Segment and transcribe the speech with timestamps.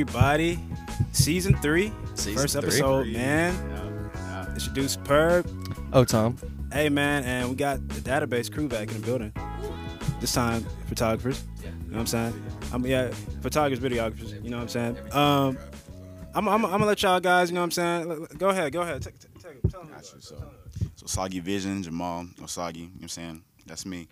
[0.00, 0.58] everybody?
[1.12, 2.64] Season three, Season first three.
[2.64, 4.10] episode, man.
[4.52, 5.48] Introduce Superb.
[5.94, 6.36] Oh, Tom.
[6.70, 9.32] Hey, man, and we got the dadabase crew back in the building.
[10.20, 11.42] This time, photographers.
[11.64, 12.44] You know what I'm saying?
[12.74, 13.08] I'm yeah,
[13.40, 14.44] photographers, videographers.
[14.44, 14.98] You know what I'm saying?
[15.14, 15.56] Um,
[16.34, 17.48] I'm, I'm, I'm gonna let y'all guys.
[17.48, 18.02] You know what I'm saying?
[18.10, 19.00] L- l- Go ahead, go ahead.
[19.00, 20.10] Take, take, take, tell them Got you.
[20.10, 20.22] about.
[20.22, 20.36] So,
[20.96, 23.42] so Soggy Vision, Jamal Osagi, you know what I'm saying?
[23.64, 24.08] That's me.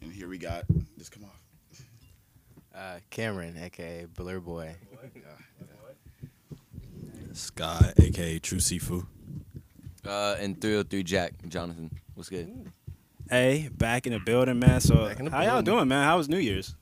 [0.00, 0.64] And here we got,
[0.96, 1.34] just come off.
[2.74, 4.76] Uh, Cameron, aka Blur Boy.
[7.32, 9.06] Sky, aka True Sifu.
[10.06, 11.32] Uh, and 303 Jack.
[11.48, 11.90] Jonathan.
[12.14, 12.72] What's good?
[13.30, 14.80] Hey, back in the building, man.
[14.80, 15.64] So Back in the how y'all building.
[15.74, 16.04] doing, man?
[16.04, 16.74] How was New Year's?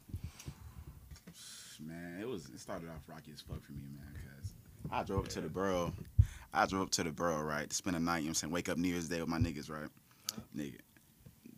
[1.81, 4.55] Man, it was, it started off rocky as fuck for me, man, because
[4.91, 5.93] I drove up to the borough.
[6.55, 8.35] I drove up to the borough, right, to spend a night, you know what I'm
[8.35, 8.53] saying?
[8.53, 9.89] Wake up New Year's Day with my niggas, right?
[10.57, 10.77] Nigga.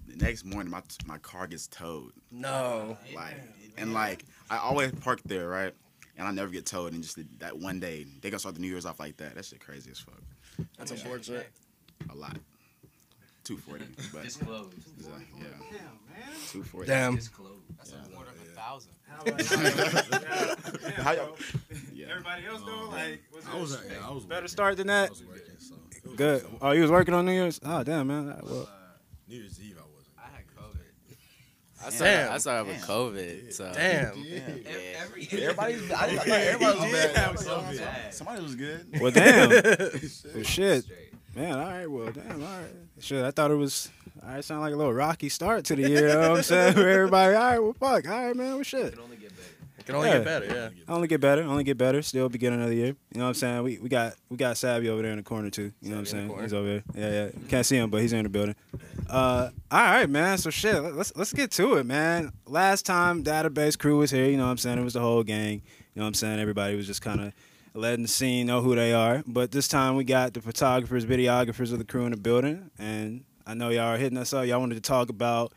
[0.06, 2.12] The next morning, my my car gets towed.
[2.30, 2.96] No.
[3.14, 3.34] Like,
[3.76, 5.74] and like, I always park there, right?
[6.18, 6.92] And I never get told.
[6.92, 9.34] And just that one day, they gonna start the New Year's off like that.
[9.36, 10.20] That shit crazy as fuck.
[10.76, 11.48] That's unfortunate.
[12.10, 12.36] A lot.
[13.44, 13.84] 240.
[14.12, 14.74] But, It's closed.
[14.98, 15.46] it's, uh, yeah.
[16.50, 16.86] 240.
[16.86, 17.14] Damn.
[17.14, 17.30] That's
[18.12, 18.92] more than a thousand.
[20.96, 21.36] How y'all?
[21.94, 22.06] Yeah.
[22.10, 24.48] Everybody else though, like, was I was, yeah, I was better working.
[24.48, 25.10] start than I that?
[25.10, 25.74] was working, so.
[26.16, 26.44] Good.
[26.60, 27.60] Oh, you was working on New Year's?
[27.64, 28.38] Oh, damn, man.
[28.44, 28.68] Well,
[29.28, 30.14] New Year's Eve, I wasn't.
[30.18, 31.16] I had COVID.
[31.88, 32.32] I started, Damn.
[32.32, 33.52] I started with COVID.
[33.54, 34.18] So Damn.
[34.18, 34.40] Yeah.
[35.32, 35.90] Everybody's.
[35.90, 37.36] I, I thought everybody was bad.
[37.36, 38.14] bad.
[38.14, 38.86] Somebody was good.
[39.00, 39.48] well, damn.
[39.48, 40.84] well, shit.
[41.34, 41.86] Man, all right.
[41.86, 42.42] Well, damn.
[42.42, 42.70] All right.
[43.00, 43.90] Shit, I thought it was.
[44.22, 46.08] All right, sound like a little rocky start to the year.
[46.08, 46.76] You know what I'm saying?
[46.76, 47.34] Everybody.
[47.34, 47.58] All right.
[47.58, 48.06] Well, fuck.
[48.06, 48.54] All right, man.
[48.56, 48.94] Well, shit.
[49.88, 50.18] It can only Yeah.
[50.18, 50.94] get better, yeah.
[50.94, 51.42] Only get better.
[51.42, 52.02] Only get better.
[52.02, 52.86] Still beginning of the year.
[52.88, 53.62] You know what I'm saying?
[53.62, 55.72] We we got we got Savvy over there in the corner too.
[55.80, 56.38] You know what I'm saying?
[56.42, 56.82] He's over there.
[56.94, 57.30] Yeah, yeah.
[57.48, 58.54] Can't see him, but he's in the building.
[59.08, 60.36] Uh, all right, man.
[60.36, 60.74] So shit.
[60.82, 62.32] Let's let's get to it, man.
[62.46, 64.26] Last time dadabase crew was here.
[64.26, 64.78] You know what I'm saying?
[64.78, 65.62] It was the whole gang.
[65.94, 66.38] You know what I'm saying?
[66.38, 67.32] Everybody was just kind of
[67.72, 69.22] letting the scene know who they are.
[69.26, 73.24] But this time we got the photographers, videographers of the crew in the building, and
[73.46, 74.46] I know y'all are hitting us up.
[74.46, 75.52] Y'all wanted to talk about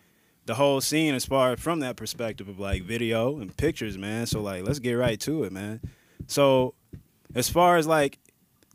[0.52, 4.26] the whole scene as far from that perspective of like video and pictures, man.
[4.26, 5.80] So like, let's get right to it, man.
[6.28, 6.74] So,
[7.34, 8.20] as far as like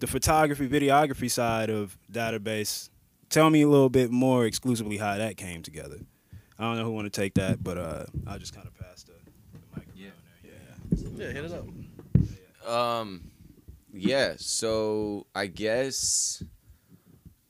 [0.00, 2.88] the photography, videography side of dadabase,
[3.28, 5.98] tell me a little bit more exclusively how that came together.
[6.58, 9.02] I don't know who want to take that, but uh, I'll just kind of pass
[9.02, 10.08] the, the microphone Yeah.
[10.42, 11.26] there.
[11.26, 11.26] Yeah.
[11.26, 11.52] Yeah, hit it
[12.64, 12.72] up.
[12.72, 13.30] Um,
[13.92, 14.36] yeah.
[14.38, 16.42] So I guess.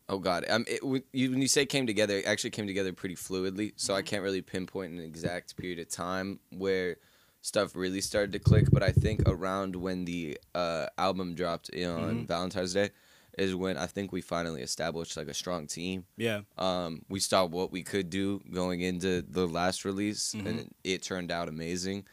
[0.09, 2.93] Oh God, um, it, when you when you say came together, it actually came together
[2.93, 3.73] pretty fluidly.
[3.77, 6.97] So I can't really pinpoint an exact period of time where
[7.41, 8.67] stuff really started to click.
[8.71, 11.81] But I think around when the uh, album dropped on
[12.25, 12.27] Mhm.
[12.29, 12.91] Valentine's Day
[13.37, 16.07] is when I think we finally established like a strong team.
[16.17, 16.43] Yeah.
[16.57, 20.47] Um, we saw what we could do going into the last release, Mhm.
[20.47, 22.07] and it, it turned out amazing.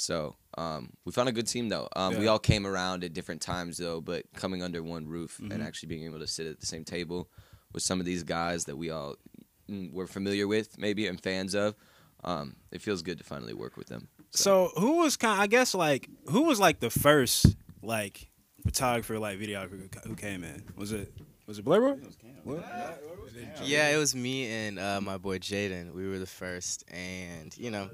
[0.00, 1.86] So um, we found a good team though.
[1.94, 5.52] Um, We all came around at different times though, but coming under one roof Mhm.
[5.52, 7.30] and actually being able to sit at the same table
[7.74, 9.16] with some of these guys that we all
[9.68, 11.74] mm, were familiar with, maybe and fans of.
[12.24, 14.08] Um, it feels good to finally work with them.
[14.30, 15.38] So who was kind?
[15.38, 18.30] I guess like who was like the first like
[18.64, 20.64] photographer, like videographer who came in?
[20.76, 21.12] Was it
[21.50, 22.00] was it Blur Boy?
[22.44, 22.64] What?
[23.64, 25.92] Yeah, it was me and uh, my boy Jaden.
[25.92, 27.90] We were the first, and you know,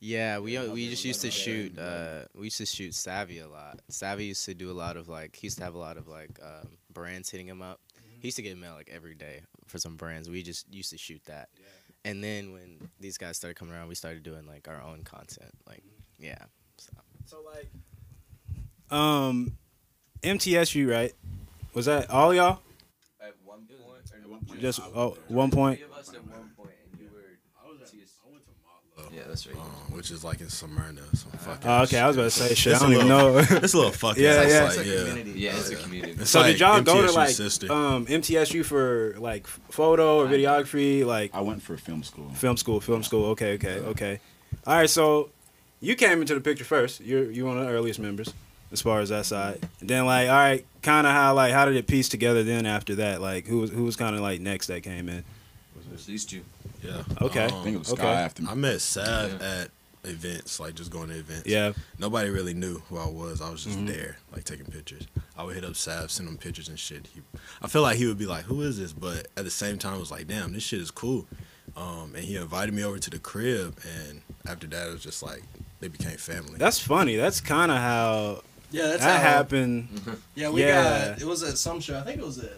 [0.00, 1.78] yeah, we we just used to shoot.
[1.78, 3.80] Uh, we used to shoot Savvy a lot.
[3.88, 5.36] Savvy used to do a lot of like.
[5.36, 7.78] He used to have a lot of like um, brands hitting him up.
[8.18, 10.28] He used to get mail like every day for some brands.
[10.28, 11.48] We just used to shoot that.
[12.04, 15.52] And then when these guys started coming around, we started doing like our own content.
[15.64, 15.84] Like,
[16.18, 16.38] yeah.
[16.76, 16.92] So.
[17.26, 17.70] So like,
[18.90, 19.52] um,
[20.24, 21.12] MTSU, right?
[21.72, 22.60] Was that all y'all?
[24.36, 25.80] At one point, Just oh, one point.
[25.82, 27.20] of us at one point, and you were.
[27.64, 27.86] I went
[28.44, 29.56] to Motla, Yeah, that's right.
[29.56, 29.62] um,
[29.96, 31.02] which is like in Smyrna.
[31.14, 32.72] Some fucking Oh, okay, I was about to say shit.
[32.74, 33.38] It's I a don't even little- know.
[33.62, 34.22] It's a little fucking.
[34.22, 34.62] Yeah, it's yeah.
[34.64, 35.50] Like, It's yeah.
[35.52, 36.12] Yeah, it's a community.
[36.20, 37.72] It's so like did y'all go to MTSU like sister.
[37.72, 42.28] um MTSU for like photo or videography, like I went for film school.
[42.30, 43.26] film school, film school?
[43.30, 44.20] Okay, okay, okay.
[44.66, 45.30] All right, so
[45.80, 47.00] you came into the picture first.
[47.00, 48.32] You're you one of the earliest members
[48.76, 49.58] as far as that side.
[49.80, 52.42] And then like, all right, kind of how like how did it piece together?
[52.44, 55.18] Then after that, like who was who was kind of like next that came in?
[55.18, 55.24] It
[55.92, 56.42] was These two.
[56.82, 57.02] yeah.
[57.22, 57.44] Okay.
[57.46, 58.02] I think it was Okay.
[58.02, 58.48] Sky after me.
[58.50, 59.70] I met Sav at
[60.04, 61.46] events, like just going to events.
[61.48, 63.40] Yeah, Nobody really knew who I was.
[63.40, 63.86] I was just Mhm.
[63.88, 65.04] there, like taking pictures.
[65.36, 67.08] I would hit up Sav, send him pictures and shit.
[67.14, 67.22] He,
[67.62, 69.94] I feel like he would be like, "Who is this?" But at the same time,
[69.96, 71.26] it was like, "Damn, this shit is cool."
[71.76, 75.22] Um, and he invited me over to the crib, and after that, it was just
[75.22, 75.42] like
[75.80, 76.54] they became family.
[76.56, 77.16] that's funny.
[77.16, 79.88] That's kind of how Yeah, that's that how- happened.
[80.34, 81.08] Yeah, we Yeah.
[81.10, 81.20] got.
[81.22, 81.98] It was at some show.
[81.98, 82.52] I think it was at,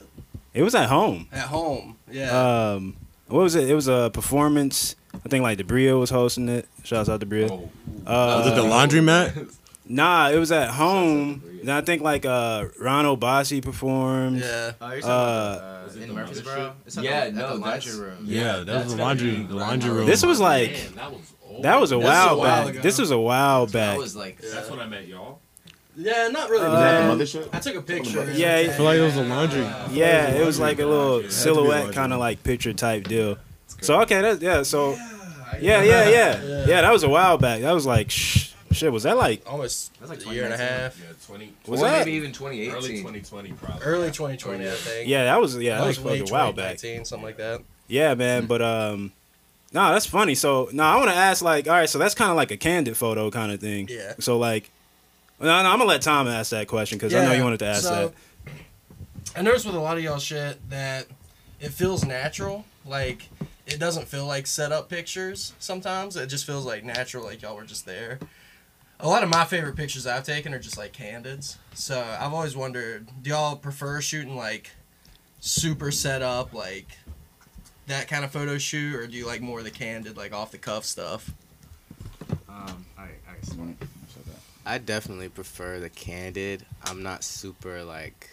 [0.54, 1.28] It was at home.
[1.32, 1.96] at home.
[2.10, 2.30] Yeah.
[2.72, 2.96] Um,
[3.28, 3.68] what was it?
[3.70, 4.96] It was a performance.
[5.14, 6.66] I think like Debria was hosting it.
[6.84, 7.50] Shouts out to Debria.
[7.50, 7.70] Oh.
[8.06, 9.54] Uh, was it the laundromat?
[9.90, 11.42] Nah, it was at home.
[11.62, 14.40] And I think like uh Ronald Bossy performed.
[14.40, 14.72] Yeah.
[14.82, 15.62] Oh, you're talking about,
[15.96, 16.74] uh, in Murfreesboro?
[17.00, 18.18] Yeah, the, no, the laundry room.
[18.26, 20.04] Yeah, that that's was the laundry, the laundry room.
[20.06, 21.62] This was like Damn, that was old.
[21.62, 22.70] that was a This is while a while back.
[22.74, 22.82] ago.
[22.82, 23.72] This was a while back.
[23.72, 25.40] That was like That's when I met y'all.
[26.00, 26.64] Yeah, not really.
[26.66, 27.48] Uh, Was that the mothership?
[27.52, 28.32] I took a picture.
[28.32, 29.62] Yeah, I feel like it was a laundry.
[29.90, 33.36] Yeah, it was like a little to silhouette kind of like picture type deal.
[33.80, 34.62] So okay, that's yeah.
[34.62, 34.92] So
[35.60, 36.80] yeah, yeah, yeah, yeah.
[36.82, 37.62] That was a while back.
[37.62, 38.92] That was like shh, shit.
[38.92, 40.98] Was that like Almost That's like a year and a half.
[41.00, 41.52] Yeah, 20.
[41.66, 42.74] Was that- maybe even twenty eighteen?
[42.76, 43.82] Early 2020, probably.
[43.84, 45.08] Early 2020, I think.
[45.08, 45.24] yeah?
[45.24, 45.74] That was yeah.
[45.74, 46.78] That That was was like a while back.
[46.78, 47.60] 2019, something like that.
[47.88, 48.46] Yeah, man.
[48.46, 49.12] But um,
[49.72, 50.34] no, that's funny.
[50.36, 52.56] So no, I want to ask like, all right, so that's kind of like a
[52.56, 53.88] candid photo kind of thing.
[53.90, 54.14] Yeah.
[54.20, 54.70] So like,
[55.40, 57.66] no, no, I'm gonna let Tom ask that question because I know you wanted to
[57.66, 58.12] ask so,
[58.44, 58.52] that.
[59.36, 61.06] I noticed with a lot of y'all shit that
[61.60, 62.64] it feels natural.
[62.84, 63.28] Like
[63.66, 66.16] it doesn't feel like set up pictures sometimes.
[66.16, 68.18] It just feels like natural, like y'all were just there.
[69.00, 71.58] A lot of my favorite pictures I've taken are just like candids.
[71.74, 74.70] So I've always wondered, do y'all prefer shooting like
[75.38, 76.88] super set up, like
[77.86, 80.50] that kind of photo shoot, or do you like more of the candid, like off
[80.50, 81.30] the cuff stuff?
[82.48, 83.34] Um, I, I,
[84.68, 86.64] I definitely prefer the candid.
[86.84, 88.28] I'm not super like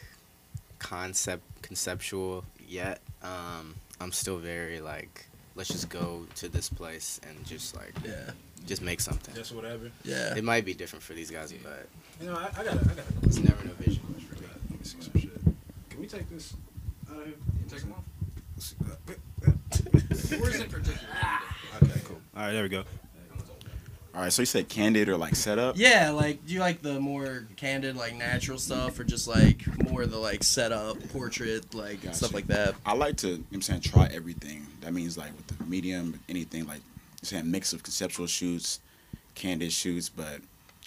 [0.79, 2.99] concept conceptual yet.
[3.23, 8.31] Um, I'm still very like let's just go to this place and just like Yeah.
[8.67, 9.33] just make something.
[9.33, 9.89] Just whatever.
[10.03, 10.35] Yeah.
[10.35, 11.87] It might be different for these guys, but
[12.19, 13.05] You know, I, I got, I got.
[13.23, 14.01] it's never no vision.
[14.09, 15.31] Let me see some shit.
[15.89, 16.53] Can we take this
[17.09, 17.35] out of here?
[17.69, 18.03] Take them off.
[20.39, 20.99] Where's in particular?
[21.83, 22.15] Okay, cool.
[22.37, 22.85] All right, there we go.
[24.15, 25.75] All right, so you said candid or like setup?
[25.77, 30.05] Yeah, like do you like the more candid, like natural stuff, or just like more
[30.05, 32.15] the like setup, portrait, like Gotcha.
[32.15, 32.75] stuff like that?
[32.85, 34.65] I like to, you know what I'm saying, try everything.
[34.79, 36.79] That means like with the medium, anything like,
[37.21, 38.79] you're saying mix of conceptual shoots,
[39.33, 40.39] candid shoots, but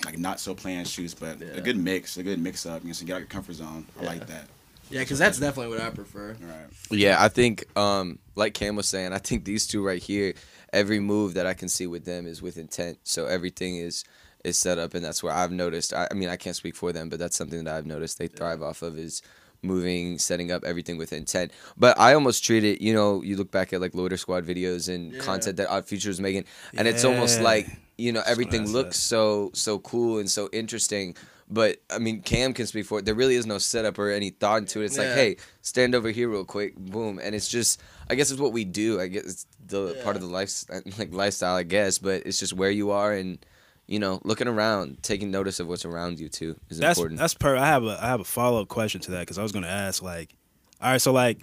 [0.07, 1.49] like not so planned shoots, but Yeah.
[1.49, 2.81] a good mix, a good mix up.
[2.83, 3.85] You know, so get out your comfort zone.
[3.99, 4.09] I Yeah.
[4.09, 4.47] like that.
[4.91, 6.37] Yeah, because that's definitely what I prefer.
[6.43, 6.67] All right.
[6.91, 10.35] Yeah, I think um like Cam was saying, I think these two right here,
[10.73, 12.99] every move that I can see with them is with intent.
[13.05, 14.05] So everything is
[14.45, 16.93] is set up and that's where I've noticed I, I mean I can't speak for
[16.93, 19.21] them, but that's something that I've noticed they thrive off of is
[19.63, 21.51] moving, setting up everything with intent.
[21.77, 24.89] But I almost treat it, you know, you look back at like Loiter Squad videos
[24.93, 25.19] and Yeah.
[25.19, 26.45] content that Odd Future is making,
[26.77, 29.01] and it's almost like, you know, everything that's looks it.
[29.03, 31.17] so so cool and so interesting.
[31.51, 33.05] But I mean, Cam can speak for it.
[33.07, 34.87] There really is no setup or any thought into it.
[34.87, 35.15] It's like, Yeah.
[35.15, 37.81] hey, stand over here real quick, boom, and it's just,
[38.11, 39.01] I guess it's what we do.
[39.01, 40.65] I guess it's the part of the life,
[40.99, 41.99] like lifestyle, I guess.
[41.99, 43.39] But it's just where you are and,
[43.87, 47.19] you know, looking around, taking notice of what's around you too is That's important.
[47.19, 47.57] that's per.
[47.57, 49.67] I have a I have a follow up question to that because I was gonna
[49.69, 50.35] ask like,
[50.83, 51.41] all right, so like,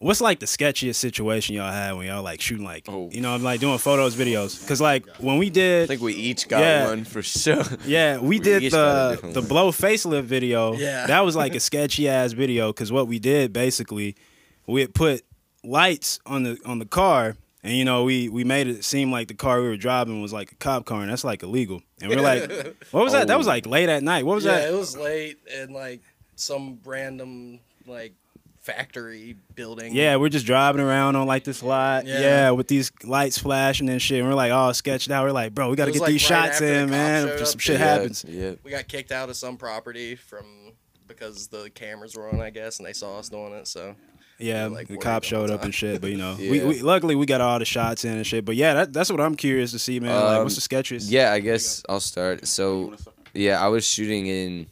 [0.00, 3.08] what's like the sketchiest situation y'all had when y'all like shooting like, Oh.
[3.12, 6.14] you know, I'm like doing photos, videos, because like when we did, I think we
[6.14, 6.88] each got Yeah.
[6.88, 7.62] one for sure.
[7.86, 10.72] yeah, we we did each got a the the blow facelift video.
[10.74, 11.06] Yeah.
[11.06, 14.16] that was like a sketchy ass video because what we did basically,
[14.66, 15.22] we had put
[15.62, 17.36] lights on the on the car.
[17.62, 20.32] And you know, we we made it seem like the car we were driving was
[20.32, 21.82] like a cop car, and that's like illegal.
[22.00, 22.50] And we're like,
[22.90, 23.26] what was that?
[23.28, 23.50] That was Oh.
[23.50, 24.24] like late at night.
[24.24, 24.62] What was that?
[24.62, 24.74] yeah, that?
[24.74, 26.00] it was late and like
[26.36, 28.14] some random like
[28.72, 29.94] factory building.
[29.94, 32.06] Yeah, we're just driving around on like this lot.
[32.06, 32.20] Yeah.
[32.20, 34.20] Yeah, with these lights flashing and shit.
[34.20, 35.24] And we're like, all sketched out.
[35.24, 37.26] We're like, bro, we got to get like, these right shots after the in, man.
[37.38, 38.24] Just some shit yeah, happens.
[38.28, 38.52] Yeah.
[38.62, 40.72] we got kicked out of some property from
[41.06, 43.66] because the cameras were on, I guess, and they saw us doing it.
[43.66, 43.96] So
[44.38, 46.00] Yeah, like, the worried cops showed up and shit.
[46.00, 46.66] But you know, Yeah.
[46.66, 48.44] we luckily we got all the shots in and shit.
[48.44, 50.14] But yeah, that, that's what I'm curious to see, man.
[50.14, 51.10] like, what's Um, the sketchiest?
[51.10, 52.46] Yeah, I guess I'll start.
[52.46, 52.94] So,
[53.34, 54.66] yeah, I was shooting in.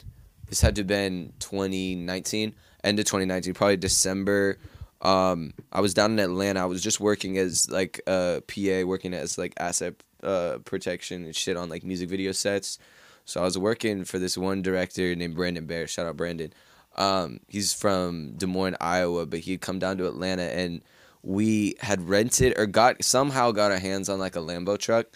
[0.48, 2.54] This had to have been 2019,
[2.88, 4.58] end of 2019, probably December.
[5.02, 6.60] Um, I was down in Atlanta.
[6.60, 11.36] I was just working as like a PA, working as like asset uh, protection and
[11.36, 12.78] shit on like music video sets.
[13.24, 15.86] So I was working for this one director named Brandon Bear.
[15.86, 16.52] Shout out Brandon.
[16.96, 20.82] Um, he's from Des Moines, Iowa, but he'd come down to Atlanta and
[21.22, 25.06] we had rented or got somehow got our hands on like a Lambo truck.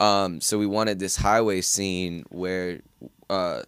[0.00, 2.80] Um, so we wanted this highway scene where,
[3.28, 3.62] uh,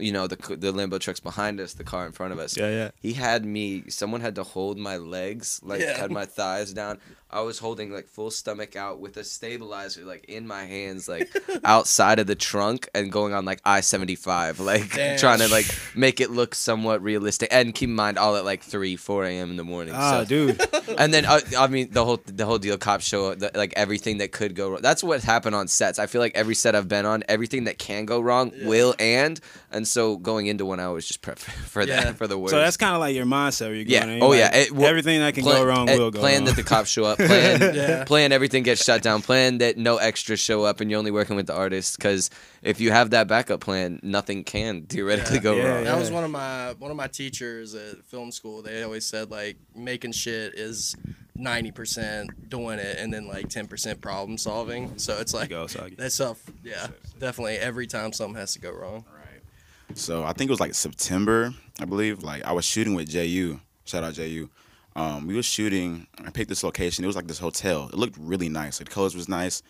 [0.00, 2.56] you know, the the Lambo truck's behind us, the car in front of us.
[2.56, 2.90] Yeah, yeah.
[3.00, 3.84] He had me.
[3.88, 5.96] Someone had to hold my legs, like Yeah.
[5.98, 6.98] had my thighs down.
[7.30, 11.28] I was holding like full stomach out with a stabilizer like in my hands, like
[11.64, 15.18] outside of the trunk, and going on like I seventy five, like Damn.
[15.24, 17.48] trying to like make it look somewhat realistic.
[17.52, 19.50] And keep in mind, all at like three, four a.m.
[19.50, 19.94] in the morning.
[19.96, 20.24] Ah, so.
[20.24, 20.60] dude.
[20.98, 22.78] And then uh, I mean the whole the whole deal.
[22.78, 24.80] Cops show the, like everything that could go wrong.
[24.80, 25.98] That's what happened on sets.
[25.98, 29.38] I feel like every set I've been on, everything that can go wrong will and.
[29.70, 32.04] And so going into one, I was just prep for Yeah.
[32.04, 32.52] that for the worst.
[32.52, 33.66] So that's kind of like your mindset.
[33.66, 34.04] Where you're Yeah.
[34.06, 34.22] going in.
[34.22, 34.56] Oh, Like, yeah.
[34.56, 36.44] It- well, everything that can Plan- go wrong will go plan wrong.
[36.46, 37.17] that the cops show up.
[37.18, 38.04] Plan, Yeah.
[38.04, 39.22] plan everything gets shut down.
[39.22, 41.98] Plan that no extras show up and you're only working with the artist.
[41.98, 42.30] Because
[42.62, 45.42] if you have that backup plan, nothing can theoretically Yeah.
[45.42, 45.84] go Yeah, wrong.
[45.84, 48.62] That was one of my one of my teachers at film school.
[48.62, 50.94] They always said like making shit is
[51.34, 54.98] ninety percent doing it, and then like ten percent problem solving.
[54.98, 55.96] So it's like Go, Soggy.
[55.96, 56.38] that stuff.
[56.64, 56.86] Yeah,
[57.18, 57.56] definitely.
[57.58, 59.04] Every time something has to go wrong.
[59.12, 59.96] Right.
[59.96, 62.22] So I think it was like September, I believe.
[62.22, 63.60] Like I was shooting with JU.
[63.84, 64.50] Shout out JU.
[64.98, 66.06] Um, we was shooting.
[66.26, 67.04] I picked this location.
[67.04, 67.88] It was like this hotel.
[67.92, 68.80] It looked really nice.
[68.80, 69.62] Like the colors was nice,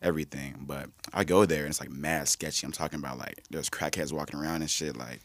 [0.00, 0.54] everything.
[0.60, 2.64] But I go there and it's like mad sketchy.
[2.66, 4.96] I'm talking about like there's crackheads walking around and shit.
[4.96, 5.20] Like,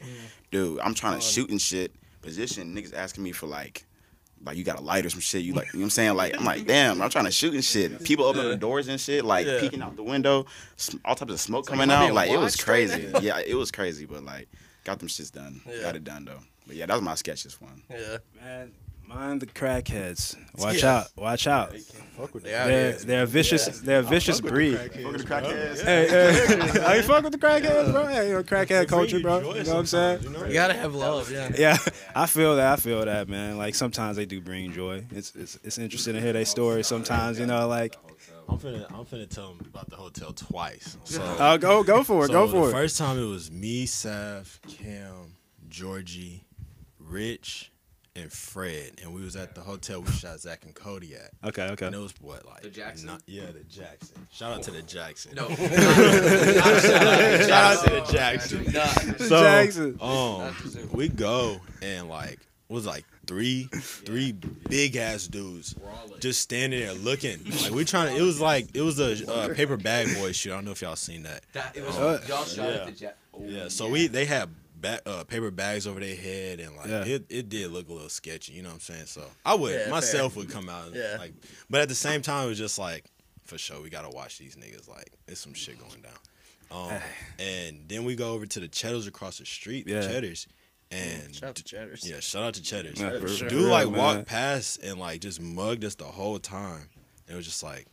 [0.49, 1.93] dude, I'm trying to shoot and shit.
[2.21, 3.85] Position niggas asking me for like.
[4.43, 5.43] Like you got a light or some shit.
[5.43, 6.15] You like, you know what I'm saying?
[6.15, 8.03] Like I'm like, damn, I'm trying to shoot and shit.
[8.03, 9.59] People opening the doors and shit, like Yeah.
[9.59, 10.47] peeking out the window,
[11.05, 12.13] all types of smoke like, coming am out.
[12.15, 13.11] Like it was watched right crazy.
[13.21, 14.47] yeah, it was crazy, but like
[14.83, 15.61] got them shits done.
[15.69, 15.81] Yeah.
[15.83, 16.39] Got it done though.
[16.65, 17.83] But yeah, that was my sketchiest one.
[17.87, 18.71] Yeah, Man,
[19.13, 20.35] mind the crackheads.
[20.57, 20.97] Watch Yeah.
[20.99, 21.07] out.
[21.15, 21.75] Watch out.
[22.17, 22.99] Fuck with they out They're here.
[22.99, 23.79] they're a vicious.
[23.79, 24.77] They're a vicious breed.
[24.77, 25.83] crackheads.
[25.83, 28.05] Hey, hey, are you fuck with the crackheads, bro?
[28.07, 29.39] Hey, you know, crackhead culture, bro.
[29.39, 30.23] You know what I'm saying?
[30.23, 31.31] You gotta have love.
[31.31, 31.49] Yeah.
[31.57, 31.77] Yeah,
[32.15, 32.73] I feel that.
[32.73, 33.57] I feel that, man.
[33.57, 35.03] Like sometimes they do bring joy.
[35.11, 36.87] It's it's, it's interesting to hear their stories.
[36.87, 37.95] Sometimes, you know, like
[38.49, 40.97] I'm finna, I'm finna tell him about the hotel twice.
[41.05, 42.27] So, uh, go go for it.
[42.27, 42.71] so go the for it.
[42.73, 45.35] first time it was me, Sav, Cam,
[45.69, 46.43] Georgie,
[46.99, 47.70] Rich,
[48.15, 51.31] and Fred, and we was at the hotel we shot Zach and Cody at.
[51.47, 51.85] Okay, okay.
[51.85, 53.07] And it was what like The Jackson?
[53.07, 54.27] not- yeah, the Jackson.
[54.31, 55.33] Shout out to the Jackson.
[55.35, 55.47] No.
[56.61, 59.17] Shout out to the Jackson.
[59.19, 59.97] So, Jackson.
[60.01, 60.53] um,
[60.91, 62.33] we go and like
[62.69, 64.31] it was like three, three
[64.69, 65.75] big ass dudes
[66.19, 67.39] just standing there looking.
[67.63, 68.19] Like we trying to.
[68.21, 70.51] It was like it was a uh, paper bag boy shoot.
[70.51, 71.43] I don't know if y'all seen that.
[71.53, 72.75] That, it was, Uh, y'all shot yeah.
[72.75, 73.17] at the Jack.
[73.33, 73.67] Oh, Yeah.
[73.69, 74.49] So we they had
[74.81, 77.05] ba- uh, paper bags over their head and like Yeah.
[77.05, 78.53] it, it did look a little sketchy.
[78.53, 79.05] You know what I'm saying?
[79.05, 80.87] So I would Yeah, myself would come out.
[80.87, 81.17] and, Yeah.
[81.19, 81.33] Like,
[81.69, 83.05] but at the same time, it was just like
[83.45, 84.87] for sure we gotta watch these niggas.
[84.89, 86.13] Like there's some shit going down.
[86.71, 86.99] Um,
[87.39, 89.85] and then we go over to the Cheddars across the street.
[89.85, 90.47] The Cheddars.
[90.93, 92.05] And Shout out to Cheddars.
[92.05, 92.99] yeah, shout out to Cheddars.
[92.99, 93.47] Yeah, for sure.
[93.47, 93.97] Dude, like man.
[93.97, 96.89] walked past and like just mugged us the whole time.
[97.29, 97.85] It was just like,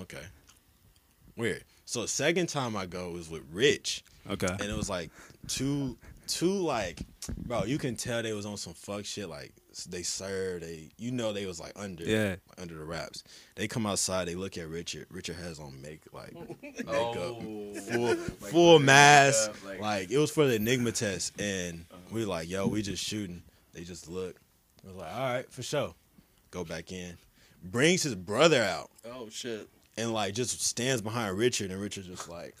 [0.00, 0.22] okay,
[1.36, 1.64] weird.
[1.84, 4.48] So second time I go was with Rich, Okay.
[4.48, 5.10] and it was like
[5.48, 5.96] two,
[6.32, 7.00] two like,
[7.46, 9.28] bro, you can tell they was on some fuck shit.
[9.28, 9.52] Like
[9.88, 12.30] they served, they, you know, they was like under, Yeah.
[12.48, 13.22] like, under the wraps.
[13.56, 15.06] They come outside, they look at Richard.
[15.10, 16.32] Richard has on make like
[16.62, 17.74] makeup, Oh.
[17.90, 19.50] full, full mask.
[19.50, 23.02] makeup, like- Like it was for the Enigma test, and we like, yo, we just
[23.04, 23.42] shooting.
[23.72, 24.36] They just look.
[24.84, 25.94] I was like, all right, for sure.
[26.50, 27.16] Go back in.
[27.62, 29.68] Brings his brother out Oh shit.
[29.98, 32.54] and like just stands behind Richard, and Richard just like,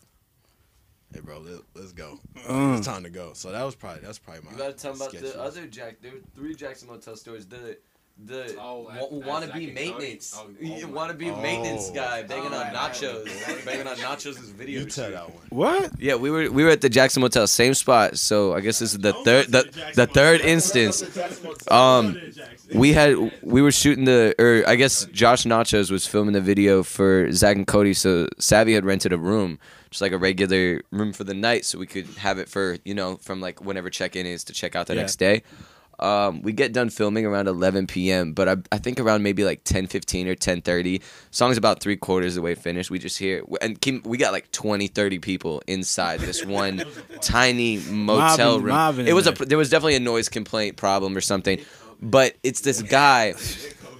[1.12, 2.18] hey, bro, let, let's go.
[2.48, 2.78] Mm.
[2.78, 3.32] It's time to go.
[3.34, 4.52] So that was probably that's probably my.
[4.52, 5.96] You gotta tell about the other Jack.
[6.02, 7.46] There were three Jackson Motel stories.
[7.46, 7.78] The
[8.26, 10.34] the Oh, wa- at- at wanna be maintenance.
[10.36, 11.42] Oh, oh wanna be God.
[11.42, 11.94] maintenance Oh.
[11.94, 13.64] guy banging Oh, on nachos.
[13.64, 14.80] banging on nachos' video.
[14.80, 15.42] You tell that one.
[15.48, 15.92] What?
[15.98, 18.18] Yeah, we were we were at the Jackson Motel, same spot.
[18.18, 21.02] So I guess this is the third the, the third instance.
[21.70, 22.20] Um,
[22.74, 26.82] we had we were shooting the or I guess Josh Nachos was filming the video
[26.82, 27.94] for Zach and Cody.
[27.94, 29.58] So Savvy had rented a room,
[29.90, 32.94] just like a regular room for the night, so we could have it for you
[32.94, 35.00] know from like whenever check in is to check out the Yeah.
[35.02, 35.42] next day.
[35.98, 39.64] Um, we get done filming around 11 p.m., but I, I think around maybe like
[39.64, 41.02] 10:15 or 10:30.
[41.30, 42.90] Song's about three quarters of the way finished.
[42.90, 46.84] We just hear and we got like 20, 30 people inside this one
[47.20, 48.74] tiny motel Mobbing- room.
[48.74, 51.60] mobbing it was a there was definitely a noise complaint problem or something,
[52.00, 53.34] but it's this guy,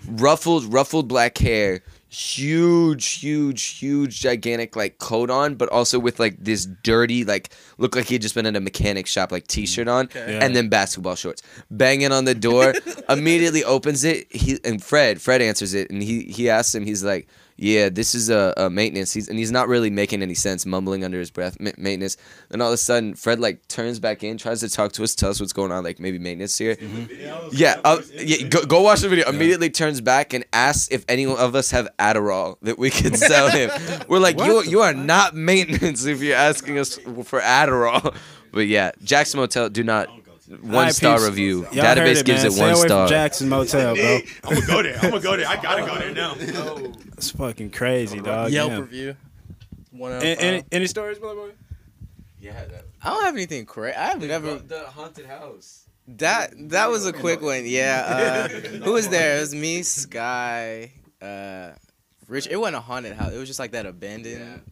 [0.08, 6.36] ruffled ruffled black hair, huge huge huge gigantic like coat on, but also with like
[6.42, 9.60] this dirty like looked like he had just been in a mechanic shop like mm-hmm.
[9.62, 10.44] t-shirt on Yeah.
[10.44, 11.42] and then basketball shorts.
[11.70, 12.74] Banging on the door,
[13.08, 14.26] immediately opens it.
[14.30, 16.84] He and Fred Fred answers it and he he asks him.
[16.84, 17.28] He's like.
[17.62, 19.12] Yeah, this is a, a maintenance.
[19.12, 21.60] He's and he's not really making any sense, mumbling under his breath.
[21.60, 22.16] Ma- maintenance.
[22.48, 25.14] Then all of a sudden, Fred like turns back in, tries to talk to us,
[25.14, 26.78] tell us what's going on, like maybe maintenance here.
[27.52, 28.46] Yeah, uh, yeah.
[28.48, 29.28] Go, go watch the video.
[29.28, 33.50] Immediately turns back and asks if any of us have Adderall that we can sell
[33.50, 33.70] him.
[34.08, 38.16] We're like, you you are not maintenance if you're asking us for Adderall.
[38.52, 40.08] But yeah, Jackson Motel, do not
[40.50, 41.28] one Alright, star peeps.
[41.28, 41.60] review.
[41.72, 42.46] Y'all Dadabase it, gives man.
[42.46, 43.06] it Stay one away star.
[43.06, 44.18] From Jackson Motel, bro.
[44.44, 44.96] I'm gonna go there.
[44.96, 45.48] I'm gonna go there.
[45.48, 46.92] I gotta go there now.
[47.20, 48.50] It's fucking crazy, dog.
[48.50, 48.80] Yelp Damn.
[48.80, 49.16] review.
[49.92, 50.44] One out of A- five.
[50.44, 51.50] Any, any stories, Billy Boy?
[52.40, 53.94] Yeah, that, I don't have anything crazy.
[53.94, 54.54] I've never.
[54.54, 55.84] the haunted house.
[56.08, 57.62] That that was a quick one.
[57.66, 58.48] Yeah.
[58.48, 58.48] Uh,
[58.84, 59.36] who was there?
[59.36, 61.72] It was me, Sky, uh,
[62.26, 62.46] Rich.
[62.50, 63.32] It wasn't a haunted house.
[63.32, 64.62] It was just like that abandoned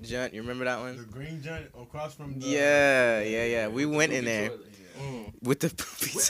[0.00, 0.32] joint.
[0.32, 0.96] You remember that one?
[0.96, 2.46] The green giant across from the.
[2.46, 3.68] Yeah, yeah, yeah.
[3.68, 4.50] We went in there.
[5.42, 5.68] With the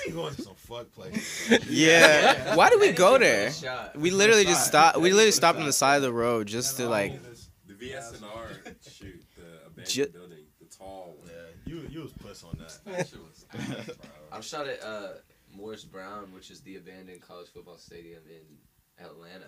[0.07, 1.67] We be going to some fuck places.
[1.71, 2.55] yeah.
[2.57, 3.53] Why did we go there?
[3.97, 4.99] We literally just stopped.
[4.99, 7.21] We literally stopped on the side of the road just to like.
[7.67, 8.49] The VSNR
[8.91, 11.31] shoot, the abandoned Ju- building, the tall one.
[11.31, 12.79] Yeah, you you was puss on that.
[12.85, 13.47] That shit was
[13.89, 13.97] ass.
[14.31, 15.09] I'm shot at uh,
[15.57, 19.47] Morris Brown, which is the abandoned college football stadium in Atlanta.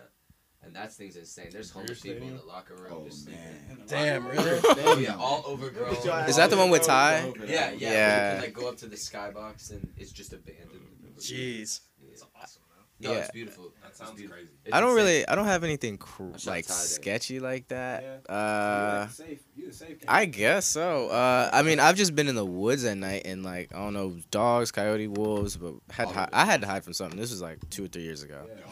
[0.64, 1.48] And that thing's insane.
[1.50, 3.40] There's homeless people in the locker room Oh just sleeping.
[3.68, 3.78] man.
[3.88, 4.60] Damn, really?
[4.64, 5.94] Oh yeah, all overgrown.
[6.28, 7.32] Is that the one with Ty?
[7.46, 7.76] Yeah, yeah.
[7.92, 8.28] Yeah.
[8.28, 10.86] You can like go up to the skybox and it's just abandoned.
[11.18, 11.80] Jeez.
[12.10, 12.62] It's awesome.
[13.00, 13.18] No, Yeah.
[13.18, 13.72] it's beautiful.
[13.82, 14.36] That sounds beautiful.
[14.36, 14.50] crazy.
[14.64, 15.04] It's I don't insane.
[15.04, 15.28] really.
[15.28, 16.86] I don't have anything cr- like Ty there.
[16.86, 18.22] sketchy like that.
[18.28, 18.32] Yeah.
[18.34, 19.08] Uh.
[19.08, 19.40] safe.
[19.56, 21.08] You the safe I guess so.
[21.08, 23.94] Uh, I mean, I've just been in the woods at night and like I don't
[23.94, 27.18] know, dogs, coyote, wolves, but had to hi- I had to hide from something.
[27.18, 28.46] This was like two or three years ago.
[28.48, 28.62] Yeah.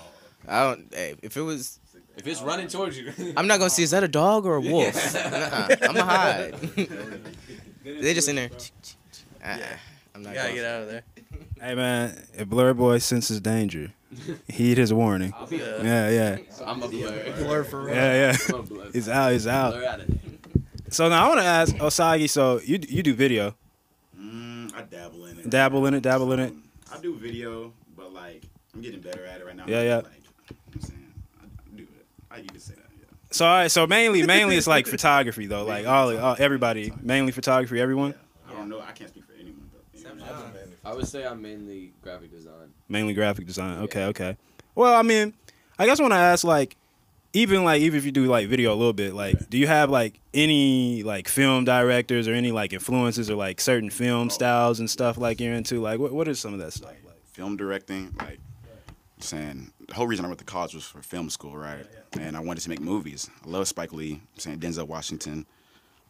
[0.48, 0.94] I don't.
[0.94, 1.79] Hey, if it was,
[2.16, 3.82] If it's running towards you, I'm not gonna see.
[3.82, 4.94] Is that a dog or a wolf?
[5.14, 6.54] Nuh-uh, I'm gonna hide.
[7.84, 8.50] they just in there.
[9.42, 9.58] Uh,
[10.14, 10.30] I'm not.
[10.30, 11.02] You gotta going get out of there.
[11.60, 13.92] Hey man, if Blur Boy senses danger,
[14.48, 15.32] heed his warning.
[15.50, 15.82] Yeah.
[15.82, 17.32] Yeah, yeah, I'm a blur.
[17.36, 17.94] Blur for real.
[17.94, 18.36] yeah, yeah.
[18.48, 18.90] I'm a blur.
[18.92, 19.32] He's out.
[19.32, 19.72] He's out.
[19.74, 20.16] Blur out of there.
[20.90, 22.28] So now I want to ask Osagi.
[22.28, 23.54] So you you do video,
[24.18, 25.48] Mm, I dabble in it.
[25.50, 26.50] dabble in it, dabble in it.
[26.50, 26.62] Um,
[26.92, 28.42] I do video, but like
[28.74, 29.64] I'm getting better at it right now.
[29.66, 29.96] Yeah, yeah.
[29.96, 32.06] Like, you know what I'm saying I do it.
[32.30, 32.84] I you can say that.
[32.98, 33.04] Yeah.
[33.30, 33.70] So all right.
[33.70, 35.64] So mainly, mainly it's like photography though.
[35.64, 37.80] Like all, all everybody, mainly photography.
[37.80, 38.14] Everyone,
[38.48, 38.80] I don't know.
[38.80, 39.98] I can't speak for anyone though.
[39.98, 40.06] You
[40.84, 42.72] I would say I'm mainly graphic design.
[42.88, 43.78] mainly graphic design.
[43.84, 44.36] Okay, okay.
[44.74, 45.34] Well, I mean,
[45.78, 46.76] I guess when I ask like,
[47.32, 49.90] even like even if you do like video a little bit, like, do you have
[49.90, 54.30] like any like film directors or any like influences or like certain film oh.
[54.30, 55.80] styles and stuff like you're into?
[55.80, 56.90] Like, what what is some of that stuff?
[56.90, 57.00] Like,
[57.32, 58.40] film directing, like
[59.18, 61.84] saying the whole reason I went to college was for film school, right?
[62.18, 63.28] And I wanted to make movies.
[63.44, 65.46] I love Spike Lee, saying Denzel Washington,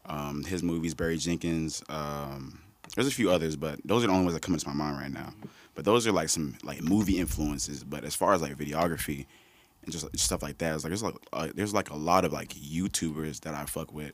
[0.04, 1.82] um, his movies, Barry Jenkins.
[1.88, 2.60] Um,
[2.94, 4.98] there's a few others, but those are the only ones that come into my mind
[4.98, 5.32] right now.
[5.74, 7.82] But those are like some like movie influences.
[7.82, 9.24] But as far as like videography
[9.82, 12.32] and just stuff like that, it's like there's like uh, there's like a lot of
[12.34, 14.12] like YouTubers that I fuck with.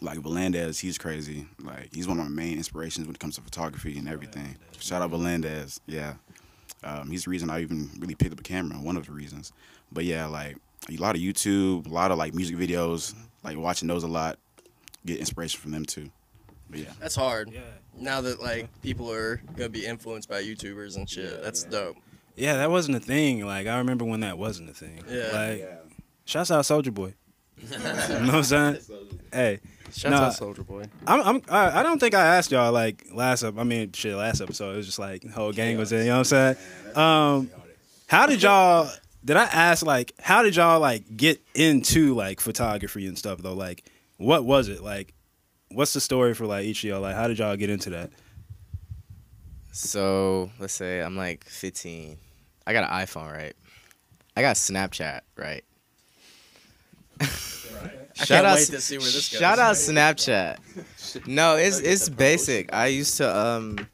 [0.00, 1.46] Like Valandez, he's crazy.
[1.62, 4.56] Like he's one of my main inspirations when it comes to photography and everything.
[4.80, 6.14] Shout out Valandez, yeah.
[6.86, 8.78] Um, he's the reason I even really picked up a camera.
[8.78, 9.52] One of the reasons.
[9.90, 10.56] But yeah, like
[10.88, 13.14] a lot of YouTube, a lot of like music videos.
[13.42, 14.38] Like watching those a lot.
[15.04, 16.10] Get inspiration from them too.
[16.70, 16.92] But yeah.
[17.00, 17.52] That's hard.
[17.98, 21.96] Now that like people are gonna be influenced by YouTubers and shit, that's dope.
[22.36, 23.44] yeah, that wasn't a thing.
[23.44, 25.02] Like I remember when that wasn't a thing.
[25.08, 25.30] Yeah.
[25.32, 25.82] Like,
[26.24, 27.14] shouts out Soulja Boy.
[27.62, 28.78] you know what I'm saying?
[29.32, 29.60] Hey,
[29.92, 30.26] Shout Nah.
[30.26, 30.84] out Soulja Boy.
[31.06, 33.58] I'm, I'm I, I don't think I asked y'all like last up.
[33.58, 36.00] I mean, shit, last episode it was just like the whole gang was in.
[36.00, 36.56] You know what I'm saying?
[36.96, 37.50] Um,
[38.06, 38.90] how did y'all?
[39.24, 43.54] Did I ask like how did y'all like get into like photography and stuff though?
[43.54, 43.84] Like,
[44.18, 45.12] what was it like?
[45.70, 47.00] What's the story for like each of y'all?
[47.00, 48.10] Like, how did y'all get into that?
[49.72, 52.16] So let's say I'm like 15.
[52.66, 53.54] I got an iPhone, right?
[54.36, 55.64] I got Snapchat, right?
[58.20, 59.40] I can't wait to see where this goes.
[59.40, 61.26] Shout out Snapchat.
[61.26, 62.72] No, it's it's basic.
[62.72, 63.86] I used to um,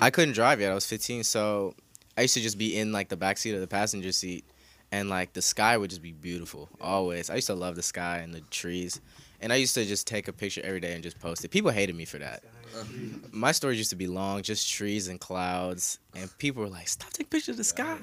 [0.00, 0.70] I couldn't drive yet.
[0.70, 1.74] I was 15, so
[2.16, 4.44] I used to just be in like the back seat of the passenger seat,
[4.92, 7.30] and like the sky would just be beautiful always.
[7.30, 9.00] I used to love the sky and the trees,
[9.40, 11.50] and I used to just take a picture every day and just post it.
[11.50, 12.42] People hated me for that.
[13.32, 17.10] My stories used to be long, just trees and clouds, and people were like, "Stop
[17.10, 17.98] taking pictures of the sky."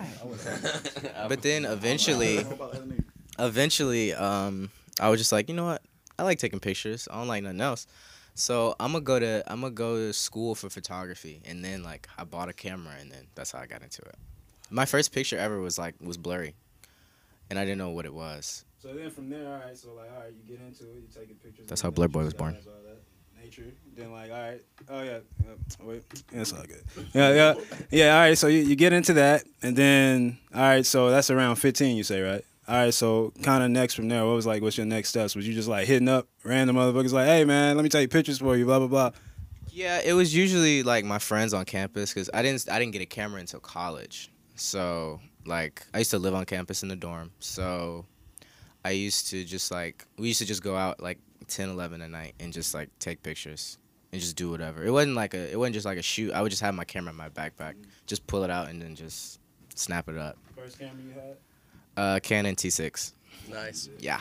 [1.27, 2.45] But then eventually,
[3.39, 5.81] eventually, um, I was just like, you know what?
[6.17, 7.07] I like taking pictures.
[7.11, 7.87] I don't like nothing else.
[8.35, 12.07] So I'm gonna go to I'm gonna go to school for photography, and then like
[12.17, 14.15] I bought a camera, and then that's how I got into it.
[14.69, 16.53] My first picture ever was like was blurry,
[17.49, 18.65] and I didn't know what it was.
[18.77, 19.77] So then from there, all right.
[19.77, 20.95] So like, all right, you get into it.
[20.95, 21.67] You taking pictures.
[21.67, 22.57] That's how Blur Boy was born.
[23.41, 23.73] Nature.
[23.95, 24.61] Then like, all right.
[24.89, 25.19] Oh yeah.
[25.43, 25.85] yeah.
[25.85, 26.83] Wait, that's all good.
[27.13, 27.53] Yeah, yeah,
[27.89, 28.13] yeah.
[28.15, 28.37] All right.
[28.37, 30.85] So you, you get into that, and then all right.
[30.85, 31.95] So that's around 15.
[31.95, 32.43] You say right.
[32.67, 32.93] All right.
[32.93, 34.61] So kind of next from there, what was like?
[34.61, 35.35] What's your next steps?
[35.35, 38.39] Was you just like hitting up random motherfuckers like, hey man, let me take pictures
[38.39, 39.11] for you, blah blah blah.
[39.69, 43.01] Yeah, it was usually like my friends on campus because I didn't I didn't get
[43.01, 44.31] a camera until college.
[44.55, 47.31] So like I used to live on campus in the dorm.
[47.39, 48.05] So
[48.83, 52.09] I used to just like we used to just go out like 10, 11 at
[52.09, 53.77] night and just like take pictures
[54.11, 54.83] and just do whatever.
[54.83, 56.31] It wasn't like a it wasn't just like a shoot.
[56.33, 57.75] I would just have my camera in my backpack,
[58.07, 59.39] just pull it out and then just
[59.75, 60.37] snap it up.
[60.55, 61.37] First camera you had.
[61.97, 63.13] Uh, Canon T6.
[63.49, 63.89] Nice.
[63.99, 64.19] Yeah,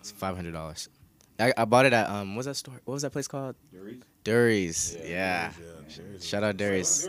[0.00, 0.88] it's five hundred dollars.
[1.38, 2.80] I, I bought it at um what's that store?
[2.84, 3.56] What was that place called?
[3.72, 4.02] Dury's.
[4.24, 4.96] Dury's.
[5.04, 5.52] Yeah.
[6.20, 7.08] Shout out Dury's.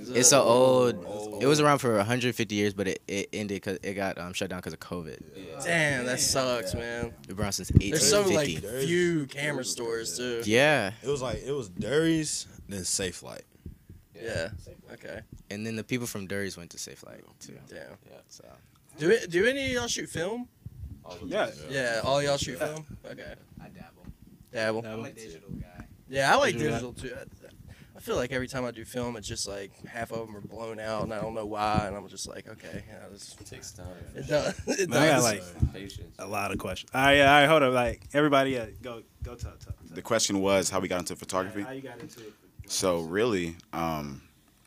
[0.00, 1.42] It's so old.
[1.42, 4.48] It was around for 150 years, but it, it ended because it got um, shut
[4.48, 5.18] down because of COVID.
[5.64, 7.06] Damn, that sucks, man.
[7.06, 8.66] It been around since There's so 1850.
[8.68, 10.42] like few camera stores too.
[10.44, 10.92] yeah.
[11.02, 13.42] It was like it was Dury's, then Safe Light.
[14.14, 14.50] Yeah.
[14.92, 15.20] Okay.
[15.50, 17.58] And then the people from Dury's went to Safe Flight too.
[17.68, 17.78] Damn.
[18.08, 18.18] Yeah.
[18.28, 18.44] So
[18.98, 19.30] Do it?
[19.30, 20.48] Do any of y'all shoot film?
[21.24, 21.50] Yeah.
[21.70, 22.00] Yeah.
[22.04, 22.84] All y'all shoot film.
[23.04, 23.34] Okay.
[23.62, 24.06] I dabble.
[24.52, 24.86] Dabble.
[24.86, 25.86] I'm a digital guy.
[26.08, 27.14] Yeah, I like Digital digital too.
[27.14, 27.48] I,
[27.96, 30.40] I feel like every time I do film, it's just like half of them are
[30.40, 31.84] blown out, and I don't know why.
[31.86, 33.86] And I'm just like, okay, yeah, this, takes time.
[34.14, 34.54] it does.
[34.78, 35.24] It Man, I got does.
[35.24, 36.14] like Patience.
[36.18, 36.90] a lot of questions.
[36.94, 37.74] All right, yeah, all right, hold up.
[37.74, 39.74] Like everybody, uh, go go talk talk.
[39.90, 41.62] The question was how we got into photography.
[41.62, 42.32] How you got into it?
[42.68, 44.22] So really, um,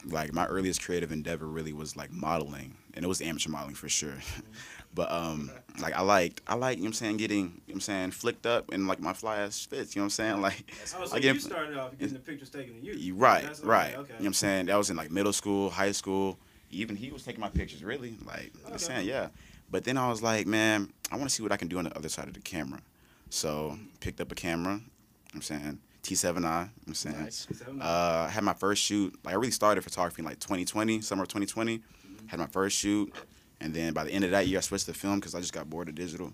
[0.06, 3.90] like my earliest creative endeavor really was like modeling, and it was amateur modeling for
[3.90, 4.16] sure.
[4.94, 5.52] but um,
[5.82, 7.82] like I liked, I like, you know what I'm saying, getting, you know what I'm
[7.82, 9.96] saying, flicked up and like my fly ass fits.
[9.96, 10.42] You know what I'm saying?
[10.42, 13.16] Like, Oh, so I get- you started off getting the pictures taken of you.
[13.16, 13.96] right, That's- right.
[13.96, 14.66] okay, You know what I'm saying?
[14.68, 16.38] That was in like middle school, high school.
[16.72, 18.16] Even he was taking my pictures, really.
[18.26, 19.28] Like, I'm saying, yeah.
[19.70, 21.84] But then I was like, man, I want to see what I can do on
[21.86, 22.82] the other side of the camera.
[23.30, 24.74] So picked up a camera.
[24.74, 24.84] You know
[25.32, 26.36] what I'm saying T7i.
[26.36, 27.18] You know what I'm saying.
[27.24, 27.48] Nice.
[27.80, 29.18] Uh, I had my first shoot.
[29.24, 31.82] Like I really started photography in like 2020, summer of 2020.
[32.32, 33.14] Had my first shoot,
[33.60, 35.52] and then by the end of that year, I switched to film because I just
[35.52, 36.32] got bored of digital,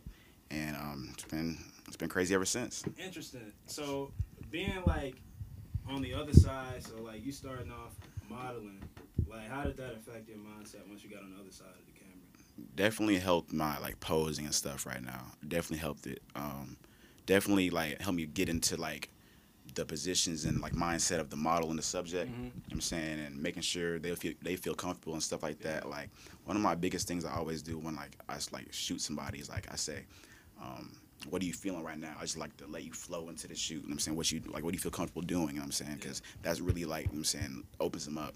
[0.51, 1.57] and um, it's been
[1.88, 2.83] it's been crazy ever since.
[3.03, 3.51] Interesting.
[3.65, 4.12] So
[4.51, 5.15] being like
[5.89, 7.95] on the other side, so like you starting off
[8.29, 8.79] modeling,
[9.27, 11.86] like how did that affect your mindset once you got on the other side of
[11.88, 12.67] the camera?
[12.75, 15.31] Definitely helped my like posing and stuff right now.
[15.47, 16.21] Definitely helped it.
[16.36, 16.77] Um,
[17.25, 19.10] definitely like helped me get into like
[19.77, 22.29] the positions and like mindset of the model and the subject.
[22.29, 25.43] You know what I'm saying, and making sure they feel they feel comfortable and stuff
[25.43, 25.87] like that.
[25.89, 26.09] Like
[26.45, 29.39] one of my biggest things I always do when like I s- like shoot somebody
[29.39, 30.05] is like I say,
[30.61, 30.97] um,
[31.29, 33.55] "What are you feeling right now?" I just like to let you flow into the
[33.55, 33.75] shoot.
[33.75, 35.49] You know what I'm saying, what you like, what do you feel comfortable doing?
[35.49, 38.05] You know what I'm saying, because that's really like you know what I'm saying opens
[38.05, 38.33] them up,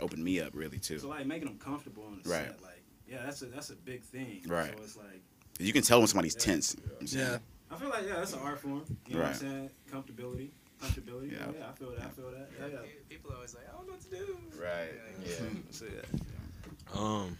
[0.00, 0.98] opened me up really too.
[0.98, 2.46] So like making them comfortable on the Right.
[2.48, 4.42] set, like yeah, that's a that's a big thing.
[4.46, 4.72] Right.
[4.76, 5.22] So it's like
[5.58, 6.76] You can tell when somebody's tense.
[6.78, 7.26] you know what I'm saying?
[7.30, 7.38] Yeah.
[7.68, 8.84] I feel like yeah, that's an art form.
[9.08, 9.32] You know Right.
[9.32, 9.70] what I'm saying?
[9.90, 11.32] Comfortability, comfortability.
[11.32, 11.52] Yeah, Yeah.
[11.58, 12.04] yeah I feel that.
[12.06, 12.48] I feel that.
[12.60, 12.78] Yeah, yeah.
[13.08, 14.38] People are always like, I don't know what to do.
[14.60, 14.92] Right.
[15.24, 15.60] Yeah.
[15.70, 17.00] So, yeah.
[17.00, 17.36] Um,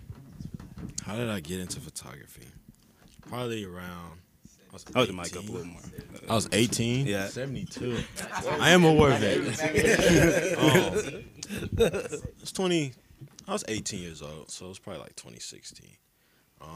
[1.05, 2.47] how did I get into photography?
[3.29, 4.19] Probably around.
[4.71, 5.53] I was Hold the mic up a 18.
[5.55, 5.81] little more.
[6.29, 7.07] I was 18.
[7.07, 7.29] Yeah.
[7.29, 7.99] 72.
[8.61, 9.39] I am a war vet.
[10.59, 11.25] um,
[12.43, 12.93] it's 20.
[13.49, 15.89] I was 18 years old, so it was probably like 2016.
[16.61, 16.69] Um,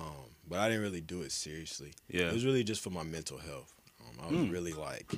[0.49, 1.93] but I didn't really do it seriously.
[2.09, 2.29] Yeah.
[2.29, 3.73] It was really just for my mental health.
[4.01, 4.53] Um, I was Mm.
[4.53, 5.13] really like,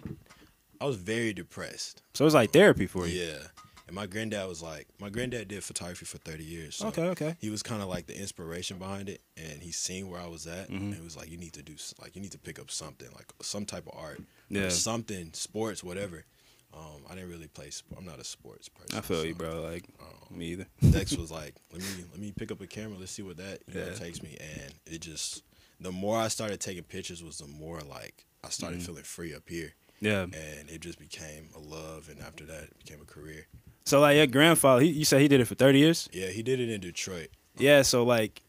[0.82, 2.02] I was very depressed.
[2.14, 3.20] So it was like therapy for you.
[3.22, 3.38] Yeah.
[3.86, 6.76] And my granddad was like, my granddad did photography for 30 years.
[6.76, 7.02] So Okay.
[7.10, 7.36] Okay.
[7.40, 10.46] he was kind of like the inspiration behind it and he seen where i was
[10.46, 10.76] at Mhm.
[10.76, 13.08] and he was like you need to do like you need to pick up something
[13.14, 14.62] like some type of art Yeah.
[14.62, 16.24] or something sports whatever
[16.74, 19.60] um, i didn't really play sp- i'm not a sports person I feel you, bro.
[19.62, 20.66] Like um, me either.
[20.90, 23.60] dex was like let me let me pick up a camera let's see what that
[23.68, 25.42] you know, takes me and it just
[25.80, 28.86] the more i started taking pictures was the more like i started Mhm.
[28.86, 30.22] feeling free up here Yeah.
[30.24, 33.46] and it just became a love and after that it became a career
[33.84, 36.08] So like your grandfather, he, you said he did it for thirty years.
[36.12, 37.82] yeah he did it in detroit Yeah.
[37.82, 38.42] So like,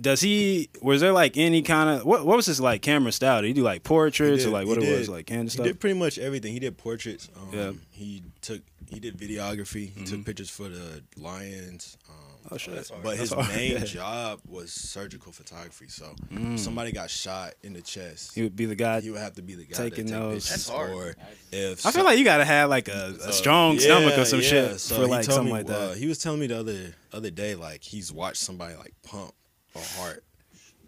[0.00, 0.68] does he?
[0.82, 2.24] Was there like any kind of what?
[2.24, 3.40] What was his like camera style?
[3.42, 5.80] Did he do like portraits or like what it was did- like candid He did
[5.80, 6.52] pretty much everything.
[6.52, 7.28] He did portraits.
[7.36, 7.72] Um, Yeah.
[7.90, 9.90] He took he did videography.
[9.94, 10.08] He Mhm.
[10.10, 11.96] took pictures for the Lions.
[12.08, 12.90] Um, Oh shit.
[13.02, 13.48] but his hard.
[13.48, 13.78] main Yeah.
[13.84, 15.86] job was surgical photography.
[15.88, 16.54] So Mm.
[16.54, 19.00] if somebody got shot in the chest, He would be the guy.
[19.00, 20.48] he would have to be the guy taking that take those.
[20.48, 20.90] That's hard.
[20.92, 21.14] Or
[21.52, 24.40] if I feel like you gotta have like a, a strong Yeah, stomach or some
[24.40, 24.46] yeah.
[24.48, 25.78] shit So for he like something me, like that.
[25.80, 29.34] uh, he was telling me the other other day like he's watched somebody like pump
[29.74, 30.24] a heart.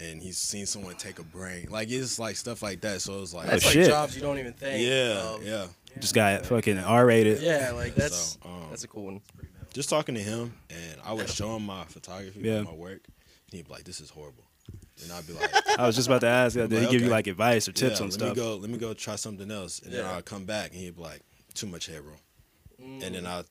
[0.01, 3.01] And he's seen someone take a brain, like it's like stuff like that.
[3.03, 3.87] So it was like, That's Oh, like shit.
[3.88, 4.83] jobs you don't even think.
[4.85, 5.45] yeah, of.
[5.47, 5.67] yeah.
[6.01, 7.41] Just got fucking R rated.
[7.41, 9.21] Yeah, like that's So, um, that's a cool one.
[9.73, 12.63] Just talking to him, and I would show him my photography, Yeah.
[12.63, 14.45] my work, and he'd be like, "This is horrible,"
[15.03, 17.09] and I'd be like, I was just about to ask, did he Like, give you
[17.09, 18.29] like advice or tips yeah, on let stuff?
[18.31, 20.97] me go, let me go try something else, and then I'll come back, and he'd
[20.97, 21.21] be like,
[21.55, 22.19] "Too much headroom,"
[22.81, 23.03] Mm.
[23.03, 23.45] and then I'd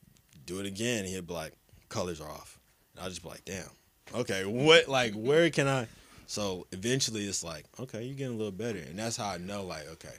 [0.46, 1.54] do it again, and he'd be like,
[1.90, 2.60] "Colors are off,"
[2.96, 3.70] and I'd just be like, "Damn,
[4.14, 4.88] okay, what?
[4.88, 5.88] Like, where can I?"
[6.28, 9.66] So eventually, it's like, okay, you're getting a little better, and that's how I know,
[9.66, 10.16] like, okay,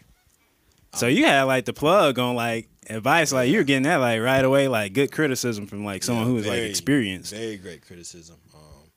[0.94, 4.20] So you had like the plug on like advice, like you were getting that like
[4.20, 7.32] right away, like good criticism from like someone Yeah, who was like experienced.
[7.32, 8.36] very great criticism.
[8.54, 8.90] Um,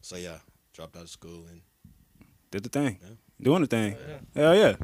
[0.00, 0.38] so yeah,
[0.72, 1.60] dropped out of school and
[2.50, 3.14] Did the thing, Yeah.
[3.42, 3.96] doing the thing.
[4.34, 4.76] Hell yeah.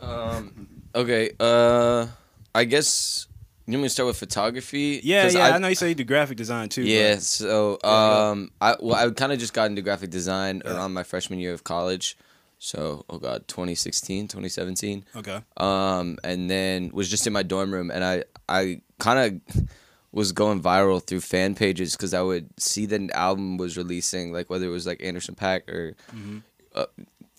[0.00, 1.30] Um, okay.
[1.38, 2.06] Uh,
[2.54, 3.26] I guess
[3.66, 5.00] you want me to start with photography?
[5.02, 5.46] Yeah, 'Cause yeah.
[5.46, 6.82] I, I- know you say you do graphic design too.
[6.82, 10.92] Yeah, but- so um, I well, I kind of just got into graphic design around
[10.92, 12.16] my freshman year of college.
[12.64, 15.04] So, oh god, 2016, 2017.
[15.16, 15.40] Okay.
[15.56, 19.64] Um, and then was just in my dorm room, and I I kind of
[20.12, 24.32] was going viral through fan pages because I would see that an album was releasing,
[24.32, 26.42] like whether it was like Anderson .Paak or Mhm.
[26.74, 26.86] uh,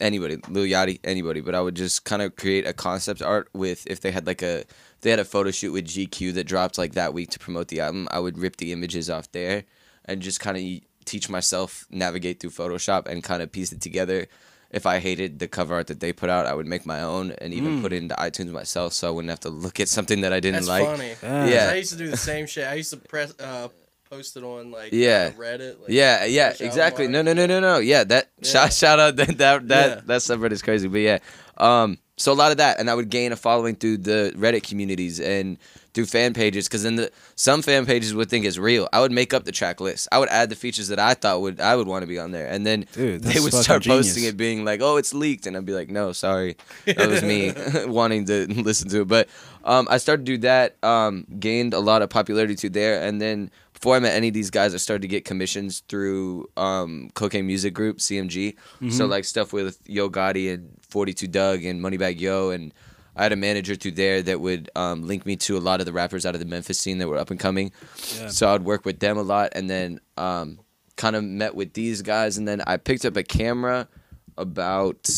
[0.02, 3.88] anybody, Lil Yachty, anybody, but I would just kind of create a concept art with
[3.88, 6.78] if they had like a if they had a photo shoot with GQ that dropped
[6.78, 9.64] like that week to promote the album, I would rip the images off there
[10.04, 10.64] and just kind of
[11.06, 14.28] teach myself navigate through Photoshop and kind of piece it together.
[14.74, 17.32] If I hated the cover art that they put out, I would make my own
[17.40, 20.22] and even put it into iTunes myself, so I wouldn't have to look at something
[20.22, 20.86] that I didn't That's like.
[20.86, 21.14] funny.
[21.22, 21.46] Yeah.
[21.46, 21.70] Yeah.
[21.72, 22.66] I used to do the same shit.
[22.68, 23.68] I used to press uh
[24.10, 25.32] post it on like Yeah.
[25.34, 25.80] uh, Reddit.
[25.80, 27.08] Like, yeah, yeah, exactly.
[27.08, 27.78] No, no, no, no, no.
[27.80, 28.50] Yeah, that Yeah.
[28.50, 30.02] shout shout out that that that Yeah.
[30.06, 30.88] that subreddit is crazy.
[30.88, 31.20] But yeah,
[31.58, 34.64] um, so a lot of that, and I would gain a following through the Reddit
[34.68, 35.58] communities and
[35.94, 38.88] through fan pages, because then the some fan pages would think it's real.
[38.94, 40.08] I would make up the track list.
[40.12, 42.32] I would add the features that I thought would I would want to be on
[42.32, 45.58] there, and then Dude, they would start posting it, being like, "Oh, it's leaked," and
[45.58, 47.54] I'd be like, "No, sorry, that was me
[47.86, 49.28] wanting to listen to it." But
[49.64, 53.20] um, I started to do that, um, gained a lot of popularity to there, and
[53.22, 53.50] then
[53.84, 57.46] before I met any of these guys, I started to get commissions through um, Cocaine
[57.46, 58.56] Music Group (CMG).
[58.94, 62.74] So like stuff with Yo Gotti and Forty Two Dugg and Moneybagg Yo, and
[63.18, 65.86] I had a manager through there that would um, link me to a lot of
[65.86, 67.74] the rappers out of the Memphis scene that were up and coming.
[68.18, 68.30] Yeah.
[68.30, 70.60] So I'd work with them a lot, and then um,
[70.96, 73.90] kind of met with these guys, and then I picked up a camera
[74.38, 75.10] about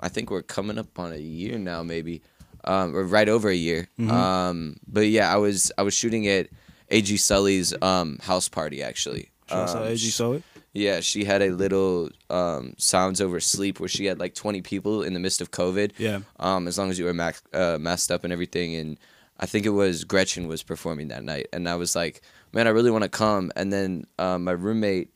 [0.00, 2.20] I think we're coming up on a year now, maybe,
[2.64, 3.88] um, or right over a year.
[4.10, 6.48] Um, but yeah, I was I was shooting at
[6.92, 9.30] AG Sully's um, house party actually.
[9.48, 10.42] Shout out Um, to AG Sully.
[10.72, 15.02] yeah, she had a little um, sounds over sleep where she had like 20 people
[15.02, 15.92] in the midst of COVID.
[15.98, 16.20] Yeah.
[16.38, 18.76] Um, as long as you were max, uh, masked up and everything.
[18.76, 18.98] And
[19.40, 21.48] I think it was Gretchen was performing that night.
[21.52, 23.50] And I was like, man, I really want to come.
[23.56, 25.10] And then um, my roommate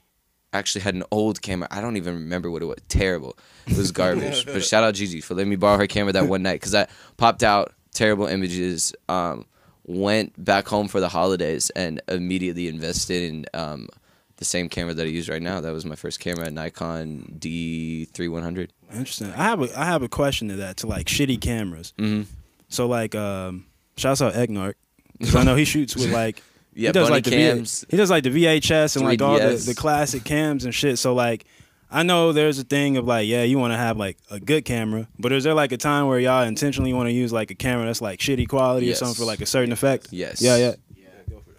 [0.53, 1.69] actually had an old camera.
[1.71, 2.79] I don't even remember what it was.
[2.89, 3.37] Terrible.
[3.67, 4.45] It was garbage.
[4.47, 6.87] but shout out Gigi for letting me borrow her camera that one night because I
[7.17, 8.95] popped out terrible images.
[9.09, 9.45] Um,
[9.87, 13.89] went back home for the holidays and immediately invested in um,
[14.37, 15.61] the same camera that I use right now.
[15.61, 18.71] That was my first camera, Nikon D3100.
[18.93, 19.33] Interesting.
[19.33, 21.93] I have a I have a question to that to like shitty cameras.
[21.99, 22.31] Mm-hmm.
[22.69, 24.75] So like, um, shouts out Egnark
[25.19, 26.43] because I know he shoots with like
[26.75, 29.55] Yeah, he does like the V- he does like the VHS and like all the,
[29.55, 30.99] the classic cams and shit.
[30.99, 31.47] So like,
[31.91, 34.65] I know there's a thing of like, yeah, you want to have like a good
[34.65, 37.55] camera, but is there like a time where y'all intentionally want to use like a
[37.55, 38.97] camera that's like shitty quality Yes.
[38.97, 40.09] or something for like a certain effect?
[40.11, 40.43] Yes.
[40.43, 40.75] Yeah, yeah.
[40.97, 41.51] Yeah, go for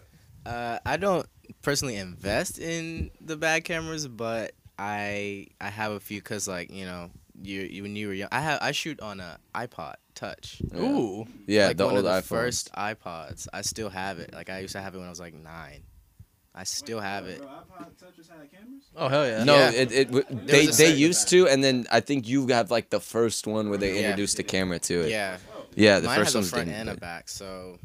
[0.43, 0.49] that.
[0.49, 1.25] Uh, I don't
[1.61, 6.85] personally invest in the bad cameras, but I I have a few because like you
[6.85, 7.09] know
[7.41, 10.61] you, you when you were young, I have I shoot on a iPod Touch.
[10.75, 11.25] Ooh.
[11.45, 12.23] Yeah, like the one old of the iPhones.
[12.25, 13.47] first iPods.
[13.53, 14.33] I still have it.
[14.33, 15.83] Like I used to have it when I was like nine.
[16.59, 17.41] I still have it.
[18.95, 19.43] Oh hell yeah.
[19.43, 19.71] No, Yeah.
[19.71, 22.47] it, it w- they was a they certain- used to, and then I think you
[22.47, 24.01] have like the first one where they Yeah.
[24.09, 25.09] introduced the camera to it.
[25.11, 25.37] Yeah,
[25.75, 27.29] yeah, the mine first has a one's front and a back.
[27.29, 27.77] So,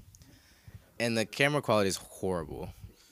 [0.98, 2.70] and the camera quality is horrible.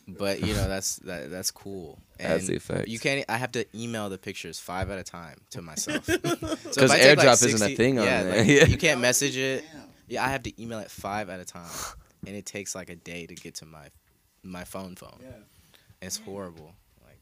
[0.09, 1.99] But you know that's that that's cool.
[2.19, 2.89] And That's the effect.
[2.89, 3.25] You can't.
[3.29, 6.05] I have to email the pictures five at a time to myself.
[6.23, 6.23] Because
[6.75, 8.39] Because AirDrop isn't a thing on yeah, there.
[8.39, 8.65] like, Yeah.
[8.67, 9.65] you can't message it.
[10.09, 11.71] Yeah, I have to email it five at a time,
[12.27, 13.89] and it takes like a day to get to my
[14.43, 15.19] my phone phone.
[15.23, 15.29] Yeah.
[16.03, 16.73] It's horrible.
[17.05, 17.19] Like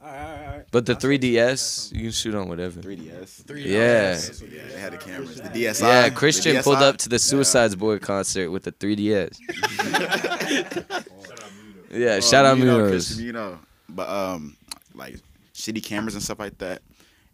[0.00, 0.66] All right, all right, all right.
[0.70, 2.80] But the 3DS, you can shoot on whatever.
[2.80, 3.46] 3DS.
[3.46, 4.18] Three Yeah.
[4.18, 5.36] Yeah, they had the cameras.
[5.36, 5.82] The DSi.
[5.82, 9.38] Yeah, the Christian pulled up to the Suicideboys concert with the 3DS.
[11.90, 12.90] yeah, shout out you know, Munoz.
[12.90, 13.58] Christian, you know.
[13.88, 14.56] But um,
[14.94, 15.16] like
[15.54, 16.82] shitty cameras and stuff like that.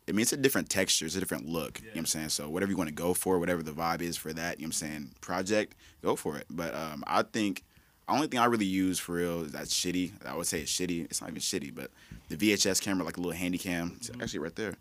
[0.09, 1.81] I mean, it's a different texture, it's a different look.
[1.81, 2.29] You know what I'm saying?
[2.31, 4.69] So whatever you want to go for, whatever the vibe is for that, you know
[4.69, 6.47] what I'm saying, project, go for it.
[6.49, 7.63] But um, I think the
[8.09, 10.13] only thing I really use for real is that's shitty.
[10.27, 11.05] I would say it's shitty.
[11.07, 11.91] It's not even shitty, but
[12.29, 14.75] the VHS camera, like a little handy cam, it's actually right there.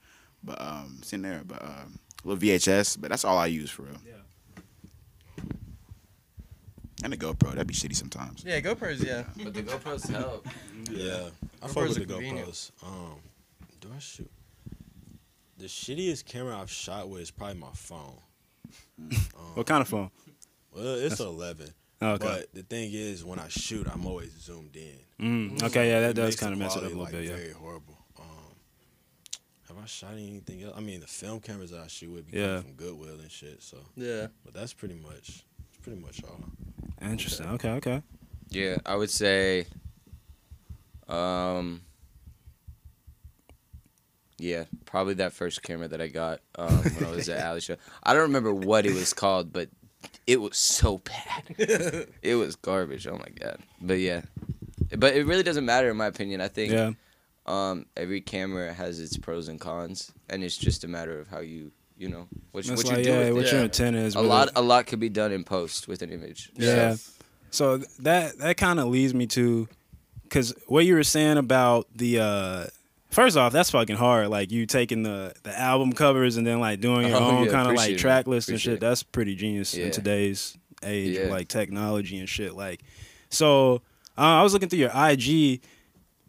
[0.43, 1.41] But um, it's in there.
[1.45, 3.97] But um, a little VHS, but that's all I use for real.
[4.05, 5.43] Yeah.
[7.03, 8.43] And the GoPro, that'd be shitty sometimes.
[8.45, 9.05] Yeah, GoPros.
[9.05, 9.23] Yeah.
[9.43, 10.47] But the GoPros help.
[10.89, 11.29] Yeah,
[11.61, 12.47] I GoPros fuck with the convenient.
[12.47, 12.71] GoPros.
[12.83, 13.15] Um,
[13.79, 14.31] do I shoot?
[15.57, 18.17] The shittiest camera I've shot with is probably my phone.
[19.53, 20.11] What kind of phone?
[20.71, 21.69] Well, it's an 11.
[22.01, 22.25] Okay.
[22.25, 25.55] But the thing is, when I shoot, I'm always zoomed in.
[25.60, 27.23] Mm, okay, yeah, that does kind of mess it up a little like, bit.
[27.25, 27.36] Yeah.
[27.36, 27.97] Very horrible.
[28.19, 28.25] Um,
[29.67, 30.75] have I shot anything else?
[30.77, 32.62] I mean, the film cameras that I shoot with be Yeah.
[32.62, 33.63] from Goodwill and shit.
[33.63, 34.27] So, Yeah.
[34.45, 36.39] but that's pretty much, that's pretty much all.
[37.01, 37.47] Interesting.
[37.47, 38.03] Okay, okay.
[38.49, 39.65] Yeah, I would say,
[41.07, 41.81] um,
[44.38, 47.77] yeah, probably that first camera that I got um, when I was at Ali Show.
[48.03, 49.69] I don't remember what it was called, but
[50.27, 51.43] it was so bad.
[52.21, 53.07] it was garbage.
[53.07, 53.59] Oh my god.
[53.81, 54.21] But yeah,
[54.97, 56.41] but it really doesn't matter in my opinion.
[56.41, 56.91] I think Yeah.
[57.45, 61.39] um, every camera has its pros and cons, and it's just a matter of how
[61.39, 63.51] you, you know, what, you- That's what like, you do yeah, with what it.
[63.51, 63.65] your Yeah.
[63.65, 64.15] intent is.
[64.15, 64.53] A with lot, it.
[64.57, 66.51] a lot could be done in post with an image.
[66.55, 66.95] Yeah.
[67.49, 69.67] So th- that that kind of leads me to,
[70.23, 72.65] because what you were saying about the uh
[73.09, 74.27] First off, that's fucking hard.
[74.27, 77.51] Like you taking the the album covers and then like doing your Oh, own yeah,
[77.51, 78.73] kind of like track list and shit.
[78.75, 78.79] it.
[78.79, 79.85] That's pretty genius Yeah.
[79.85, 81.27] in today's age Yeah.
[81.29, 82.53] like technology and shit.
[82.53, 82.81] Like,
[83.29, 83.81] so
[84.17, 85.61] uh, I was looking through your IG.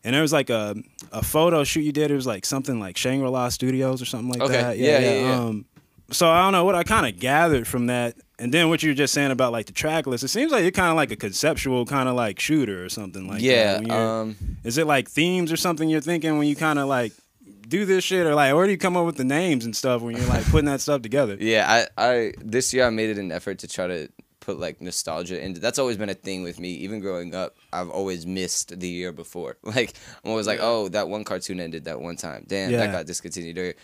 [0.04, 0.76] And there was like a
[1.12, 2.10] a photo shoot you did.
[2.12, 4.60] It was like something like Shangri La Studios or something like Okay.
[4.62, 4.78] that.
[4.78, 5.40] Yeah, yeah, yeah.
[5.40, 5.64] Um,
[6.12, 8.90] so I don't know what I kind of gathered from that, and then what you
[8.90, 10.22] were just saying about like the track list.
[10.24, 13.26] It seems like you're kind of like a conceptual kind of like shooter or something
[13.26, 13.84] like that.
[13.86, 14.20] yeah.
[14.20, 17.12] Um, is it like themes or something you're thinking when you kind of like
[17.66, 20.00] do this shit, or like where do you come up with the names and stuff
[20.02, 21.36] when you're like putting that stuff together?
[21.40, 24.08] Yeah, I, I this year I made it an effort to try to
[24.40, 26.70] put like nostalgia into that's always been a thing with me.
[26.70, 29.56] Even growing up, I've always missed the year before.
[29.64, 29.92] Like
[30.24, 32.44] I'm always like, oh, that one cartoon ended that one time.
[32.46, 32.78] Damn, Yeah.
[32.78, 33.58] that got discontinued.
[33.58, 33.74] Or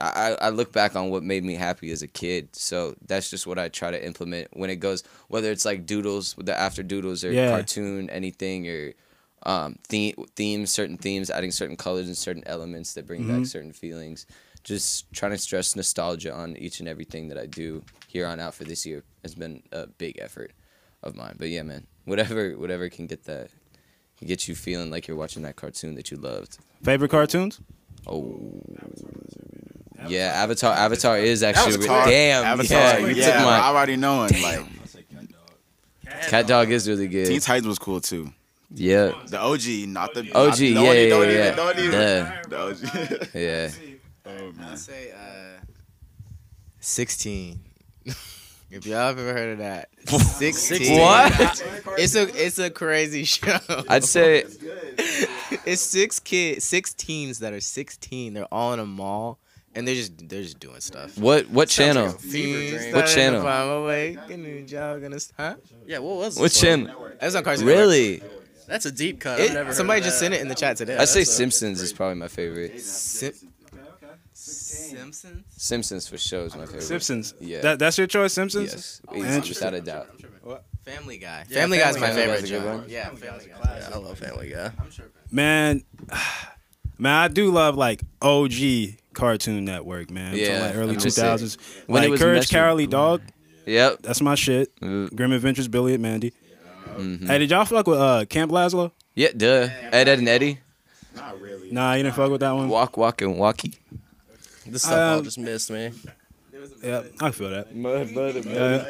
[0.00, 2.54] I, I look back on what made me happy as a kid.
[2.56, 6.36] So that's just what I try to implement when it goes whether it's like doodles
[6.36, 7.50] with the after doodles or Yeah.
[7.50, 8.92] cartoon anything or
[9.44, 13.28] um theme themes certain themes adding certain colors and certain elements that bring Mhm.
[13.28, 14.26] back certain feelings
[14.64, 18.54] just trying to stress nostalgia on each and everything that I do here on out
[18.54, 20.52] for this year has been a big effort
[21.02, 21.36] of mine.
[21.38, 23.48] But yeah, man, whatever whatever can get that
[24.18, 26.58] can get you feeling like you're watching that cartoon that you loved.
[26.82, 27.60] Favorite cartoons?
[28.06, 28.62] Oh.
[30.08, 30.72] Yeah, Avatar.
[30.74, 32.06] Avatar is actually re- Avatar.
[32.06, 32.44] damn.
[32.44, 32.78] Avatar.
[32.78, 34.32] Yeah, you yeah, took I my already knowing.
[34.42, 34.66] Like
[36.28, 37.26] Cat Dog is really good.
[37.26, 38.30] Teen Titans was cool too.
[38.72, 40.34] Yeah, The OG, not the OG.
[40.34, 41.54] Not, Yeah, don't yeah, even- yeah, even- yeah.
[41.56, 42.42] don't even- Yeah.
[42.48, 43.28] The OG.
[43.34, 43.70] yeah.
[44.26, 44.68] oh man.
[44.72, 45.60] I'd say uh,
[46.80, 47.60] 16.
[48.70, 49.88] if y'all have ever heard of that.
[50.06, 50.98] 16.
[51.00, 51.32] What?
[51.98, 53.58] It's a it's a crazy show.
[53.88, 54.44] I'd say
[55.66, 58.34] it's six kids, six teens that are 16.
[58.34, 59.38] They're all in a mall
[59.74, 61.16] and they're just they're just doing stuff.
[61.18, 62.12] what what channel?
[62.12, 63.42] Teens What channel?
[63.42, 65.56] find a way, getting a job, gonna- Huh?
[65.86, 66.40] Yeah, what was it?
[66.40, 67.08] What channel?
[67.20, 67.80] That's on Cartoon Network.
[67.80, 68.22] Really?
[68.66, 69.40] That's a deep cut.
[69.40, 70.24] It- I've never heard somebody of just that.
[70.26, 70.96] sent it in the chat today.
[70.96, 72.80] I'd say that's Simpsons is probably my favorite.
[72.80, 73.32] Sim-
[74.32, 75.44] Simpsons.
[75.56, 76.82] Simpsons for sure is my favorite.
[76.82, 77.34] Simpsons.
[77.40, 77.60] Yeah.
[77.60, 78.72] That, that's your choice, Simpsons.
[78.72, 79.48] Yes, oh, Interesting.
[79.66, 80.08] without a doubt.
[80.84, 81.44] Family Guy.
[81.48, 82.14] Yeah, Family Guy's Family my Guy.
[82.14, 82.36] favorite.
[82.40, 82.84] That's a good one.
[82.88, 83.78] Yeah, Family Guy.
[83.78, 84.72] Yeah, I love Family Guy.
[84.80, 85.06] I'm sure.
[85.30, 85.82] Man,
[86.98, 88.52] man, I do love like OG
[89.14, 90.34] Cartoon Network, man.
[90.36, 91.28] Yeah, like early I'm two just saying.
[91.28, 91.58] thousands.
[91.86, 92.54] When it Like was Courage, messy.
[92.54, 93.22] Cowardly Dog.
[93.66, 93.98] Yep.
[94.02, 94.70] That's my shit.
[94.82, 96.32] Uh, Grim Adventures, Billy and Mandy.
[96.96, 97.26] mhm.
[97.26, 98.90] Hey, did y'all fuck with uh, Camp Lazlo?
[99.14, 99.68] Yeah, duh.
[99.92, 100.58] Ed, Ed, and Eddie.
[101.16, 101.70] Not really.
[101.70, 102.68] Nah, you didn't fuck with that one.
[102.68, 103.74] Walk, walk, and walkie.
[104.66, 105.90] This stuff all Um, just missed me.
[106.82, 107.74] Yeah, I feel that.
[107.74, 108.84] Mud, mud, and Uh,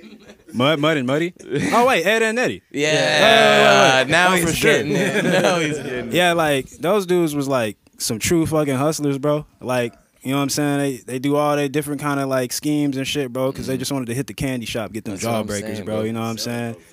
[0.54, 1.34] mud, mud, and muddy.
[1.72, 2.62] Oh wait, Ed and Eddie.
[2.70, 2.92] Yeah.
[2.92, 4.10] Yeah, wait, wait.
[4.10, 5.24] now Oh, he's getting it.
[5.42, 6.14] now he's getting it.
[6.14, 9.46] Yeah, like those dudes was like some true fucking hustlers, bro.
[9.60, 10.78] Like, you know what I'm saying?
[10.78, 13.74] They they do all their different kind of like schemes and shit, bro, because they
[13.74, 13.80] mm-hmm.
[13.80, 15.96] just wanted to hit the candy shop, get them That's jawbreakers, saying, bro.
[15.96, 16.04] bro.
[16.04, 16.76] You know what I'm saying?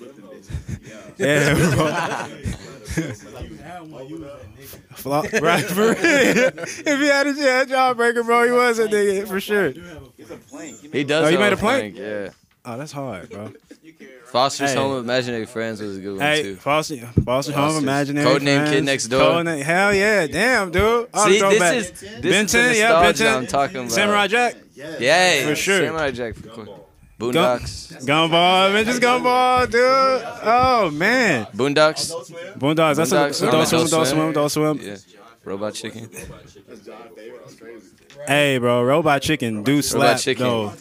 [1.16, 2.34] Yeah, bro.
[4.94, 5.94] Flaw- right, for real.
[5.96, 9.70] if he had a yeah, jawbreaker, bro, he was a nigga for sure.
[10.92, 11.26] He does.
[11.26, 11.96] Oh, you made a plank?
[11.96, 12.30] Yeah.
[12.64, 13.52] Oh, that's hard, bro.
[14.34, 14.76] Foster's Hey.
[14.78, 16.56] Home of Imaginary Friends was a good one Hey, too.
[16.56, 17.82] Foster, Foster Home, Foster's.
[17.84, 18.68] Imaginary Code Friends.
[18.68, 19.20] Codename Kid Next Door.
[19.20, 21.08] Codename- hell yeah, damn, dude.
[21.14, 21.72] Oh, See, throwback.
[21.74, 23.92] this is this Ben is the 10, yeah, Ben I'm talking about.
[23.92, 25.78] Samurai Jack, Yeah, For sure.
[25.86, 26.34] Samurai Jack.
[26.34, 26.88] For cool.
[27.20, 28.04] Boondocks.
[28.04, 29.80] Gumball, Avengers Gumball, dude.
[29.80, 32.10] Oh man, Boondocks.
[32.58, 32.96] Boondocks.
[32.96, 34.06] That's a Boondocks, Adult Adult Swim, Adult Swim.
[34.06, 34.80] Swim, Adult Swim.
[34.82, 34.96] Yeah.
[35.44, 36.08] Robot Chicken.
[38.26, 40.44] Hey, bro, Robot Chicken do slap Chicken.
[40.44, 40.72] though.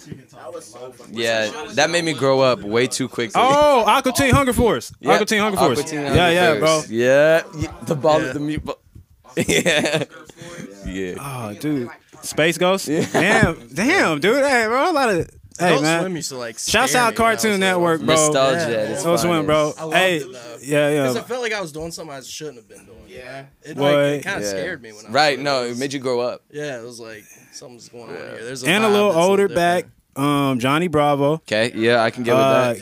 [1.12, 3.34] Yeah, that made me grow up way too quickly.
[3.36, 4.94] Oh, Aqua Teen Hunger Force.
[5.00, 5.14] Yep.
[5.14, 5.80] Aqua Teen Hunger Force.
[5.80, 6.68] Aqua Teen yeah, yeah, bro.
[6.68, 6.90] Force.
[6.90, 7.44] Yeah.
[7.58, 7.74] yeah.
[7.84, 8.64] The ball, the mute.
[8.64, 8.80] ball.
[9.38, 10.06] yeah.
[10.86, 11.16] Yeah.
[11.20, 11.90] Oh, dude,
[12.22, 12.88] Space Ghost.
[12.88, 14.44] Damn, damn, dude.
[14.46, 15.30] Hey, bro, a lot of.
[15.60, 16.02] Hey, Adult man.
[16.02, 16.58] Swim used to like.
[16.58, 17.60] Shouts out me when I was Cartoon.
[17.60, 18.16] Network, bro.
[18.16, 18.60] Nostalgia.
[18.72, 18.78] Yeah.
[18.78, 19.74] at its Adult Swim, bro.
[19.78, 20.58] I loved Hey, it, though.
[20.62, 22.98] yeah, Because I felt like I was doing something I shouldn't have been doing.
[23.08, 23.46] Yeah.
[23.62, 24.50] It, like, it kind of Yeah.
[24.50, 25.40] scared me when I was Right.
[25.40, 26.42] No, it made you grow up.
[26.52, 28.44] Yeah, it was like something's going on here.
[28.44, 29.88] There's a And a little older different.
[30.16, 31.34] back, um, Johnny Bravo.
[31.34, 31.72] Okay.
[31.76, 32.78] Yeah, I can get with Uh, that.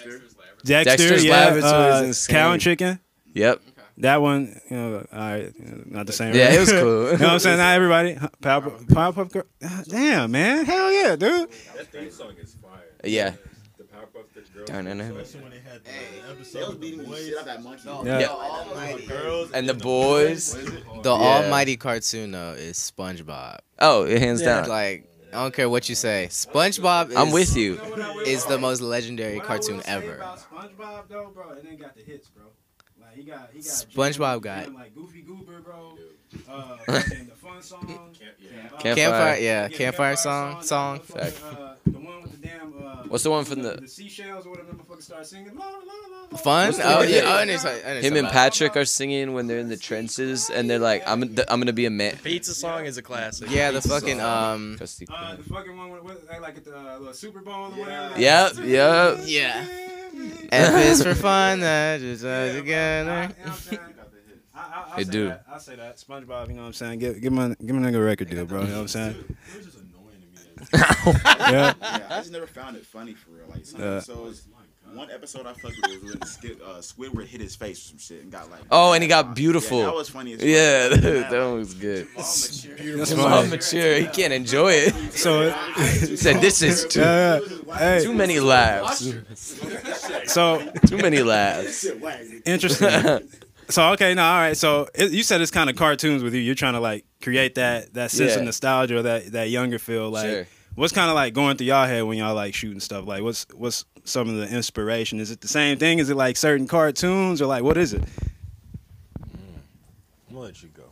[0.63, 2.13] Dexter, Dexter's yeah, Laboratory uh.
[2.29, 2.99] Cow and Chicken.
[3.34, 3.62] Yep.
[3.97, 5.51] That one, you know, all right,
[5.91, 6.34] not the same.
[6.34, 6.53] Yeah, right?
[6.55, 6.79] it was cool.
[7.12, 7.57] you know what I'm saying?
[7.57, 8.15] Not everybody.
[8.41, 9.43] Powerpuff, Powerpuff Girl.
[9.63, 10.65] Ah, Damn, man.
[10.65, 11.49] Hell yeah, dude.
[11.75, 12.61] That theme song is fire.
[13.03, 13.33] Yeah.
[13.77, 14.67] The Powerpuff Girls.
[14.69, 14.95] Darn it.
[14.97, 15.12] They
[16.63, 17.89] was beating the shit out that monkey.
[18.06, 19.47] Yeah.
[19.54, 20.54] And the boys.
[20.54, 20.62] The
[21.06, 21.10] Yeah.
[21.10, 23.60] almighty cartoon though is SpongeBob.
[23.79, 24.62] Oh, hands Yeah.
[24.62, 24.69] down.
[24.69, 27.12] Like I don't care what you say, SpongeBob.
[27.12, 27.79] Is, I'm with you.
[28.25, 30.17] Is the most legendary cartoon ever.
[30.17, 32.43] SpongeBob though, bro, and then got the hits, bro.
[32.99, 35.97] Like he got, he got SpongeBob got- like Goofy Goober, bro.
[36.50, 37.02] Uh, the
[37.42, 37.88] fun song.
[38.79, 38.96] Campfire.
[38.96, 41.00] Campfire, yeah, campfire song, song.
[41.00, 43.73] Fucking, uh, the one with the damn uh, What's the one from the?
[43.82, 45.56] the seashells or whatever motherfuckers start singing?
[45.56, 46.38] La, la, la, la.
[46.38, 46.73] Fun?
[46.84, 47.15] Oh yeah.
[47.17, 47.21] yeah.
[47.25, 49.75] Oh, I know something- I know Him and Patrick are singing when they're in the
[49.77, 53.50] trenches, and they're like, "I'm I'm gonna be a man." Pizza song is a classic.
[53.52, 54.54] Yeah, the Pizza fucking song.
[54.54, 54.77] um.
[54.82, 58.19] Uh, the fucking one with, with like at the uh, Super Bowl or whatever.
[58.19, 59.19] Yep, yep.
[59.25, 59.65] Yeah.
[60.52, 61.60] F is for fun.
[61.62, 63.36] That just uh, Yeah, together.
[64.72, 64.82] Bro.
[64.82, 64.92] I- you know what I'm saying?
[64.92, 65.30] I, I, I'll Hey, say dude.
[65.32, 65.44] that.
[65.52, 65.98] I'll say that.
[65.98, 67.00] SpongeBob, you know what I'm saying?
[67.00, 68.62] Give, give my, give my nigga a record deal, bro.
[68.62, 69.15] You know what I'm saying?
[69.54, 71.19] It was just annoying to me.
[71.52, 71.74] Yeah.
[71.82, 73.46] Yeah, I just never found it funny for real.
[73.50, 74.44] Like some Uh, episodes,
[74.94, 77.98] one episode I fucked with was when Skid, uh, Squidward hit his face or some
[77.98, 78.62] shit and got like.
[78.72, 79.80] Oh, and he got beautiful.
[79.80, 80.34] Yeah, that was funny.
[80.34, 80.48] As fuck.
[80.50, 82.08] Yeah, Like, that, that one was good.
[82.15, 83.50] That's His funny.
[83.50, 83.96] mature.
[84.00, 84.94] He can't enjoy it.
[85.13, 87.78] So, He said, "This is too yeah, yeah.
[87.78, 89.13] Hey, too many laughs.
[90.28, 91.86] so Too many laughs."
[92.46, 93.30] interesting.
[93.72, 94.58] So okay, no, all right.
[94.58, 96.42] So it, you said it's kind of cartoons with you.
[96.42, 100.10] You're trying to like create that that sense of nostalgia or that that younger feel.
[100.10, 100.48] Like, Sure.
[100.76, 103.06] what's kind of like going through y'all head when y'all like shooting stuff?
[103.08, 105.19] Like, what's what's some of the inspiration?
[105.19, 106.00] Is it the same thing?
[106.00, 108.04] Is it like certain cartoons or like what is it?
[109.22, 110.84] I'm gonna let you go.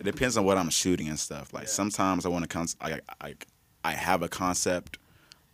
[0.00, 1.52] It depends on what I'm shooting and stuff.
[1.52, 3.34] Like sometimes I want to con- I, I
[3.84, 4.98] I have a concept,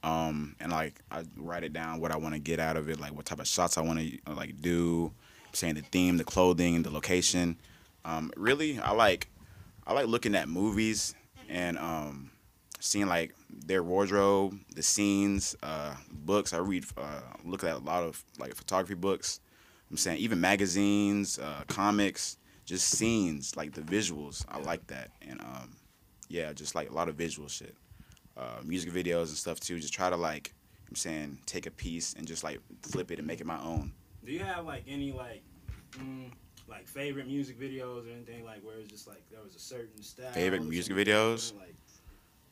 [0.09, 2.99] um, and like I write it down what I want to get out of it,
[2.99, 5.13] like what type of shots I want to like do.
[5.53, 7.57] saying the theme, the clothing, the location.
[8.05, 9.29] Um, really, I like
[9.87, 11.15] I like looking at movies
[11.49, 12.31] and um,
[12.81, 16.53] seeing like their wardrobe, the scenes, uh, books.
[16.53, 19.41] I read, uh, look at a lot of like photography books.
[19.91, 24.45] I'm saying even magazines, uh, comics, just scenes, like the visuals.
[24.49, 25.77] I like that, and um,
[26.29, 27.75] yeah, just like a lot of visual shit,
[28.39, 29.79] uh, music videos and stuff too.
[29.79, 30.55] Just try to like,
[30.89, 33.93] I'm saying, take a piece and just like flip it and make it my own.
[34.25, 35.43] Do you have like any like
[35.93, 36.31] mm,
[36.69, 40.03] like favorite music videos or anything like where it's just like there was a certain
[40.03, 40.33] style?
[40.33, 41.55] Favorite music videos?
[41.59, 41.75] Like,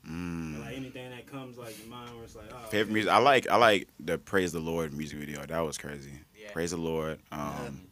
[0.08, 0.60] Mm.
[0.60, 2.92] like anything that comes like in mind where it's like oh, Favorite okay.
[2.92, 3.10] music.
[3.10, 5.44] I like I like the Praise the Lord music video.
[5.44, 6.12] That was crazy.
[6.40, 6.52] Yeah.
[6.52, 7.18] Praise the Lord.
[7.32, 7.88] Um,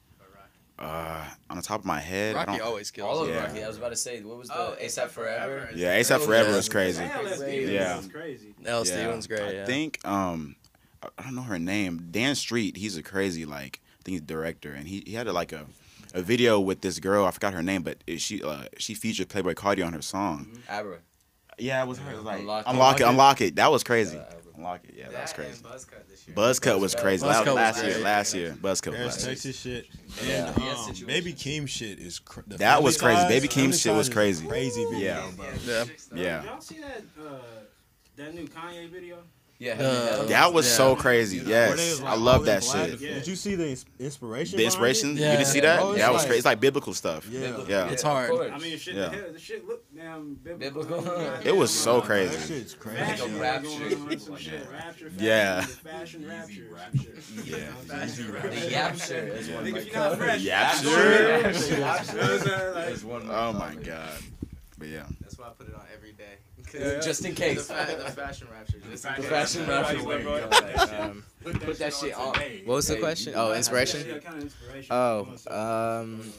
[0.79, 2.67] uh, on the top of my head, I Rocky don't.
[2.67, 3.09] always kills.
[3.17, 3.33] All of it.
[3.33, 3.45] Yeah.
[3.47, 3.63] Rocky.
[3.65, 5.71] I was about to say, what was the Oh, ASAP Forever?
[5.75, 6.57] Yeah, ASAP Forever Yeah.
[6.57, 7.03] was crazy.
[7.05, 7.97] LSD Yeah.
[7.97, 8.55] was crazy.
[8.65, 8.85] L.
[8.85, 8.93] Yeah.
[8.93, 9.61] Stevens great.
[9.63, 10.57] I think um,
[11.03, 12.09] I- I don't know her name.
[12.11, 12.77] Dan Streit.
[12.77, 15.53] He's a crazy like I think he's a director, and he, he had a, like
[15.53, 15.67] a
[16.13, 17.25] a video with this girl.
[17.25, 20.59] I forgot her name, but it, she uh, she featured Playboi Carti on her song.
[20.69, 20.99] Abra.
[21.59, 22.11] Yeah, it was her.
[22.11, 23.03] It was like Unlock unlock, It.
[23.05, 23.57] it, unlock it.
[23.57, 24.17] That was crazy.
[24.17, 24.25] Yeah,
[24.57, 24.95] unlock it.
[24.97, 25.63] Yeah, that was crazy.
[25.63, 26.37] Buzzcut this year.
[26.37, 27.25] Buzzcut was crazy.
[27.27, 29.25] Buzzcut was last year, last year, Buzzcut was Paris, last.
[29.27, 29.87] Texas shit.
[30.27, 30.49] Yeah.
[30.55, 31.07] And Yeah, um.
[31.07, 33.17] Baby Keem shit is cr- the That was crazy.
[33.21, 34.47] Size- Baby Keem shit was crazy.
[34.47, 35.31] Crazy video, Yeah.
[35.37, 35.47] bro.
[35.67, 35.85] Yeah.
[36.15, 36.45] Yeah.
[36.45, 37.39] Y'all see that uh,
[38.17, 39.19] that new Kanye video?
[39.59, 39.75] Yeah.
[39.75, 40.73] Uh, That was Yeah.
[40.77, 41.39] so crazy.
[41.39, 41.47] Where
[41.77, 43.01] they Yes, like, I love that shit.
[43.01, 43.15] Yeah.
[43.15, 44.59] Did you see the inspiration?
[44.59, 45.11] The inspiration.
[45.11, 45.21] it?
[45.21, 45.77] You didn't see Yeah.
[45.77, 45.81] that?
[45.81, 46.39] Bro, it's yeah, it was like- crazy.
[46.39, 47.29] It's like biblical stuff.
[47.31, 47.57] Yeah.
[47.69, 47.89] Yeah.
[47.91, 48.31] It's hard.
[48.53, 49.15] I mean, shit, Yeah.
[49.33, 50.83] the, shit look damn biblical.
[50.83, 51.33] Biblical.
[51.45, 52.35] It was so crazy.
[52.37, 52.99] That shit's crazy.
[52.99, 53.69] Fashion Like rapture.
[53.69, 54.07] going on,
[54.73, 55.61] rapture, Yeah.
[55.63, 56.63] fashion rapture.
[57.45, 57.57] Yeah.
[57.89, 61.43] The Yapster is one of my Nigga, if you're not fresh, Yapster?
[61.45, 61.71] Yapster.
[61.71, 62.75] You know what I'm saying?
[62.75, 64.19] Like, Is one of Oh my god.
[64.79, 65.07] But yeah.
[65.21, 66.35] That's why I put it on every day.
[67.03, 67.67] Just in The, case.
[67.69, 68.79] fa- the fashion rapture.
[68.91, 71.01] Just The fashion rapture.
[71.03, 72.35] um, Put that shit on.
[72.65, 73.33] what was the Hey, question?
[73.37, 74.07] Oh, inspiration.
[74.09, 74.89] Yeah, kind of inspiration.
[74.91, 76.33] Oh, um,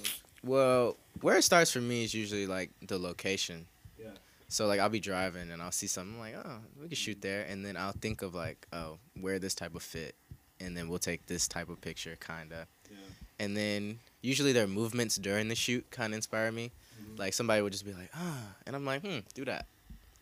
[0.43, 3.65] well, where it starts for me is usually like the location.
[3.97, 4.09] Yeah.
[4.49, 7.21] So like I'll be driving and I'll see something I'm like, oh, we could shoot
[7.21, 10.15] there, and then I'll think of like, oh, where this type of fit,
[10.59, 12.67] and then we'll take this type of picture, kinda.
[12.89, 12.97] Yeah.
[13.39, 16.71] And then usually their movements during the shoot kind of inspire me.
[17.01, 17.19] Mhm.
[17.19, 19.67] Like somebody would just be like, ah, and I'm like, hmm, do that,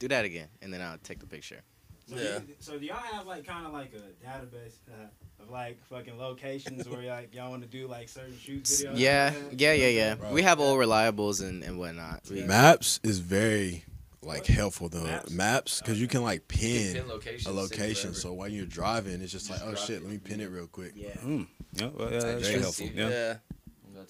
[0.04, 1.62] do that again, and then I'll take the picture.
[2.10, 2.40] So, Yeah.
[2.40, 5.08] you- so do y'all have like kind of like a database uh,
[5.42, 8.92] of like fucking locations where like y'all want to do like certain shoots videos?
[8.96, 10.16] Yeah, like yeah, yeah, yeah.
[10.16, 10.32] Bro.
[10.34, 12.24] We have all reliables and, and whatnot.
[12.30, 13.86] We, Maps is very
[14.22, 15.04] like helpful though.
[15.04, 15.32] Maps?
[15.32, 17.50] Maps because you can like pin Pin location.
[17.52, 18.14] a location.
[18.14, 20.92] So while you're driving, it's just like, oh shit, let me pin it real quick.
[20.96, 21.12] yeah.
[21.24, 21.48] Mm.
[21.76, 22.86] Yeah, well, yeah, that's Very helpful.
[22.94, 23.10] Yeah.
[23.10, 23.36] Yeah.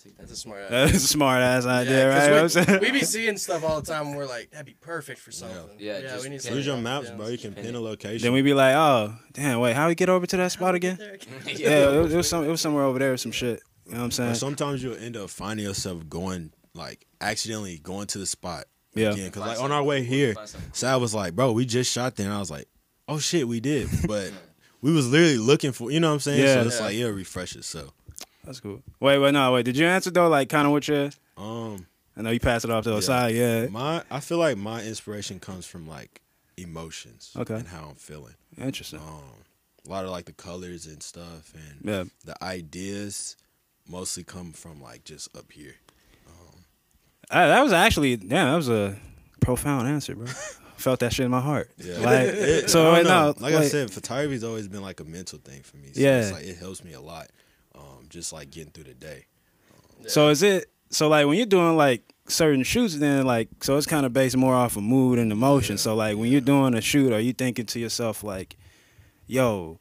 [0.04, 0.70] That's That's a smart.
[0.70, 2.40] That's a smart ass idea, Yeah, right?
[2.42, 4.08] 'cause You know what I'm we, we be seeing stuff all the time.
[4.08, 5.78] and We're like, that'd be perfect for something.
[5.80, 7.28] Yeah, just we need pin Use your drop maps, bro.
[7.28, 8.22] You can Pin pin a location.
[8.24, 10.98] then we be like, oh, damn, wait, how we get over to that spot again?
[11.48, 13.62] Yeah, it was, it was some, it was somewhere over there, some shit.
[13.86, 14.36] You know what I'm Or saying?
[14.36, 18.66] sometimes you'll end up finding yourself going like accidentally going to the spot.
[18.96, 19.12] Yeah.
[19.12, 20.36] Again, because like on our way here,
[20.72, 22.68] Sal was like, "Bro, we just shot there," and I was like,
[23.08, 24.32] "Oh shit, we did," but
[24.82, 26.40] we was literally looking for, you know what I'm saying?
[26.44, 26.62] Yeah.
[26.62, 26.86] So it's Yeah.
[26.86, 27.92] like it'll refresh itself.
[28.44, 28.82] That's cool.
[29.00, 29.64] Wait, wait, no, wait.
[29.66, 30.28] Did you answer though?
[30.30, 31.10] Like, kind of what you?
[31.38, 31.86] Um,
[32.18, 33.28] I know you passed it off to the Yeah.
[33.28, 33.68] Yeah.
[33.68, 36.22] my I feel like my inspiration comes from like
[36.58, 37.56] emotions, Okay.
[37.56, 38.36] and how I'm feeling.
[38.58, 39.00] Interesting.
[39.00, 39.24] Um,
[39.86, 42.04] a lot of like the colors and stuff, and Yeah.
[42.26, 43.36] the ideas
[43.88, 45.76] mostly come from like just up here.
[47.30, 48.96] Uh, that was actually, damn, that was a
[49.40, 50.28] profound answer, bro.
[50.78, 51.72] felt that shit in my heart.
[51.78, 51.98] Yeah.
[52.00, 55.62] Like It- so right now, like, I said, photography's always been like a mental thing
[55.64, 55.94] for me.
[55.94, 56.22] So Yeah.
[56.22, 57.30] it's like it helps me a lot.
[57.76, 59.26] Um, just like getting through the day.
[60.08, 63.86] So is it so like when you're doing like certain shoots then like so it's
[63.88, 65.78] kind of based more off of mood and emotion.
[65.78, 68.56] So like when you're doing a shoot are you thinking to yourself like
[69.28, 69.80] yo,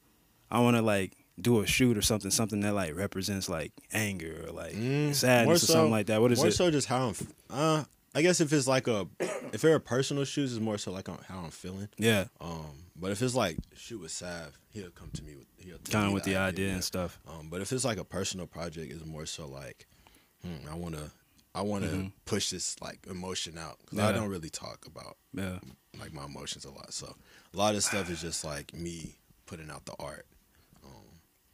[0.50, 4.44] I want to like do a shoot or something something that like represents like anger
[4.48, 6.20] or like Mm, sadness or something like that.
[6.20, 6.50] What is more it?
[6.50, 7.10] More so just how I'm.
[7.10, 7.84] f- Uh,
[8.14, 9.08] I guess if it's like a,
[9.52, 11.88] if they're a personal shoes, it's more so like how I'm feeling.
[11.98, 15.78] yeah, Um, but if it's like shoot with Sav, he'll come to me with he'll
[15.78, 17.18] tell kind of me with the idea and stuff.
[17.28, 19.86] Um, but if it's like a personal project, it's more so like,
[20.42, 21.10] hmm, I wanna,
[21.54, 22.12] I wanna Mhm.
[22.24, 25.58] push this like emotion out because I don't really talk about Yeah.
[25.98, 26.92] like my emotions a lot.
[26.92, 27.14] So
[27.52, 29.16] a lot of stuff is just like me
[29.46, 30.26] putting out the art.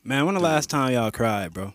[0.04, 1.74] Man, when the last time y'all cried, bro?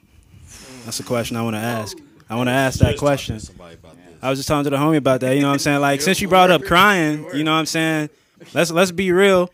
[0.86, 1.98] That's a question I want to ask.
[2.30, 3.38] I want to ask that question.
[3.38, 3.92] to somebody this.
[4.22, 5.36] I was just talking to the homie about that.
[5.36, 5.82] You know what I'm saying?
[5.82, 8.10] Like since you brought up crying, you know what I'm saying?
[8.54, 9.50] Let's let's be real.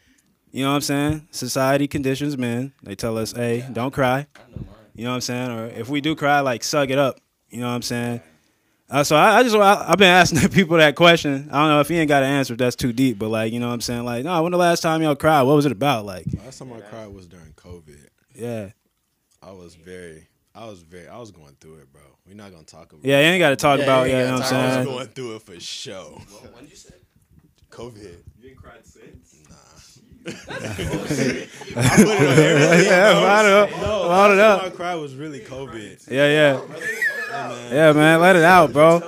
[0.52, 1.28] You know what I'm saying?
[1.32, 2.74] Society conditions men.
[2.84, 4.28] They tell us, "Hey, don't cry."
[4.96, 5.52] You know what I'm saying?
[5.52, 7.20] Or if we do cry, like suck it up.
[7.50, 8.22] You know what I'm saying?
[8.90, 11.50] Uh, so I, I just I, I've been asking people that question.
[11.52, 13.54] I don't know if he ain't got an answer if that's too deep, but like
[13.54, 14.04] you know what I'm saying?
[14.04, 15.44] Like, no, when the last time y'all cried?
[15.44, 16.06] What was it about?
[16.06, 18.08] Like, Last time I cried was during COVID.
[18.34, 18.70] yeah,
[19.44, 22.02] I was very, I was very, I was going through it, bro.
[22.26, 23.06] We're not gonna talk about.
[23.06, 23.10] It.
[23.10, 23.20] Yeah.
[23.20, 24.20] You ain't got to talk Yeah, about you yeah.
[24.22, 24.72] You know what I'm saying.
[24.72, 26.22] I was going through it for show.
[26.54, 26.94] When did you say?
[27.70, 28.18] COVID.
[28.50, 29.36] You ain't cried since?
[31.76, 34.62] yeah, line it up, No, line it up.
[34.62, 36.10] time I cried was really COVID.
[36.10, 36.62] Yeah, yeah,
[37.30, 38.20] Hey, yeah, man.
[38.20, 39.00] Let it out, bro.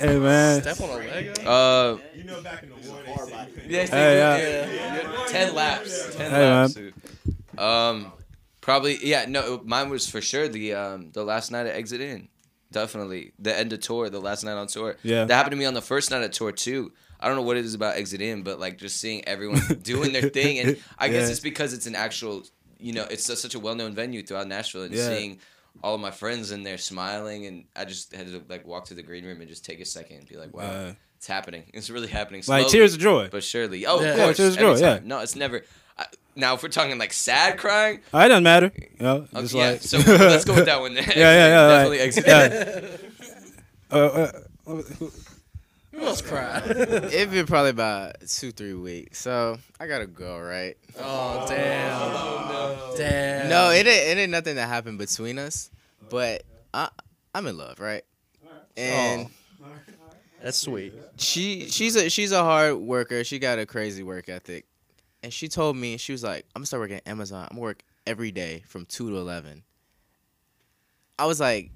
[0.00, 0.60] Hey, man.
[0.62, 1.38] Step on a leg.
[1.46, 3.00] Uh, You know, back in the war,
[3.68, 5.24] yes, Hey, yeah.
[5.28, 6.14] Ten laps.
[6.16, 6.74] Ten Hey, laps.
[6.74, 6.94] dude.
[7.56, 8.12] Um,
[8.60, 9.24] probably yeah.
[9.28, 12.28] No, mine was for sure the um the last night at Exit In.
[12.80, 14.96] Definitely the end of tour, the last night on tour.
[15.02, 15.24] Yeah.
[15.24, 16.92] that happened to me on the first night of tour too.
[17.18, 20.12] I don't know what it is about Exit In, but like just seeing everyone doing
[20.12, 21.30] their thing, and I guess Yeah.
[21.30, 22.44] it's because it's an actual,
[22.78, 25.08] you know, it's such a well known venue throughout Nashville, and Yeah.
[25.08, 25.38] seeing
[25.82, 28.94] all of my friends in there smiling, and I just had to like walk to
[28.94, 31.64] the green room and just take a second and be like, wow, Uh, it's happening.
[31.72, 32.42] It's really happening.
[32.46, 33.28] like tears of joy.
[33.30, 33.86] but surely.
[33.86, 34.10] Oh, Yeah.
[34.12, 34.36] of Yeah, course.
[34.36, 35.00] tears of joy, yeah.
[35.02, 35.64] No, it's never.
[35.98, 38.70] I, now, if we're talking like sad crying, I it doesn't matter.
[38.76, 39.70] You know, okay, just yeah.
[39.70, 40.94] like So let's go with that one.
[40.94, 41.04] Then.
[41.08, 42.26] Yeah, yeah, yeah, Definitely like- exit.
[42.26, 42.96] yeah.
[43.96, 44.32] Uh,
[44.66, 44.72] uh,
[45.92, 46.64] Who else cried?
[46.66, 49.18] It's been probably about two, three weeks.
[49.20, 50.76] So I gotta go, right?
[50.98, 52.96] Oh damn.
[52.96, 53.48] Damn.
[53.48, 55.70] No, it ain't, it ain't nothing that happened between us,
[56.10, 56.42] but
[56.74, 56.88] I
[57.32, 58.02] I'm in love, right?
[58.76, 59.28] And
[60.42, 60.92] That's sweet.
[61.16, 63.22] she she's a she's a hard worker.
[63.24, 64.66] She got a crazy work ethic,
[65.26, 67.48] and she told me she was like, "I'm gonna start working at Amazon.
[67.50, 69.64] I'm gonna work every day from two to 11.
[71.18, 71.72] I was like,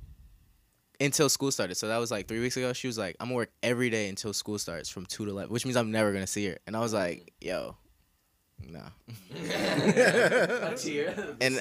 [1.00, 1.74] until school started.
[1.74, 2.72] So that was like three weeks ago.
[2.72, 5.52] She was like, "I'm gonna work every day until school starts from two to 11,
[5.52, 6.58] which means I'm never gonna see her.
[6.68, 7.74] And I was like, "Yo,
[8.68, 8.84] no."
[11.40, 11.56] and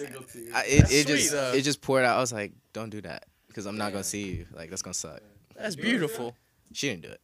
[0.53, 1.53] I, it, it sweet, just though.
[1.53, 2.17] it just poured out.
[2.17, 4.45] I was like, "Don't do that." Because I'm not gonna see you.
[4.53, 5.21] Like that's gonna suck.
[5.55, 6.35] That's beautiful.
[6.71, 7.21] She didn't do it.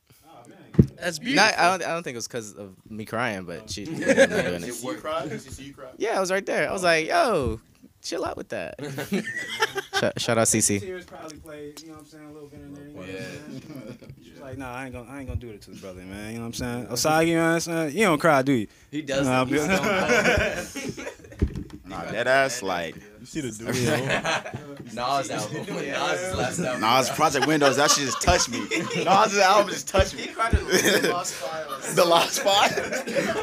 [0.95, 1.45] That's beautiful.
[1.45, 1.83] Not, I don't.
[1.83, 3.85] I don't think it was because of me crying, but she.
[3.87, 4.83] I'm not doing it.
[4.83, 5.23] you cry?
[5.23, 5.89] Did you see you cry?
[5.97, 6.69] Yeah, I was right there.
[6.69, 6.87] I was oh.
[6.87, 7.59] like, "Yo,
[8.01, 8.79] chill out with that."
[9.99, 10.79] shout, shout out CC.
[10.79, 12.87] Tears probably played, you know what I'm saying, a little bit in there.
[12.87, 14.23] You know what I'm?
[14.23, 16.31] She's like, nah, I ain't gonna, I ain't gonna do it to the brother, man.
[16.31, 16.87] You know what I'm saying?
[16.87, 17.97] Osagi, you know what I'm saying?
[17.97, 18.67] You don't cry, do you?
[18.91, 19.25] He does.
[19.27, 21.05] Nah, He's I'm stone
[21.85, 22.95] Nah, that ass like
[23.25, 23.73] You see the dude?
[23.73, 24.93] cold.
[24.93, 25.65] Nas album.
[25.65, 26.81] Nas last album.
[26.81, 27.77] Nas Project Windows.
[27.77, 28.59] That shit just touched me.
[29.03, 30.25] Nas' album just touched me.
[30.27, 32.71] the lost spot.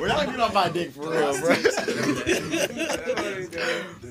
[0.01, 1.57] We're not gonna on my dick for real, bro.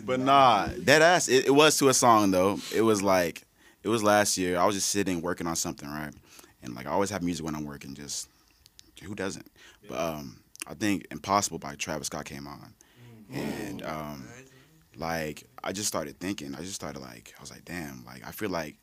[0.03, 1.29] but nah, that ass.
[1.29, 2.59] It, it was to a song though.
[2.75, 3.43] It was like
[3.81, 4.59] it was last year.
[4.59, 6.13] I was just sitting working on something, right?
[6.63, 7.95] And like I always have music when I'm working.
[7.95, 8.27] Just
[9.01, 9.49] who doesn't?
[9.87, 12.73] But um, I think Impossible by Travis Scott came on,
[13.31, 14.27] and um,
[14.97, 16.55] like I just started thinking.
[16.55, 18.03] I just started like I was like, damn.
[18.05, 18.77] Like I feel like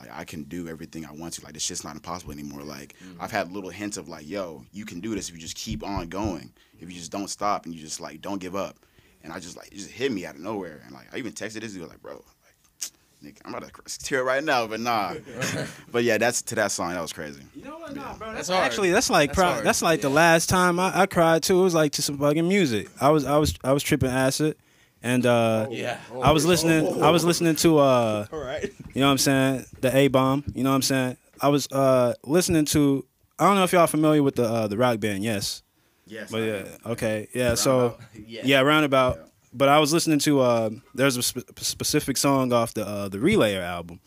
[0.00, 1.44] like I can do everything I want to.
[1.44, 2.62] Like this shit's not impossible anymore.
[2.62, 3.20] Like mm-hmm.
[3.20, 5.84] I've had little hints of like, yo, you can do this if you just keep
[5.84, 6.52] on going.
[6.80, 8.76] If you just don't stop and you just like don't give up.
[9.22, 10.82] And I just like it just hit me out of nowhere.
[10.84, 12.90] And like I even texted this dude like, bro, like,
[13.24, 15.14] nigga, I'm about to tear right now, but nah.
[15.92, 16.92] but yeah, that's to that song.
[16.92, 17.42] That was crazy.
[17.54, 17.94] You know what?
[17.94, 18.28] Nah, bro.
[18.28, 18.64] That's, That's hard.
[18.64, 21.60] actually that's like That's pro- that's like the last time I, I cried too.
[21.60, 22.88] It was like to some fucking music.
[23.00, 24.56] I was I was I was tripping acid,
[25.04, 25.98] and uh, Yeah.
[26.20, 27.00] I was listening.
[27.02, 28.64] I was listening to uh, All right.
[28.94, 30.42] you know what I'm saying, the A bomb.
[30.54, 31.16] You know what I'm saying.
[31.40, 33.04] I was uh listening to.
[33.38, 35.22] I don't know if y'all familiar with the uh, the rock band.
[35.22, 35.62] Yes,
[36.06, 36.30] Yes.
[36.30, 37.54] but yeah, okay, yeah.
[37.54, 39.18] So yeah, roundabout.
[39.52, 43.18] But I was listening to uh, there's a sp- specific song off the uh, the
[43.18, 44.00] Relayer album,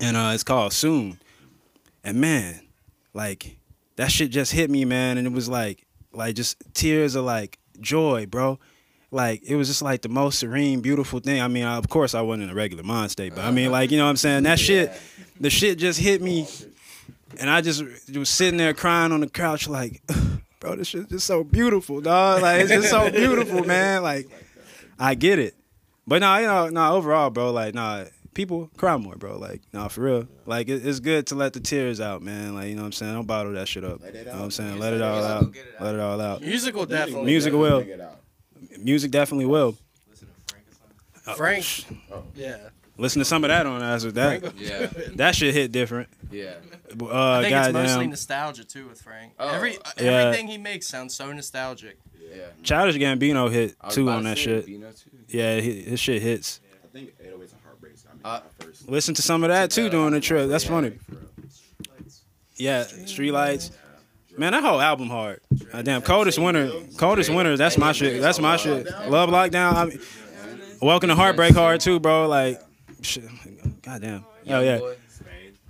[0.00, 1.18] and uh, it's called Soon.
[2.04, 2.60] And man,
[3.14, 3.56] like
[3.96, 7.58] that shit just hit me, man, and it was like like just tears of like
[7.80, 8.58] joy, bro.
[9.10, 11.40] Like it was just like the most serene, beautiful thing.
[11.40, 13.90] I mean, of course I wasn't in a regular mind state, but I mean, like
[13.90, 14.42] you know what I'm saying.
[14.44, 14.92] That shit,
[15.38, 16.48] the shit just hit me,
[17.38, 17.84] and I just
[18.14, 20.02] was sitting there crying on the couch, like,
[20.60, 22.42] bro, this shit's just so beautiful, dog.
[22.42, 24.02] Like it's just so beautiful, man.
[24.02, 24.28] Like
[24.98, 25.54] I get it,
[26.06, 29.38] but no, you know, no, overall, bro, like, nah, people cry more, bro.
[29.38, 30.28] Like, nah, for real.
[30.44, 32.54] Like it, it's good to let the tears out, man.
[32.54, 33.14] Like you know what I'm saying.
[33.14, 34.00] Don't bottle that shit up.
[34.04, 34.78] You know what I'm saying.
[34.78, 35.54] Let it all out.
[35.80, 36.42] Let it all out.
[36.42, 37.26] Music will definitely.
[37.26, 37.84] Music will.
[38.78, 39.76] Music definitely will.
[40.10, 40.28] Listen
[41.26, 41.84] to Frank.
[42.34, 42.56] Yeah.
[42.96, 44.56] Listen to some of that on us with that.
[44.56, 44.86] Yeah.
[45.16, 46.08] That shit hit different.
[46.30, 46.54] Yeah.
[47.00, 49.32] Uh, I think it's mostly nostalgia too with Frank.
[49.38, 49.48] Oh.
[49.48, 50.12] Every Yeah.
[50.12, 51.98] everything he makes sounds so nostalgic.
[52.32, 52.46] Yeah.
[52.62, 54.66] Childish Gambino hit I too on that shit.
[54.66, 55.10] Bino too.
[55.28, 56.60] Yeah, hi- his shit hits.
[56.84, 58.04] I think 808s and Heartbreaks.
[58.08, 58.88] I mean, Uh, first.
[58.88, 60.48] Listen to some of that too during the trip.
[60.48, 60.92] That's funny.
[62.56, 63.72] Yeah, street Streetlights.
[64.36, 65.40] Man, that whole album hard.
[65.72, 67.56] Uh, damn, coldest winter, coldest winter.
[67.56, 68.20] That's my shit.
[68.20, 68.86] That's my shit.
[69.08, 69.74] Love lockdown.
[69.74, 70.00] I mean,
[70.82, 72.26] welcome to heartbreak hard too, bro.
[72.28, 72.60] Like,
[73.02, 73.24] shit.
[73.82, 74.24] Goddamn.
[74.48, 74.80] Oh yeah,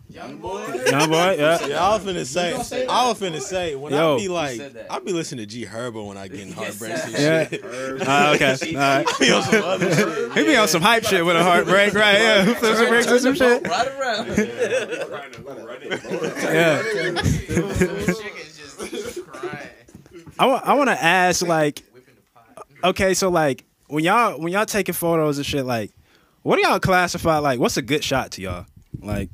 [0.08, 0.66] young boy.
[0.86, 1.66] young boy, Yeah.
[1.66, 2.86] Yeah, I was finna say.
[2.86, 4.14] I was finna say when Yo.
[4.14, 4.60] I be like.
[4.90, 7.48] I be listening to G Herbo when I get in heartbreaks and Yeah.
[7.48, 7.64] shit.
[7.64, 8.56] Uh, okay.
[8.74, 9.06] All right.
[9.20, 10.32] Be on some other shit.
[10.32, 12.18] He be on some hype shit with a heartbreak, right?
[12.18, 12.54] Yeah.
[12.54, 13.66] Flip some bricks and some shit.
[13.66, 14.26] Right around.
[14.26, 15.80] Trying to run.
[16.54, 18.32] Yeah.
[20.34, 20.40] Chicken's.
[20.40, 20.66] I want.
[20.66, 21.82] I want to ask like,
[22.82, 25.90] okay, so like when y'all when y'all taking photos and shit, like,
[26.42, 27.58] what do y'all classify like?
[27.60, 28.66] What's a good shot to y'all?
[29.00, 29.30] Like,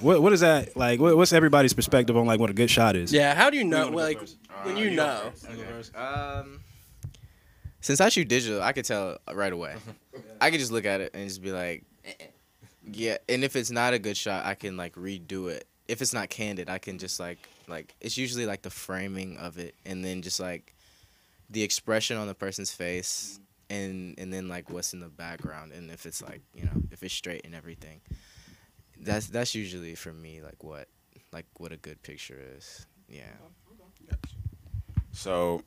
[0.00, 1.00] what what is that like?
[1.00, 3.12] What, what's everybody's perspective on like what a good shot is?
[3.12, 3.34] Yeah.
[3.34, 3.88] How do you know?
[3.88, 4.20] Like
[4.64, 5.32] when you know.
[5.94, 6.60] Um,
[7.80, 9.74] since I shoot digital, I could tell right away.
[10.40, 12.26] I could just look at it and just be like, eh, eh.
[12.92, 13.18] yeah.
[13.28, 15.66] And if it's not a good shot, I can like redo it.
[15.88, 17.38] If it's not candid, I can just like
[17.68, 20.74] like it's usually like the framing of it, and then just like
[21.50, 23.40] the expression on the person's face,
[23.70, 27.02] and and then like what's in the background, and if it's like you know if
[27.02, 28.00] it's straight and everything.
[29.00, 30.86] That's that's usually for me like what
[31.32, 32.86] like what a good picture is.
[33.08, 33.22] Yeah.
[35.12, 35.62] So,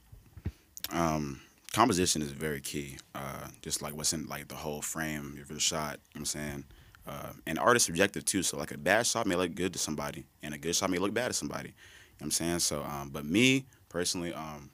[0.92, 1.42] um,
[1.72, 2.98] composition is very key.
[3.14, 5.80] Uh, just like what's in like the whole frame of the shot.
[5.82, 6.64] You know what I'm saying,
[7.08, 8.44] uh, and art is subjective too.
[8.44, 10.98] So like a bad shot may look good to somebody, and a good shot may
[10.98, 11.70] look bad to somebody.
[11.70, 12.60] You know what I'm saying.
[12.60, 14.70] So, um, but me personally, um,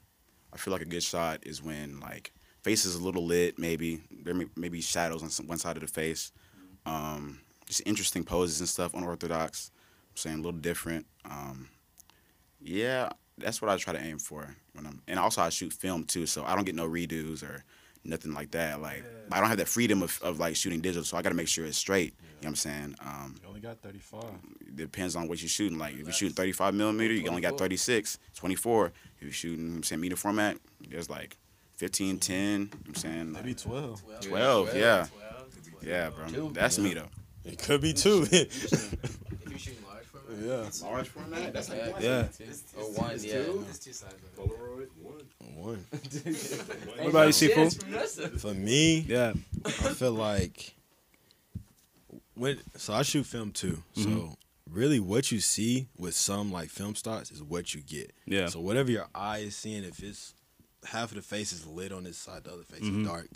[0.53, 3.57] I feel like a good shot is when like face is a little lit.
[3.57, 6.31] Maybe there may, shadows on some, one side of the face.
[6.85, 9.71] Um, just interesting poses and stuff, unorthodox.
[10.11, 11.05] I'm saying a little different.
[11.25, 11.69] Um,
[12.59, 16.03] yeah, that's what I try to aim for when I'm, and also I shoot film
[16.03, 17.63] too, so I don't get no redos or
[18.03, 18.81] nothing like that.
[18.81, 21.35] Like I don't have that freedom of, of like shooting digital, so I got to
[21.35, 22.13] make sure it's straight.
[22.13, 22.95] You know what I'm saying?
[23.05, 24.23] Um, You only got 35.
[24.75, 25.77] depends on what you're shooting.
[25.77, 28.85] Like if you're shooting 35 millimeter, you only got 36, 24.
[28.87, 30.57] If you're shooting, you know what I'm saying meter format,
[30.89, 31.37] there's like
[31.75, 32.35] 15, 10.
[32.35, 34.03] You know what I'm saying Maybe 12.
[34.21, 34.75] 12.
[34.75, 35.05] Yeah,
[35.83, 36.49] yeah, bro.
[36.49, 37.09] That's me though.
[37.45, 38.25] It could be two.
[40.39, 40.69] yeah.
[40.83, 41.53] Large format.
[41.53, 41.99] That's Yeah.
[41.99, 42.27] Yeah.
[42.77, 43.35] Oh, one, yeah.
[43.69, 44.03] it's
[44.37, 45.21] Polaroid, one.
[45.55, 45.85] One.
[46.97, 48.39] What about you, Sifu?
[48.39, 49.33] For me, Yeah.
[49.65, 50.73] I feel like
[52.35, 53.83] when so I shoot film too.
[53.95, 54.35] So
[54.69, 58.11] really what you see with some like film stocks is what you get.
[58.25, 58.47] Yeah.
[58.47, 60.33] So whatever your eye is seeing, if it's
[60.85, 63.01] half of the face is lit on this side, the other face Mhm.
[63.01, 63.27] is dark,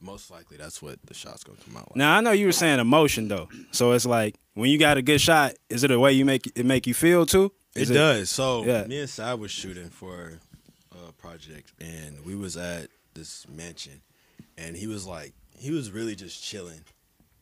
[0.00, 1.96] most likely that's what the shot's gonna come out like.
[1.96, 5.02] Now I know you were saying emotion though, so it's like when you got a
[5.02, 7.52] good shot, is it a way you make it make you feel too?
[7.74, 8.30] Is it, does.
[8.30, 8.84] So Yeah.
[8.86, 10.40] me and Sab was shooting for
[11.08, 14.00] a project, and we was at this mansion,
[14.58, 16.80] and he was like, he was really just chilling.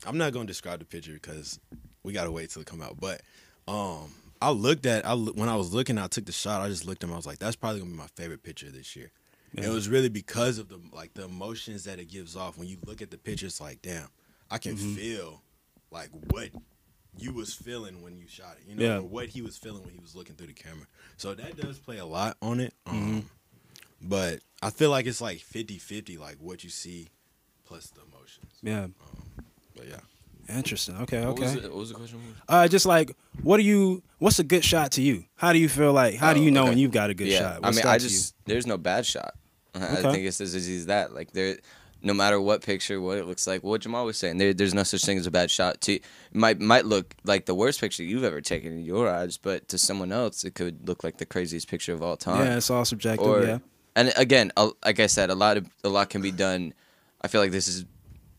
[0.07, 1.59] I'm not gonna describe the picture because
[2.03, 2.99] we gotta wait till it come out.
[3.01, 3.23] But
[3.67, 6.61] um, I looked at I when I was looking, I took the shot.
[6.61, 7.15] I just looked at him.
[7.15, 9.11] I was like, that's probably gonna be my favorite picture this year.
[9.57, 9.71] And Yeah.
[9.71, 12.59] it was really because of the like the emotions that it gives off.
[12.59, 14.09] When you look at the picture, it's like, damn,
[14.51, 14.95] I can Mhm.
[14.97, 15.43] feel
[15.91, 16.51] like what
[17.17, 18.69] you was feeling when you shot it.
[18.69, 18.99] You know, Yeah.
[18.99, 20.87] or what he was feeling when he was looking through the camera.
[21.17, 22.75] So that does play a lot on it.
[22.87, 23.27] Um, Mm-hmm.
[24.01, 27.09] But I feel like it's like 50-50, like what you see
[27.65, 28.53] plus the emotions.
[28.63, 28.85] Yeah.
[28.85, 28.95] Um,
[29.75, 30.01] but yeah.
[30.57, 30.97] Interesting.
[30.99, 31.27] Okay.
[31.27, 31.61] What was, Okay.
[31.61, 32.21] the, what was the question?
[32.49, 34.03] Uh, just like, what do you?
[34.19, 35.25] What's a good shot to you?
[35.35, 36.15] How do you feel like?
[36.15, 36.71] How do Oh, you know okay.
[36.71, 37.61] when you've got a good yeah, shot?
[37.63, 38.09] I mean, I to you?
[38.09, 39.35] just there's no bad shot.
[39.83, 41.15] I think it's as easy as that.
[41.15, 41.59] Like there,
[42.03, 44.83] no matter what picture, what it looks like, what Jamal was saying, there, there's no
[44.85, 45.81] such thing as a bad shot.
[45.83, 45.99] To
[46.33, 49.79] might might look like the worst picture you've ever taken in your eyes, but to
[49.79, 52.45] someone else, it could look like the craziest picture of all time.
[52.47, 53.27] Yeah, it's all subjective.
[53.27, 53.59] Or- yeah.
[53.97, 54.53] And again,
[54.85, 56.73] like I said, a lot of a lot can be done.
[57.21, 57.85] I feel like this is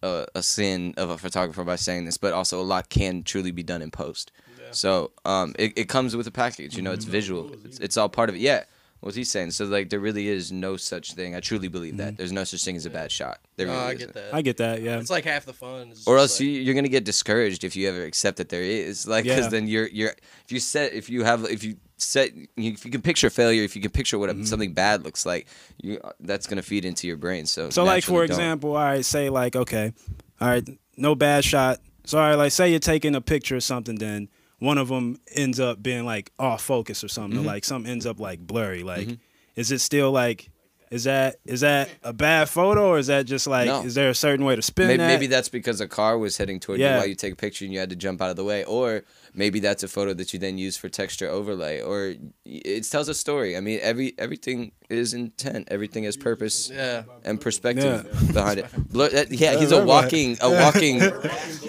[0.01, 3.51] a, a sin of a photographer by saying this, but also a lot can truly
[3.51, 4.31] be done in post.
[4.71, 6.77] So um, it, it comes with a package.
[6.77, 7.51] You know, it's visual.
[7.65, 8.39] It's, it's all part of it.
[8.39, 8.63] Yeah.
[9.01, 9.51] What's he saying?
[9.51, 11.33] So like, there really is no such thing.
[11.35, 12.15] I truly believe that mm-hmm.
[12.17, 13.39] there's no such thing as a bad shot.
[13.55, 14.07] There No, really I isn't.
[14.07, 14.33] get that.
[14.33, 14.81] I get that.
[14.81, 14.99] Yeah.
[14.99, 15.89] It's like half the fun.
[15.91, 18.49] is or just else like- you, you're gonna get discouraged if you ever accept that
[18.49, 19.49] there is like because Yeah.
[19.49, 23.01] then you're you're if you set if you have if you set if you can
[23.01, 24.43] picture failure if you can picture what a mm-hmm.
[24.43, 25.47] something bad looks like
[25.81, 28.35] you that's gonna feed into your brain so So like for naturally don't.
[28.37, 29.93] example, all right, say like okay,
[30.41, 31.79] all right, no bad shot.
[32.05, 34.29] So all right, like say you're taking a picture or something, then
[34.59, 37.47] one of them ends up being like off focus or something, Mm-hmm.
[37.47, 38.83] or like something ends up like blurry.
[38.83, 39.17] Like,
[39.55, 40.49] is it still like?
[40.91, 43.83] Is that is that a bad photo or is that just like No.
[43.83, 45.07] is there a certain way to spin maybe, that?
[45.07, 46.93] maybe that's because a car was heading toward Yeah.
[46.93, 48.63] you while you take a picture and you had to jump out of the way
[48.63, 49.03] or
[49.35, 53.13] maybe that's a photo that you then use for texture overlay or it tells a
[53.13, 57.03] story i mean every everything is intent everything has purpose yeah.
[57.23, 58.65] and perspective behind it.
[58.91, 61.11] Blur, that, yeah, he's a walking, a walking, a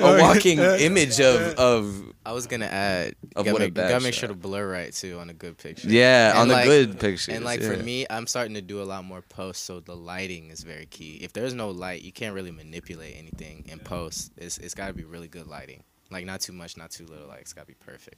[0.23, 3.15] walking image of of I was gonna add.
[3.35, 4.21] Of gotta what a make, bad gotta make shot.
[4.21, 5.89] sure to blur right too on a good picture.
[5.89, 7.33] yeah And on the good picture.
[7.33, 7.73] And like yeah.
[7.73, 10.87] for me, I'm starting to do a lot more posts, so the lighting is very
[10.87, 11.19] key.
[11.23, 14.33] If there's no light, you can't really manipulate anything in post.
[14.37, 17.27] It's it's got to be really good lighting, like not too much, not too little.
[17.27, 18.17] Like it's got to be perfect.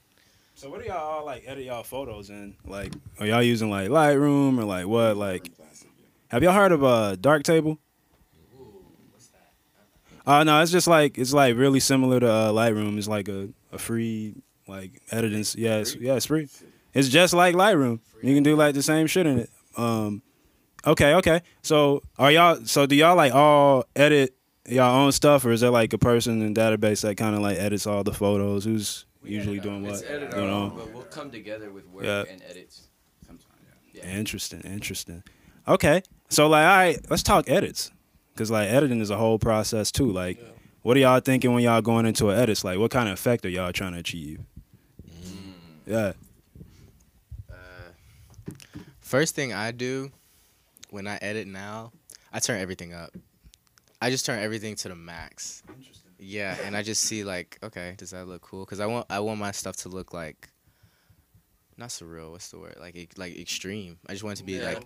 [0.55, 2.57] So what do y'all all like edit y'all photos in?
[2.67, 5.17] Like, are y'all using like Lightroom or like what?
[5.17, 5.49] Like,
[6.29, 7.79] have y'all heard of a uh Darktable?
[10.27, 12.97] Uh no, it's just like it's like really similar to uh, Lightroom.
[12.99, 14.35] It's like a, a free
[14.69, 15.45] like editing.
[15.57, 16.49] Yeah, it's, yeah, it's free.
[16.95, 18.01] It's just like Lightroom.
[18.23, 19.51] You can do like the same shit in it.
[19.77, 20.23] Um,
[20.87, 21.41] okay, okay.
[21.63, 22.65] So are y'all?
[22.65, 24.35] So do y'all like all edit
[24.69, 27.59] y'all own stuff, or is there like a person in dadabase that kind of like
[27.59, 28.65] edits all the photos?
[28.65, 29.95] Who's usually doing what?
[29.95, 32.25] It's edit our own, but we'll come together with work Yeah.
[32.31, 32.89] and edits.
[34.03, 35.23] Interesting, interesting.
[35.69, 37.93] Okay, so like, all right, let's talk edits,
[38.37, 40.11] cause like editing is a whole process too.
[40.11, 40.41] Like,
[40.83, 42.65] what are y'all thinking when y'all going into an edits?
[42.65, 44.41] Like, what kind of effect are y'all trying to achieve?
[45.09, 45.53] Mm.
[45.87, 46.13] Yeah,
[47.51, 47.55] uh,
[49.01, 50.11] First thing I do
[50.91, 51.93] when I edit now,
[52.33, 53.11] I turn everything up.
[54.01, 55.63] I just turn everything to the max.
[55.69, 56.11] Interesting.
[56.19, 58.65] Yeah, and I just see like, okay, does that look cool?
[58.65, 60.49] Cause I want I want my stuff to look like,
[61.77, 62.31] not surreal.
[62.31, 62.77] What's the word?
[62.81, 63.99] Like e- like extreme.
[64.09, 64.65] I just want it to be Yeah.
[64.75, 64.85] like,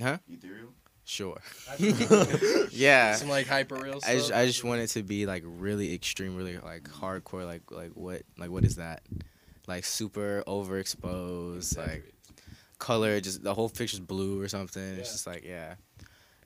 [0.00, 0.18] huh?
[0.30, 0.72] Ethereal?
[1.08, 1.40] Sure.
[2.70, 3.14] yeah.
[3.14, 4.10] Some like hyper real stuff.
[4.10, 7.46] I just, I just want it to be like really extreme, really like hardcore.
[7.46, 9.00] Like like what like what is that?
[9.66, 12.12] Like super overexposed, like
[12.78, 13.22] color.
[13.22, 14.82] Just the whole picture's blue or something.
[14.82, 15.76] It's just like yeah,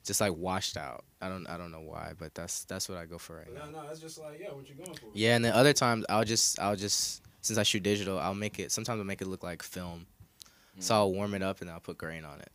[0.05, 1.03] just like washed out.
[1.21, 3.65] I don't I don't know why, but that's that's what I go for right now.
[3.65, 5.07] no, no, it's just like, yeah, what you going for?
[5.13, 8.59] Yeah, and then other times I'll just I'll just since I shoot digital, I'll make
[8.59, 8.71] it.
[8.71, 10.05] Sometimes I'll make it look like film.
[10.79, 10.97] So mm.
[10.97, 12.49] I'll warm it up and I'll put grain on it.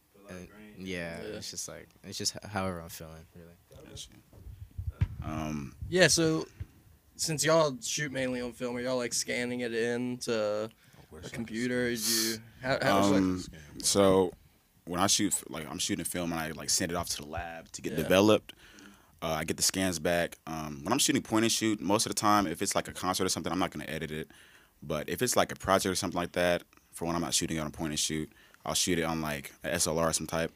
[0.79, 1.37] And, yeah, Yeah.
[1.37, 3.55] it's just like it's just however I'm feeling, really.
[5.23, 6.07] Um, yeah.
[6.09, 6.47] So
[7.17, 10.71] since y'all shoot mainly on film, are y'all like scanning it into
[11.25, 11.95] a computer?
[11.95, 13.45] Do you how, how um,
[13.83, 14.33] so
[14.85, 17.29] when I shoot, like I'm shooting film and I like send it off to the
[17.29, 17.99] lab to get Yeah.
[17.99, 18.55] developed.
[19.21, 20.39] Uh, I get the scans back.
[20.47, 22.93] Um, when I'm shooting point and shoot, most of the time, if it's like a
[22.93, 24.31] concert or something, I'm not gonna edit it.
[24.81, 26.63] But if it's like a project or something like that,
[26.93, 28.31] for when I'm not shooting on a point and shoot,
[28.65, 30.53] I'll shoot it on like a SLR of some type,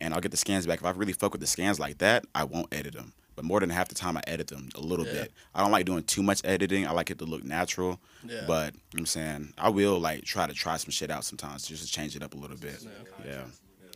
[0.00, 0.80] and I'll get the scans back.
[0.80, 3.12] If I really fuck with the scans like that, I won't edit them.
[3.36, 5.12] But more than half the time, I edit them a little Yeah.
[5.12, 5.32] bit.
[5.54, 6.86] I don't like doing too much editing.
[6.86, 8.00] I like it to look natural.
[8.24, 8.44] Yeah.
[8.46, 11.24] But you know what I'm saying I will like try to try some shit out
[11.24, 12.84] sometimes just to change it up a little bit.
[13.24, 13.44] Yeah,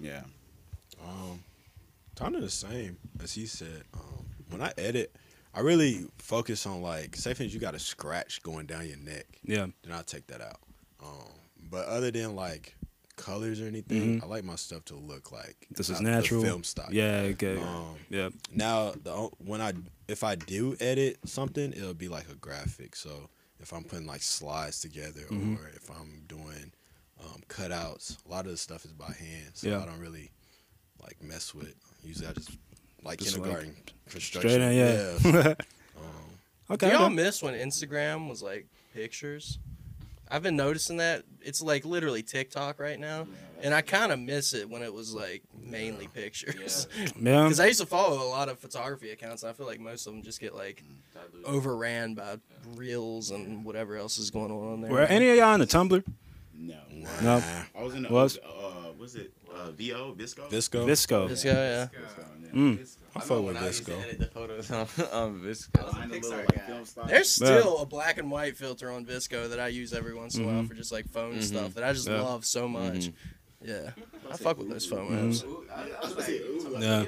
[0.00, 0.22] yeah.
[1.05, 1.42] Um,
[2.16, 3.82] kind of the same as he said.
[3.92, 5.14] Um, when I edit,
[5.52, 8.96] I really focus on like, say, for instance, you got a scratch going down your
[8.98, 10.61] neck, Yeah, then I'll take that out.
[11.02, 11.28] Um,
[11.70, 12.74] but other than like
[13.16, 15.74] colors or anything, I like my stuff to look like Mm-hmm.
[15.76, 16.42] this is the natural.
[16.42, 16.88] film stock.
[16.92, 17.56] Yeah, okay.
[17.58, 19.72] Um, yeah, Now, the when I
[20.08, 22.94] if I do edit something, it'll be like a graphic.
[22.96, 23.28] So
[23.60, 25.54] if I'm putting like slides together, Mm-hmm.
[25.56, 26.72] or if I'm doing
[27.20, 29.50] um, cutouts, a lot of the stuff is by hand.
[29.54, 29.82] So Yeah.
[29.82, 30.30] I don't really
[31.02, 31.74] like mess with.
[32.02, 32.50] Usually, I just
[33.02, 33.76] like Just like kindergarten
[34.08, 34.50] construction.
[34.50, 35.54] straight in, yeah.
[36.68, 36.92] Do okay.
[36.92, 37.14] y'all okay.
[37.14, 39.58] miss when Instagram was like pictures?
[40.31, 43.27] I've been noticing that it's like literally TikTok right now,
[43.62, 46.89] and I kind of miss it when it was like mainly pictures.
[46.99, 47.09] Yeah.
[47.45, 50.07] Because I used to follow a lot of photography accounts, and I feel like most
[50.07, 50.83] of them just get like
[51.45, 52.39] overran by
[52.75, 54.91] reels and whatever else is going on on there.
[54.91, 56.03] Were any of y'all in the Tumblr?
[56.57, 56.77] No,
[57.22, 57.43] No.
[57.77, 58.39] I was in the Was?
[58.39, 60.49] uh, was it uh, VO VSCO?
[60.51, 60.87] VSCO.
[60.87, 61.29] VSCO.
[61.29, 61.89] This guy, yeah.
[62.53, 62.97] Mm.
[63.16, 64.18] I fuck with VSCO.
[64.18, 64.80] the photos on,
[65.12, 66.10] on VSCO.
[66.10, 67.08] Little, like.
[67.08, 70.44] There's still a black and white filter on VSCO that I use every once in
[70.44, 70.68] a while Mhm.
[70.68, 71.42] for just like phone Mhm.
[71.42, 72.20] stuff that I just Yeah.
[72.22, 72.94] love so much.
[73.10, 73.12] Mhm.
[73.62, 73.90] Yeah,
[74.30, 75.42] I fuck with those phone Mhm.
[75.42, 76.82] apps.
[76.82, 77.06] Yeah.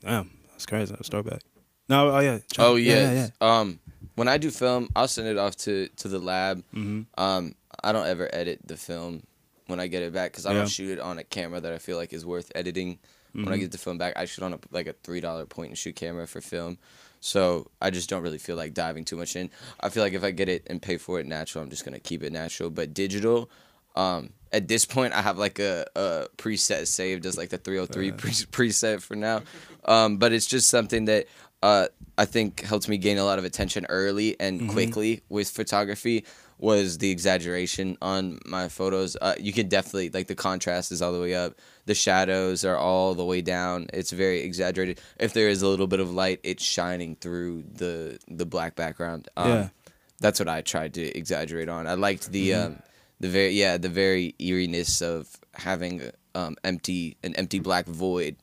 [0.00, 0.30] Damn.
[0.52, 0.92] That's crazy.
[0.94, 1.42] That's back.
[1.88, 2.38] No, oh yeah.
[2.58, 3.28] Oh yeah, yeah.
[3.40, 3.78] Um,
[4.14, 6.62] when I do film, I'll send it off to to the lab.
[6.72, 9.22] hmm Um, I don't ever edit the film
[9.66, 10.60] when I get it back because I Yeah.
[10.60, 12.98] don't shoot it on a camera that I feel like is worth editing.
[13.44, 13.60] When I Mhm.
[13.60, 15.94] get the film back, I shoot on a, like a three dollar point and shoot
[15.96, 16.78] camera for film.
[17.20, 19.50] So I just don't really feel like diving too much in.
[19.80, 22.00] I feel like if I get it and pay for it natural, I'm just gonna
[22.00, 22.70] keep it natural.
[22.70, 23.50] But digital,
[23.96, 28.12] um, at this point, I have like a, a preset saved as like the 303
[28.12, 28.30] pre-
[28.70, 29.42] preset for now.
[29.84, 31.26] Um, but it's just something that
[31.62, 34.68] uh, I think helped me gain a lot of attention early and Mhm.
[34.68, 36.24] quickly with photography
[36.58, 39.16] was the exaggeration on my photos.
[39.20, 41.54] Uh, you can definitely like the contrast is all the way up.
[41.84, 43.86] The shadows are all the way down.
[43.92, 45.00] It's very exaggerated.
[45.18, 49.28] If there is a little bit of light, it's shining through the the black background.
[49.36, 49.68] Um, Yeah.
[50.20, 51.86] that's what I tried to exaggerate on.
[51.86, 52.64] I liked the Mhm.
[52.66, 52.82] um,
[53.20, 58.36] the very yeah the very eeriness of having um, empty an empty black void,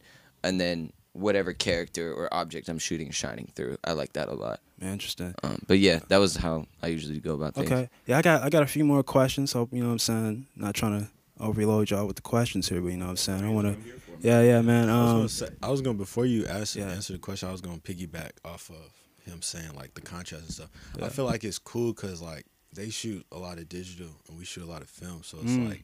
[0.43, 3.77] and then whatever character or object I'm shooting shining through.
[3.83, 4.61] I like that a lot.
[4.83, 5.33] Interesting.
[5.43, 7.71] Um, but yeah, that was how I usually go about things.
[7.71, 7.89] Okay.
[8.05, 9.53] Yeah, I got I got a few more questions.
[9.53, 10.47] Hope you know what I'm saying.
[10.55, 11.07] Not trying to
[11.39, 13.43] overload y'all with the questions here, but you know what I'm saying.
[13.45, 13.91] I want to.
[14.21, 14.89] Yeah, yeah, man.
[14.89, 16.89] I was, Um, gonna say, I was gonna before you ask, Yeah.
[16.89, 17.49] answer the question.
[17.49, 18.91] I was gonna piggyback off of
[19.25, 20.69] him saying like the contrast and stuff.
[20.97, 21.05] Yeah.
[21.05, 24.45] I feel like it's cool because like they shoot a lot of digital and we
[24.45, 25.69] shoot a lot of film, so it's Mm.
[25.69, 25.83] like,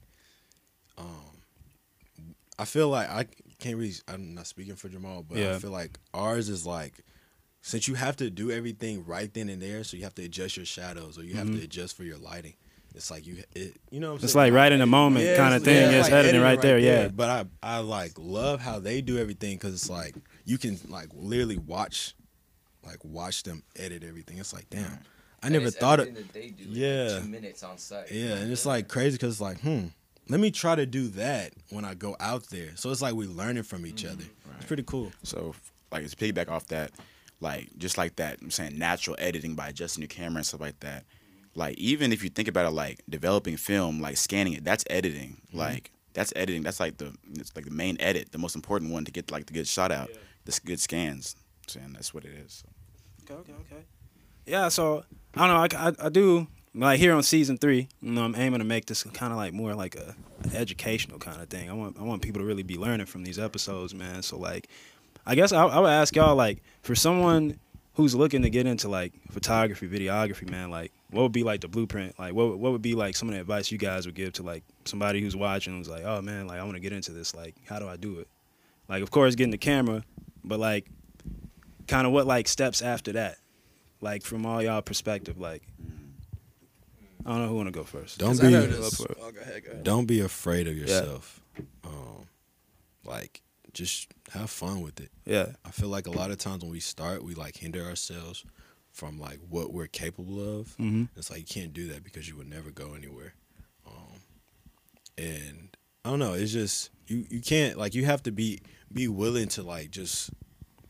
[0.97, 1.06] um,
[2.58, 3.26] I feel like I
[3.60, 3.93] can't really.
[4.08, 5.56] I'm not speaking for Jamal, but Yeah.
[5.56, 7.04] I feel like ours is like.
[7.62, 10.55] Since you have to do everything right then and there, so you have to adjust
[10.57, 11.57] your shadows or you have Mhm.
[11.57, 12.53] to adjust for your lighting.
[12.95, 14.53] It's like you, it, you know, what I'm it's saying?
[14.53, 15.91] like right in the moment Yeah, kind of thing.
[15.91, 16.80] yeah, it's like editing right there.
[16.80, 17.07] Yeah.
[17.10, 17.30] But
[17.62, 21.57] I I like love how they do everything because it's like you can like literally
[21.57, 22.16] watch,
[22.86, 24.38] like watch them edit everything.
[24.39, 24.99] It's like damn,
[25.43, 27.20] I never thought of that they do in Yeah.
[27.20, 28.12] two minutes on site.
[28.12, 29.88] yeah, and it's like crazy because it's like hmm,
[30.28, 32.72] let me try to do that when I go out there.
[32.76, 34.24] So it's like we learning from each other.
[34.57, 35.12] It's pretty cool.
[35.24, 35.55] So,
[35.91, 36.91] like, it's piggyback off that,
[37.39, 40.79] like, just like that, I'm saying natural editing by adjusting your camera and stuff like
[40.81, 41.05] that.
[41.55, 45.41] Like, even if you think about it, like developing film, like scanning it, that's editing.
[45.47, 45.57] Mm-hmm.
[45.57, 46.63] Like, that's editing.
[46.63, 49.45] That's like the it's like the main edit, the most important one to get like
[49.45, 50.09] the good shot out,
[50.45, 51.35] the s- good scans.
[51.67, 52.63] saying that's what it is.
[53.23, 53.83] Okay, okay, okay.
[54.45, 55.03] Yeah, so
[55.35, 55.79] I don't know.
[55.79, 57.87] I, I, I do like here on season three.
[58.01, 60.15] You know, I'm aiming to make this kind of like more like a
[60.53, 61.69] educational kind of thing.
[61.69, 64.23] I want I want people to really be learning from these episodes, man.
[64.23, 64.67] So like,
[65.26, 67.59] I guess I, I would ask y'all like for someone
[67.95, 70.72] who's looking to get into like photography, videography, man.
[70.72, 72.17] Like, what would be like the blueprint?
[72.17, 74.43] Like, what what would be like some of the advice you guys would give to
[74.43, 77.36] like somebody who's watching who's like, oh man, like I want to get into this.
[77.36, 78.28] Like, how do I do it?
[78.88, 80.03] Like, of course, getting the camera,
[80.43, 80.88] but like,
[81.88, 83.38] kind of what like steps after that?
[84.01, 85.63] Like from all y'all perspective, like
[87.26, 88.17] I don't know who want to go first.
[88.17, 89.17] Don't 'Cause be I Go noticed- for it.
[89.22, 89.84] Oh, go ahead, go ahead.
[89.84, 91.41] don't be afraid of yourself.
[91.84, 92.26] Um,
[93.05, 93.41] like
[93.80, 95.09] just have fun with it.
[95.25, 98.43] Yeah, I feel like a lot of times when we start, we like hinder ourselves
[98.91, 100.73] from like what we're capable of.
[100.75, 103.34] hmm It's like you can't do that because you would never go anywhere.
[103.88, 104.19] Um,
[105.17, 105.75] and
[106.05, 106.34] I don't know.
[106.34, 107.25] It's just you.
[107.30, 108.59] You can't like you have to be
[108.91, 110.30] be willing to like just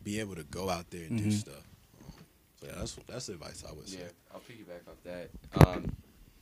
[0.03, 1.33] be able to go out there and do Mhm.
[1.33, 1.63] stuff.
[2.05, 2.13] Um,
[2.61, 3.99] so yeah, that's that's the advice I would say.
[3.99, 5.29] Yeah, I'll piggyback off that.
[5.67, 5.91] Um,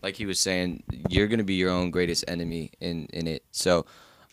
[0.03, 3.43] like he was saying, you're gonna be your own greatest enemy in in it.
[3.51, 3.85] So,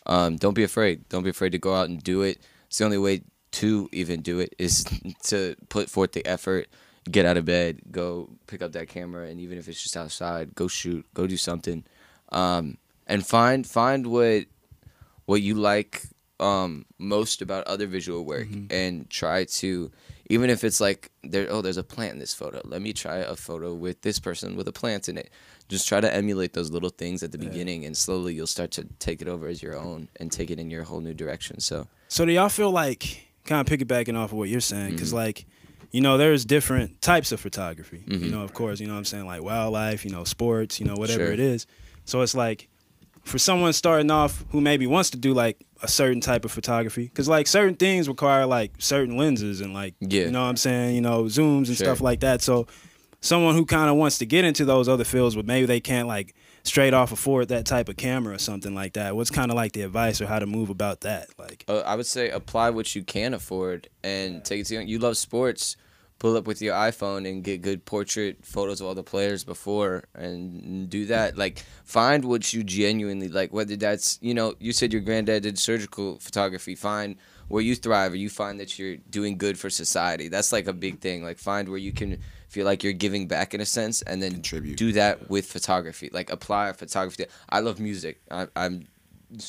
[0.05, 1.07] um, don't be afraid.
[1.09, 2.39] Don't be afraid to go out and do it.
[2.67, 3.21] It's the only way
[3.53, 4.85] to even do it is
[5.23, 6.67] to put forth the effort.
[7.09, 10.55] Get out of bed, go pick up that camera, and even if it's just outside,
[10.55, 11.83] go shoot, go do something,
[12.31, 14.45] um, and find find what
[15.25, 16.01] what you like
[16.39, 18.71] um, most about other visual work, Mhm.
[18.71, 19.91] and try to
[20.29, 23.17] even if it's like there oh there's a plant in this photo let me try
[23.17, 25.29] a photo with this person with a plant in it
[25.67, 27.49] just try to emulate those little things at the Yeah.
[27.49, 30.59] beginning and slowly you'll start to take it over as your own and take it
[30.59, 34.31] in your whole new direction so So do y'all feel like kind of piggybacking off
[34.31, 34.91] of what you're saying?
[34.93, 35.15] Because Mhm.
[35.25, 35.45] like,
[35.91, 38.03] you know, there's different types of photography.
[38.07, 38.31] You Mhm.
[38.31, 40.95] know, of course, you know what I'm saying, like wildlife, you know, sports, you know,
[40.95, 41.31] whatever Sure.
[41.33, 41.65] it is.
[42.05, 42.67] So it's like
[43.23, 47.05] for someone starting off who maybe wants to do like a certain type of photography,
[47.05, 50.25] because like certain things require like certain lenses and like, Yeah.
[50.25, 51.87] you know what I'm saying, you know, zooms and Sure.
[51.87, 52.41] stuff like that.
[52.43, 52.67] So
[53.25, 56.07] someone who kind of wants to get into those other fields, but maybe they can't
[56.07, 59.15] like straight off afford that type of camera or something like that.
[59.15, 61.29] What's kind of like the advice or how to move about that?
[61.37, 64.99] Like, uh, i would say apply what you can afford and take it to you
[64.99, 65.77] love sports
[66.19, 70.05] pull up with your iphone and get good portrait photos of all the players before
[70.15, 74.93] and do that like find what you genuinely like whether that's you know you said
[74.93, 77.15] your granddad did surgical photography find
[77.47, 80.73] where you thrive or you find that you're doing good for society that's like a
[80.73, 82.17] big thing like find where you can
[82.55, 84.77] feel like you're giving back in a sense and then Contribute.
[84.85, 88.75] do that with photography like apply photography i love music I, i'm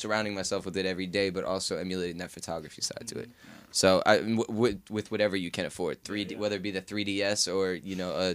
[0.01, 3.29] surrounding myself with it every day but also emulating that photography side to it
[3.83, 6.85] So I, w- w- with whatever you can afford, three D, whether it be the
[6.91, 8.27] 3ds or you know a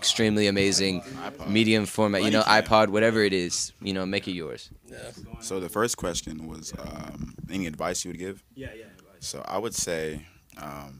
[0.00, 1.48] extremely amazing iPod.
[1.58, 3.54] medium format, you know iPod, whatever it is,
[3.88, 4.62] you know, make it yours.
[4.94, 5.12] Yeah.
[5.48, 7.18] So the first question was um,
[7.56, 8.36] any advice you would give?
[8.62, 8.88] Yeah, yeah.
[9.30, 10.02] So I would say
[10.66, 10.92] um,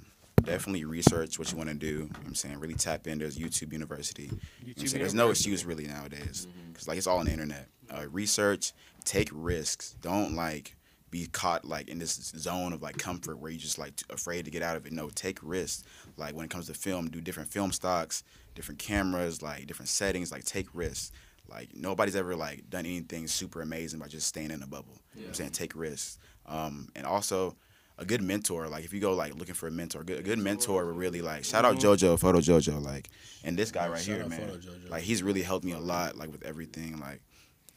[0.42, 1.86] definitely research what you want to do.
[1.86, 3.18] You know I'm saying really tap in.
[3.18, 4.24] There's YouTube University.
[4.24, 4.36] You know
[4.66, 5.00] what I'm saying?
[5.02, 7.68] There's no excuse really nowadays because like it's all on the internet.
[7.90, 8.72] Uh, research,
[9.04, 9.96] take risks.
[10.00, 10.76] Don't like
[11.10, 14.50] be caught like in this zone of like comfort where you're just like afraid to
[14.50, 14.92] get out of it.
[14.92, 15.84] No, take risks.
[16.16, 18.22] Like when it comes to film, do different film stocks,
[18.54, 20.30] different cameras, like different settings.
[20.30, 21.12] Like take risks.
[21.48, 25.00] Like nobody's ever like done anything super amazing by just staying in a bubble.
[25.14, 26.18] You know I'm saying take risks.
[26.46, 27.56] Um, and also
[28.00, 28.66] a good mentor.
[28.66, 30.92] Like if you go like looking for a mentor, a good, a good mentor will
[30.94, 33.10] really like shout out JoJo, Photo JoJo, like
[33.44, 34.40] and this guy right Shout here, out man.
[34.40, 34.90] Photo JoJo.
[34.90, 36.98] Like he's really helped me a lot, like with everything.
[36.98, 37.20] Like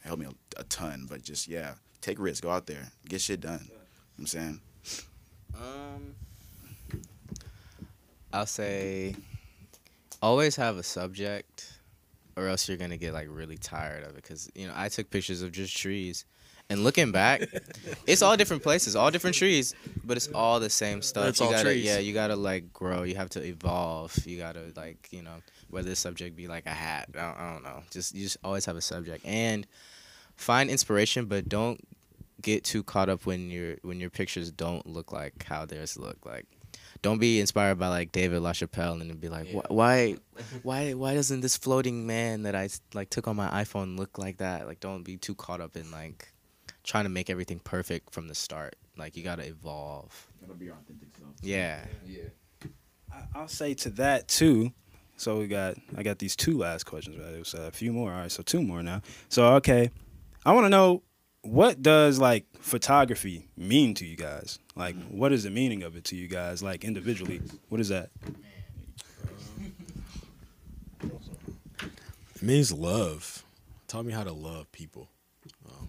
[0.03, 1.05] helped me a, a ton.
[1.09, 3.59] But just yeah, take risks, go out there, get shit done.
[3.63, 3.79] You know
[4.15, 4.61] what I'm saying
[5.55, 6.15] Um,
[8.31, 9.15] I'll say
[10.21, 11.79] always have a subject,
[12.37, 14.23] or else you're gonna get like really tired of it.
[14.23, 16.25] Cause you know I took pictures of just trees,
[16.73, 17.47] and looking back,
[18.07, 21.27] it's all different places, all different trees, but it's all the same stuff.
[21.27, 21.85] it's you all gotta, trees.
[21.85, 23.03] Yeah, you gotta like grow.
[23.03, 24.17] You have to evolve.
[24.25, 25.35] You gotta like you know
[25.69, 27.09] whether the subject be like a hat.
[27.15, 27.83] I don't, I don't know.
[27.91, 29.65] Just you just always have a subject and
[30.35, 31.79] find inspiration, but don't
[32.41, 36.17] get too caught up when your when your pictures don't look like how theirs look
[36.25, 36.45] like
[37.03, 40.15] don't be inspired by like David LaChapelle and be like, "Wh- why,
[40.63, 44.37] why, why doesn't this floating man that I like took on my iPhone look like
[44.37, 44.65] that?
[44.65, 46.32] Like, don't be too caught up in like
[46.83, 48.75] trying to make everything perfect from the start.
[48.97, 50.27] Like, you gotta evolve.
[50.41, 51.31] that'll be your authentic self.
[51.41, 51.79] Yeah.
[53.11, 54.71] I- I'll say to that too.
[55.17, 57.17] So we got I got these two last questions.
[57.17, 57.33] Right?
[57.33, 58.11] It was a few more.
[58.11, 59.01] All right, so two more now.
[59.29, 59.91] So okay,
[60.45, 61.03] I want to know
[61.43, 64.59] what does like photography mean to you guys?
[64.75, 66.63] Like, what is the meaning of it to you guys?
[66.63, 68.09] Like individually, what is that?
[72.35, 73.43] It means love.
[73.87, 75.09] Taught me how to love people.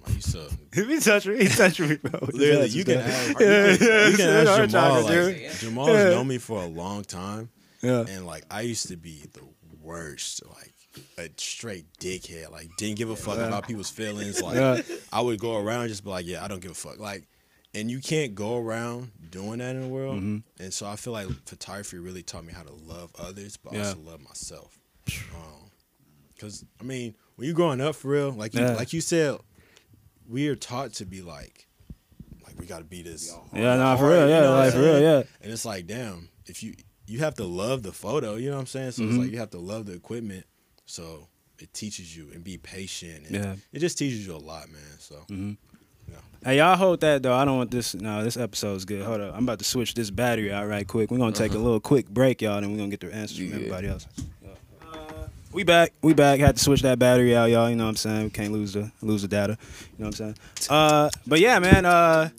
[0.06, 2.20] I used to If he touch me, he touch me, bro.
[2.32, 2.68] literally.
[2.68, 3.40] You can ask.
[3.40, 5.02] Yeah, you yeah, can, you can ask Jamal.
[5.02, 5.50] talking, Like, dude.
[5.60, 6.04] Jamal's Yeah.
[6.10, 7.48] known me for a long time,
[7.82, 8.04] Yeah.
[8.08, 9.42] and like I used to be the
[9.82, 10.42] worst.
[10.46, 10.72] Like
[11.18, 12.50] a straight dickhead.
[12.52, 14.40] Like didn't give a fuck about people's feelings.
[14.42, 14.82] Like Yeah.
[15.12, 16.98] I would go around and just be like, yeah, I don't give a fuck.
[17.00, 17.26] Like,
[17.74, 20.16] and you can't go around doing that in the world.
[20.18, 20.62] Mm-hmm.
[20.62, 23.88] And so I feel like photography really taught me how to love others, but Yeah.
[23.88, 24.78] also love myself.
[25.34, 25.70] Um,
[26.38, 28.74] Cause I mean, when you're growing up for real, like you, Yeah.
[28.74, 29.38] like you said,
[30.28, 31.66] we are taught to be like,
[32.44, 33.34] like we gotta be this.
[33.52, 35.22] Yeah, no, for hard, real, you yeah, know like for real, yeah.
[35.42, 36.74] And it's like, damn, if you
[37.06, 38.92] you have to love the photo, you know what I'm saying?
[38.92, 39.18] So it's Mhm.
[39.18, 40.46] like you have to love the equipment.
[40.86, 43.26] So it teaches you and be patient.
[43.26, 43.56] And Yeah.
[43.72, 44.80] It just teaches you a lot, man.
[44.98, 45.52] So hmm
[46.10, 46.16] Yeah.
[46.44, 47.34] Hey, y'all hold that though.
[47.34, 47.94] I don't want this.
[47.94, 49.02] No, this episode's good.
[49.04, 49.34] Hold up.
[49.36, 51.10] I'm about to switch this battery out right quick.
[51.10, 53.48] We're gonna take a little quick break, y'all, and we're gonna get the answers from
[53.48, 53.56] Yeah.
[53.56, 54.06] everybody else.
[55.54, 55.92] We back.
[56.02, 56.40] We back.
[56.40, 57.70] Had to switch that battery out, y'all.
[57.70, 58.24] You know what I'm saying?
[58.24, 59.56] We can't lose the lose the data.
[59.96, 60.36] You know what I'm saying?
[60.68, 61.86] Uh, but yeah, man.
[61.86, 62.30] Uh,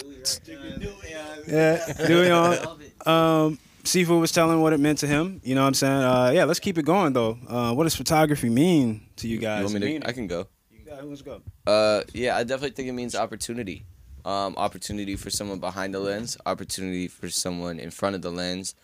[1.47, 2.77] yeah, do we on?
[3.05, 5.39] Um, Seafood was telling what it meant to him.
[5.45, 5.93] You know what I'm saying?
[5.93, 7.37] Uh, yeah, let's keep it going though.
[7.47, 9.59] Uh, what does photography mean to you guys?
[9.59, 10.09] You want me to?
[10.09, 10.47] I can go.
[10.85, 11.41] Yeah, let's go.
[11.65, 13.85] Uh, yeah, I definitely think it means opportunity.
[14.25, 18.75] Um, opportunity for someone behind the lens, opportunity for someone in front of the lens.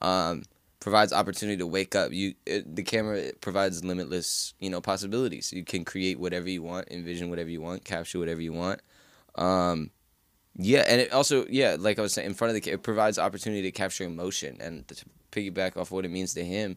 [0.00, 0.44] Um,
[0.82, 2.10] provides opportunity to wake up.
[2.12, 5.52] You, it, the camera provides limitless, you know, possibilities.
[5.52, 8.80] You can create whatever you want, envision whatever you want, capture whatever you want.
[9.36, 9.92] Um,
[10.56, 13.16] yeah, and it also, yeah, like I was saying, in front of the, it provides
[13.16, 16.76] opportunity to capture emotion and to piggyback off what it means to him.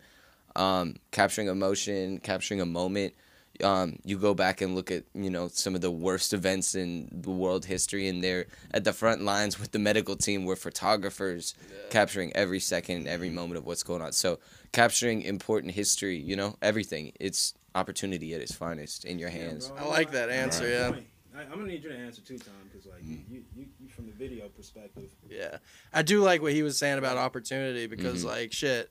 [0.56, 3.16] Um, capturing emotion, capturing a moment
[3.64, 7.10] um, you go back and look at you know some of the worst events in
[7.12, 11.54] the world history, and they're at the front lines with the medical team, where photographers
[11.90, 14.12] capturing every second, every moment of what's going on.
[14.12, 14.40] So
[14.72, 17.12] capturing important history, you know, everything.
[17.20, 19.72] It's opportunity at its finest in your hands.
[19.78, 20.68] I like that answer.
[20.68, 20.92] Yeah.
[21.38, 24.06] I, I'm gonna need you to answer two times because like you, you, you from
[24.06, 25.10] the video perspective.
[25.30, 25.58] Yeah,
[25.94, 28.28] I do like what he was saying about opportunity because, Mhm.
[28.28, 28.90] like, shit,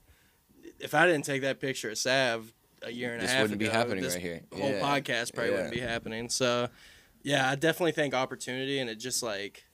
[0.79, 2.53] if I didn't take that picture of Sav
[2.85, 4.41] a year and This a half this wouldn't be happening this right here.
[4.53, 4.79] whole Yeah.
[4.81, 5.57] podcast probably Yeah.
[5.57, 6.29] wouldn't be happening.
[6.29, 6.69] So,
[7.23, 9.65] yeah, I definitely think opportunity, and it just like,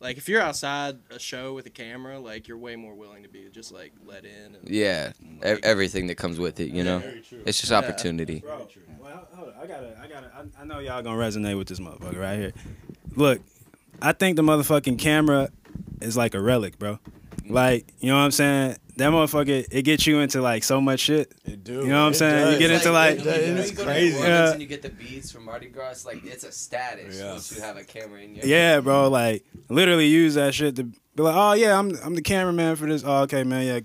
[0.00, 3.28] like if you're outside a show with a camera, like you're way more willing to
[3.28, 4.54] be just like let in.
[4.54, 5.12] And, Yeah,
[5.44, 7.02] e- everything that comes with it, you know.
[7.44, 7.78] It's just Yeah.
[7.78, 8.40] opportunity.
[8.40, 8.68] Bro,
[9.00, 9.54] well, hold on.
[9.60, 12.52] I gotta, I gotta, I, I know y'all gonna resonate with this motherfucker right here.
[13.16, 13.40] Look,
[14.00, 15.50] I think the motherfucking camera
[16.00, 17.00] is like a relic, bro.
[17.48, 17.54] Mm-hmm.
[17.54, 18.76] Like, you know what I'm saying?
[18.96, 21.32] That motherfucker, it gets you into like so much shit.
[21.44, 21.74] It do.
[21.74, 22.38] You know what I'm It saying?
[22.46, 22.58] You does.
[22.58, 24.18] get into like, That you know, is you crazy.
[24.18, 24.52] Yeah.
[24.52, 26.04] and you get the beads from Mardi Gras.
[26.04, 27.30] Like it's a status Yeah.
[27.32, 28.44] once you have a camera in your.
[28.44, 32.22] yeah, bro, like literally use that shit to be like, oh yeah, I'm I'm the
[32.22, 33.04] cameraman for this.
[33.06, 33.80] Oh, okay, man, yeah,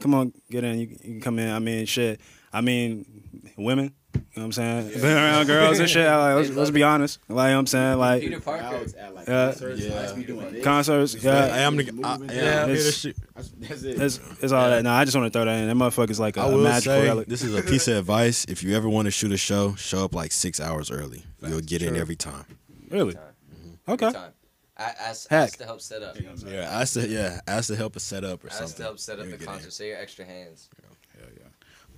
[0.00, 0.78] come on, get in.
[0.78, 1.50] You, you can come in.
[1.50, 2.20] I mean, shit.
[2.52, 3.92] I mean, women.
[4.16, 4.88] You know what I'm saying?
[5.00, 6.06] Been around girls and shit.
[6.06, 7.18] Like, let's, let's be honest.
[7.28, 7.98] Like, you know what I'm saying?
[7.98, 8.64] Like, Peter Parker.
[8.98, 9.46] At like Yeah.
[9.46, 9.94] concerts, Yeah.
[9.94, 11.14] likes me concerts.
[11.14, 11.66] Hey, Yeah.
[11.66, 12.36] I'm the, Moving, I, yeah, I'm here
[12.66, 13.16] to It's- shoot.
[13.34, 14.00] That's, that's it.
[14.00, 14.82] It's, it's all that.
[14.82, 15.68] Nah, I just want to throw that in.
[15.68, 17.28] That motherfucker's like a, I a will magical say relic.
[17.28, 18.44] this is a piece of advice.
[18.48, 21.24] If you ever want to shoot a show, show up like six hours early.
[21.46, 22.44] You'll get in every time.
[22.90, 23.14] Really?
[23.16, 23.92] Every mm-hmm.
[23.92, 24.12] Okay.
[24.12, 24.32] time.
[24.78, 25.52] I ask, Heck.
[25.52, 26.16] to help set up.
[26.20, 28.76] Yeah, ask to yeah, ask to help us set up or Ask something.
[28.76, 29.72] to help set up the concert.
[29.72, 30.68] Say your extra hands.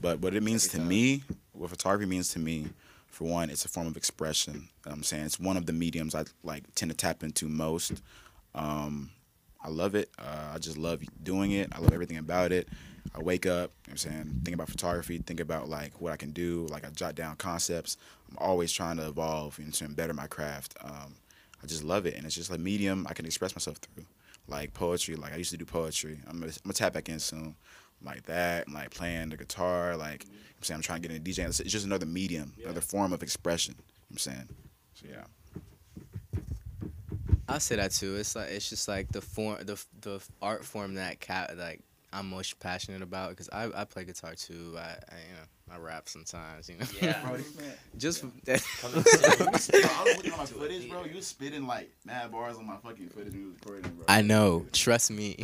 [0.00, 1.22] But what it means to me,
[1.52, 2.68] what photography means to me,
[3.08, 4.54] for one, it's a form of expression.
[4.54, 7.48] You know I'm saying it's one of the mediums I like tend to tap into
[7.48, 8.00] most.
[8.54, 9.10] Um,
[9.62, 10.10] I love it.
[10.18, 11.68] Uh, I just love doing it.
[11.72, 12.68] I love everything about it.
[13.14, 16.12] I wake up, you know what I'm saying, think about photography, think about like what
[16.12, 16.66] I can do.
[16.70, 17.96] Like I jot down concepts.
[18.30, 20.76] I'm always trying to evolve, you know, what better my craft.
[20.84, 21.14] Um,
[21.62, 24.04] I just love it, and it's just a medium I can express myself through.
[24.46, 26.18] Like poetry, like I used to do poetry.
[26.26, 27.56] I'm gonna, I'm gonna tap back in soon
[28.02, 30.34] like that, like playing the guitar, like mm-hmm.
[30.34, 31.48] I'm saying I'm trying to get into DJing.
[31.48, 33.74] It's, it's just another medium, another form of expression.
[33.78, 34.48] You know I'm saying,
[34.94, 35.24] so yeah.
[37.48, 38.16] I'll say that too.
[38.16, 41.80] It's like it's just like the form, the the art form that cat like
[42.12, 44.74] I'm most passionate about because I, I play guitar too.
[44.76, 44.86] I, I
[45.28, 46.68] you know I rap sometimes.
[46.68, 46.86] You know.
[47.00, 47.36] Yeah.
[47.96, 49.68] just I was
[50.16, 51.04] looking at my footage, bro.
[51.04, 54.04] You was spitting like mad bars on my fucking footage when you was recording, bro.
[54.08, 54.66] I know.
[54.72, 55.36] Trust me.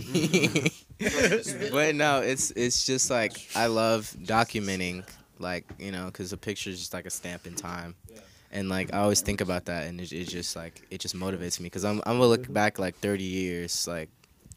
[1.70, 5.04] but no, it's it's just like I love documenting,
[5.38, 8.20] like you know, because a picture is just like a stamp in time, Yeah
[8.54, 11.58] and like I always think about that, and it, it just like it just motivates
[11.58, 14.08] me because I'm I'm gonna look back like 30 years, like,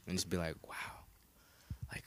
[0.07, 0.75] and just be like, wow.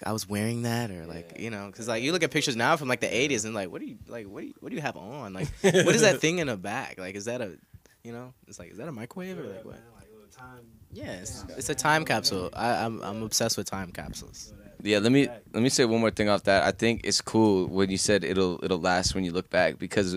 [0.01, 2.57] Like I was wearing that, or like you know, because like you look at pictures
[2.57, 4.27] now from like the '80s, and like, what do you like?
[4.27, 5.35] What do you what do you have on?
[5.35, 6.99] Like, what is that thing in the back?
[6.99, 7.59] Like, is that a,
[8.03, 9.79] you know, it's like, is that a microwave or like what?
[10.93, 12.51] Yeah, it's, it's a time capsule.
[12.55, 14.55] I, I'm I'm obsessed with time capsules.
[14.83, 16.65] Yeah, let me let me say one more thing off that.
[16.65, 20.17] I think it's cool when you said it'll it'll last when you look back because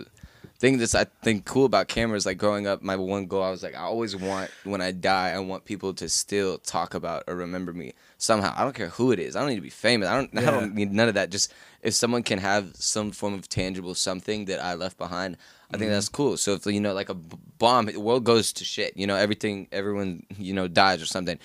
[0.59, 3.63] thing that's I think cool about cameras like growing up my one goal I was
[3.63, 7.35] like I always want when I die I want people to still talk about or
[7.35, 7.91] remember me
[8.23, 8.53] somehow.
[8.55, 9.35] I don't care who it is.
[9.35, 10.07] I don't need to be famous.
[10.07, 11.29] I don't I don't need none of that.
[11.29, 15.37] Just if someone can have some form of tangible something that I left behind,
[15.69, 15.93] I think mm-hmm.
[15.93, 16.37] that's cool.
[16.37, 19.67] So if you know like a bomb the world goes to shit, you know, everything
[19.71, 21.37] everyone, you know, dies or something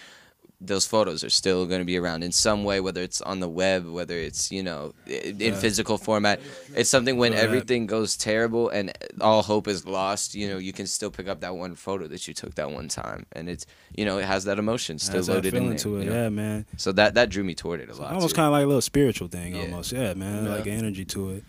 [0.61, 3.49] those photos are still going to be around in some way, whether it's on the
[3.49, 6.41] web, whether it's you know in physical format.
[6.75, 7.41] It's something when Right.
[7.43, 8.91] everything goes terrible and
[9.21, 10.35] all hope is lost.
[10.35, 12.89] You know, you can still pick up that one photo that you took that one
[12.89, 15.79] time, and it's you know it has that emotion still Has loaded in there.
[15.79, 16.23] to it, you know?
[16.25, 16.67] yeah, man.
[16.77, 18.13] So that that drew me toward it a lot.
[18.15, 19.63] almost kind of like a little spiritual thing, Yeah.
[19.63, 19.93] almost.
[19.93, 21.45] Yeah, man, like energy to it.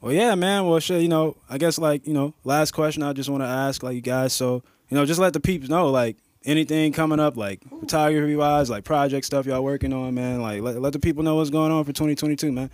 [0.00, 0.66] Well, yeah, man.
[0.66, 3.48] Well, shit, you know, I guess like you know, last question I just want to
[3.48, 7.20] ask, like you guys, so you know, just let the peeps know, like anything coming
[7.20, 10.40] up, like photography wise, like project stuff y'all working on, man.
[10.40, 12.70] Like let, let the people know what's going on for 2022, man.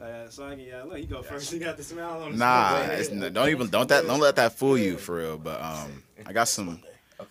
[0.00, 1.52] Uh, so I can, yeah, let you go first.
[1.52, 2.36] You got the smile on.
[2.36, 5.38] Nah, it's, don't even don't that don't let that fool you for real.
[5.38, 6.82] But um, I got some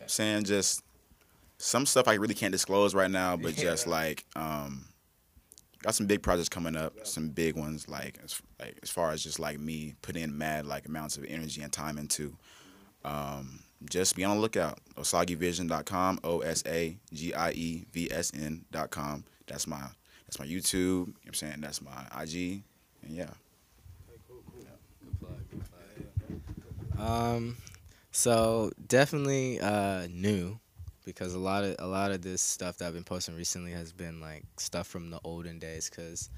[0.08, 0.84] saying just
[1.58, 4.86] some stuff I really can't disclose right now, but just like um,
[5.82, 9.24] got some big projects coming up, some big ones like as, like as far as
[9.24, 12.36] just like me putting in mad like amounts of energy and time into.
[13.04, 14.80] Um, just be on the lookout.
[14.96, 19.24] OsagiVision.com, O S A G I E V S N.com.
[19.48, 19.82] That's my
[20.26, 20.74] that's my YouTube.
[20.74, 21.62] You know what I'm saying?
[21.62, 22.64] That's my IG.
[23.04, 23.30] And yeah.
[27.00, 27.58] Um,
[28.12, 30.60] so definitely uh new
[31.06, 33.92] because a lot of a lot of this stuff that I've been posting recently has
[33.92, 36.30] been like stuff from the olden days because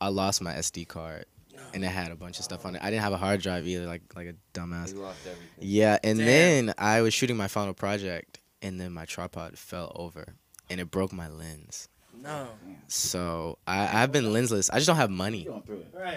[0.00, 1.24] I lost my SD card
[1.74, 2.82] and it had a bunch of stuff on it.
[2.82, 4.92] I didn't have a hard drive either, like like a dumbass.
[4.94, 5.46] You lost everything.
[5.60, 10.34] Yeah, and then I was shooting my final project, and then my tripod fell over,
[10.70, 11.88] and it broke my lens.
[12.14, 12.46] No.
[12.88, 14.70] So I, I've been lensless.
[14.72, 15.48] I just don't have money.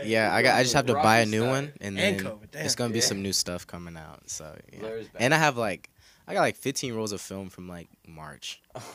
[0.03, 0.56] Yeah, I got.
[0.57, 2.99] I just have to buy a new one, and then And COVID, it's gonna be
[2.99, 3.06] Yeah.
[3.06, 4.30] some new stuff coming out.
[4.30, 5.03] So yeah.
[5.20, 5.90] And I have like,
[6.28, 8.94] I got like 15 rolls of film from like March, Oh,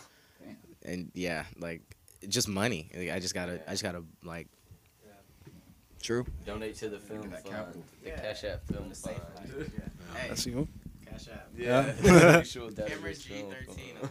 [0.85, 1.83] and yeah, like
[2.29, 2.91] just money.
[2.95, 3.61] Like, I just gotta.
[3.67, 4.47] I just gotta like.
[6.03, 6.25] True.
[6.47, 7.85] Donate to the film fund, capital.
[8.03, 9.21] the Cash App Film Fund.
[10.29, 10.67] That's you.
[11.07, 11.49] Cash app.
[11.57, 11.93] Yeah.
[12.03, 12.39] Yeah.
[12.41, 13.55] Visual Database Film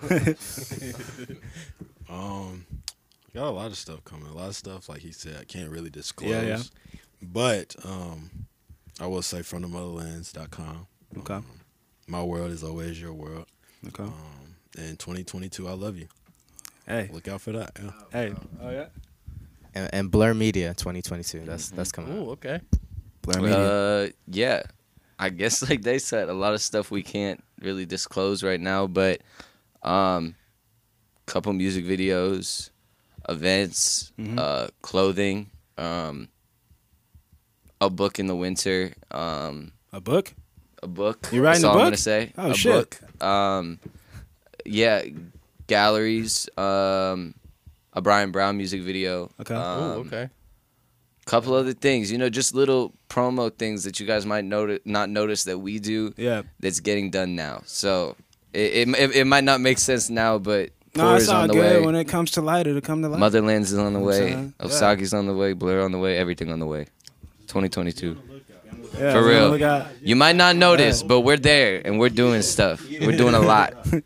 [0.07, 1.37] Fund.
[2.09, 2.65] Um,
[3.35, 4.27] got a lot of stuff coming.
[4.27, 6.31] A lot of stuff, like he said, I can't really disclose.
[6.31, 6.61] Yeah, yeah.
[7.21, 8.31] But um,
[8.99, 10.87] I will say from the motherlands.com.
[11.19, 11.39] Okay.
[12.07, 13.45] My world is always your world.
[13.89, 14.01] Okay.
[14.03, 16.07] Um, and 2022, I love you.
[16.87, 17.77] Hey, Look out for that.
[17.79, 17.91] Yeah.
[18.11, 18.33] hey.
[18.59, 18.87] Oh yeah.
[19.75, 21.41] And, and Blur Media 2022.
[21.45, 22.17] That's that's coming.
[22.17, 22.27] Ooh, out.
[22.43, 22.61] okay.
[23.21, 23.57] Blur Media.
[23.57, 24.63] Uh, yeah.
[25.19, 28.87] I guess like they said, a lot of stuff we can't really disclose right now,
[28.87, 29.21] but
[29.83, 30.35] um,
[31.25, 32.69] couple music videos,
[33.27, 34.39] events, Mhm.
[34.39, 36.29] uh, clothing, um,
[37.81, 40.33] a book in the winter, um, a book.
[40.81, 41.27] a book.
[41.31, 42.31] You writing That's a all I'm gonna say.
[42.37, 42.71] Oh, a shit.
[42.73, 43.23] book.
[43.23, 43.79] Um,
[44.65, 45.03] yeah,
[45.67, 46.49] galleries.
[46.57, 47.35] Um,
[47.93, 49.29] a Brian Brown music video.
[49.39, 49.53] Okay.
[49.55, 50.29] Um, Ooh, okay.
[51.25, 55.09] couple other things, you know, just little promo things that you guys might notice, not
[55.09, 56.41] notice that we do Yeah.
[56.59, 57.61] that's getting done now.
[57.65, 58.15] So
[58.53, 61.53] it it, it, it might not make sense now, but No, it's all on the
[61.53, 61.79] good.
[61.81, 61.85] way.
[61.85, 63.19] When it comes to light, it'll come to light.
[63.19, 64.17] Motherlands is on the way.
[64.17, 64.65] saying, yeah.
[64.65, 65.53] Osagi's on the way.
[65.53, 66.17] Blur on the way.
[66.17, 66.85] Everything on the way.
[67.47, 68.17] 2022.
[68.97, 69.85] yeah, for real.
[70.01, 72.83] You might not notice, but we're there and we're doing stuff.
[72.89, 73.73] We're doing a lot.
[73.91, 74.01] We're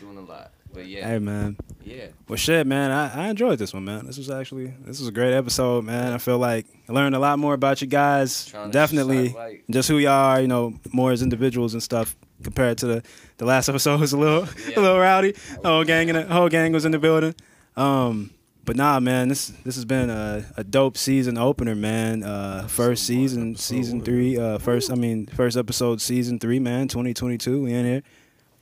[0.00, 0.50] doing a lot.
[0.74, 1.56] But yeah, Hey man.
[1.86, 2.06] Yeah.
[2.28, 2.90] Well, shit, man.
[2.90, 4.06] I, I enjoyed this one, man.
[4.06, 6.12] This was actually this was a great episode, man.
[6.12, 8.46] I feel like I learned a lot more about you guys.
[8.46, 10.40] Trying Definitely, shine just who y'all are.
[10.40, 13.02] You know, more as individuals and stuff compared to the
[13.38, 14.78] the last episode was a little Yeah.
[14.78, 15.32] a little rowdy.
[15.62, 17.34] The whole gang in the whole gang was in the building.
[17.76, 18.30] Um,
[18.64, 19.28] but nah, man.
[19.28, 22.24] This this has been a, a dope season opener, man.
[22.24, 24.36] Uh, first season, season three.
[24.36, 26.88] Uh, first, I mean, first episode, season three, man.
[26.88, 27.62] Twenty twenty two.
[27.62, 28.02] We in here.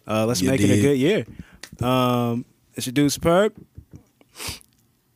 [0.06, 1.24] Uh, let's You make it a good year.
[1.80, 2.44] Um,
[2.74, 3.54] it's your dude superb.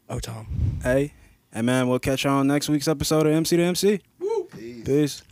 [0.09, 0.81] Oh, Tom.
[0.83, 1.13] Hey,
[1.53, 4.01] and man, we'll catch you on next week's episode of MC to MC.
[4.85, 5.23] Peace.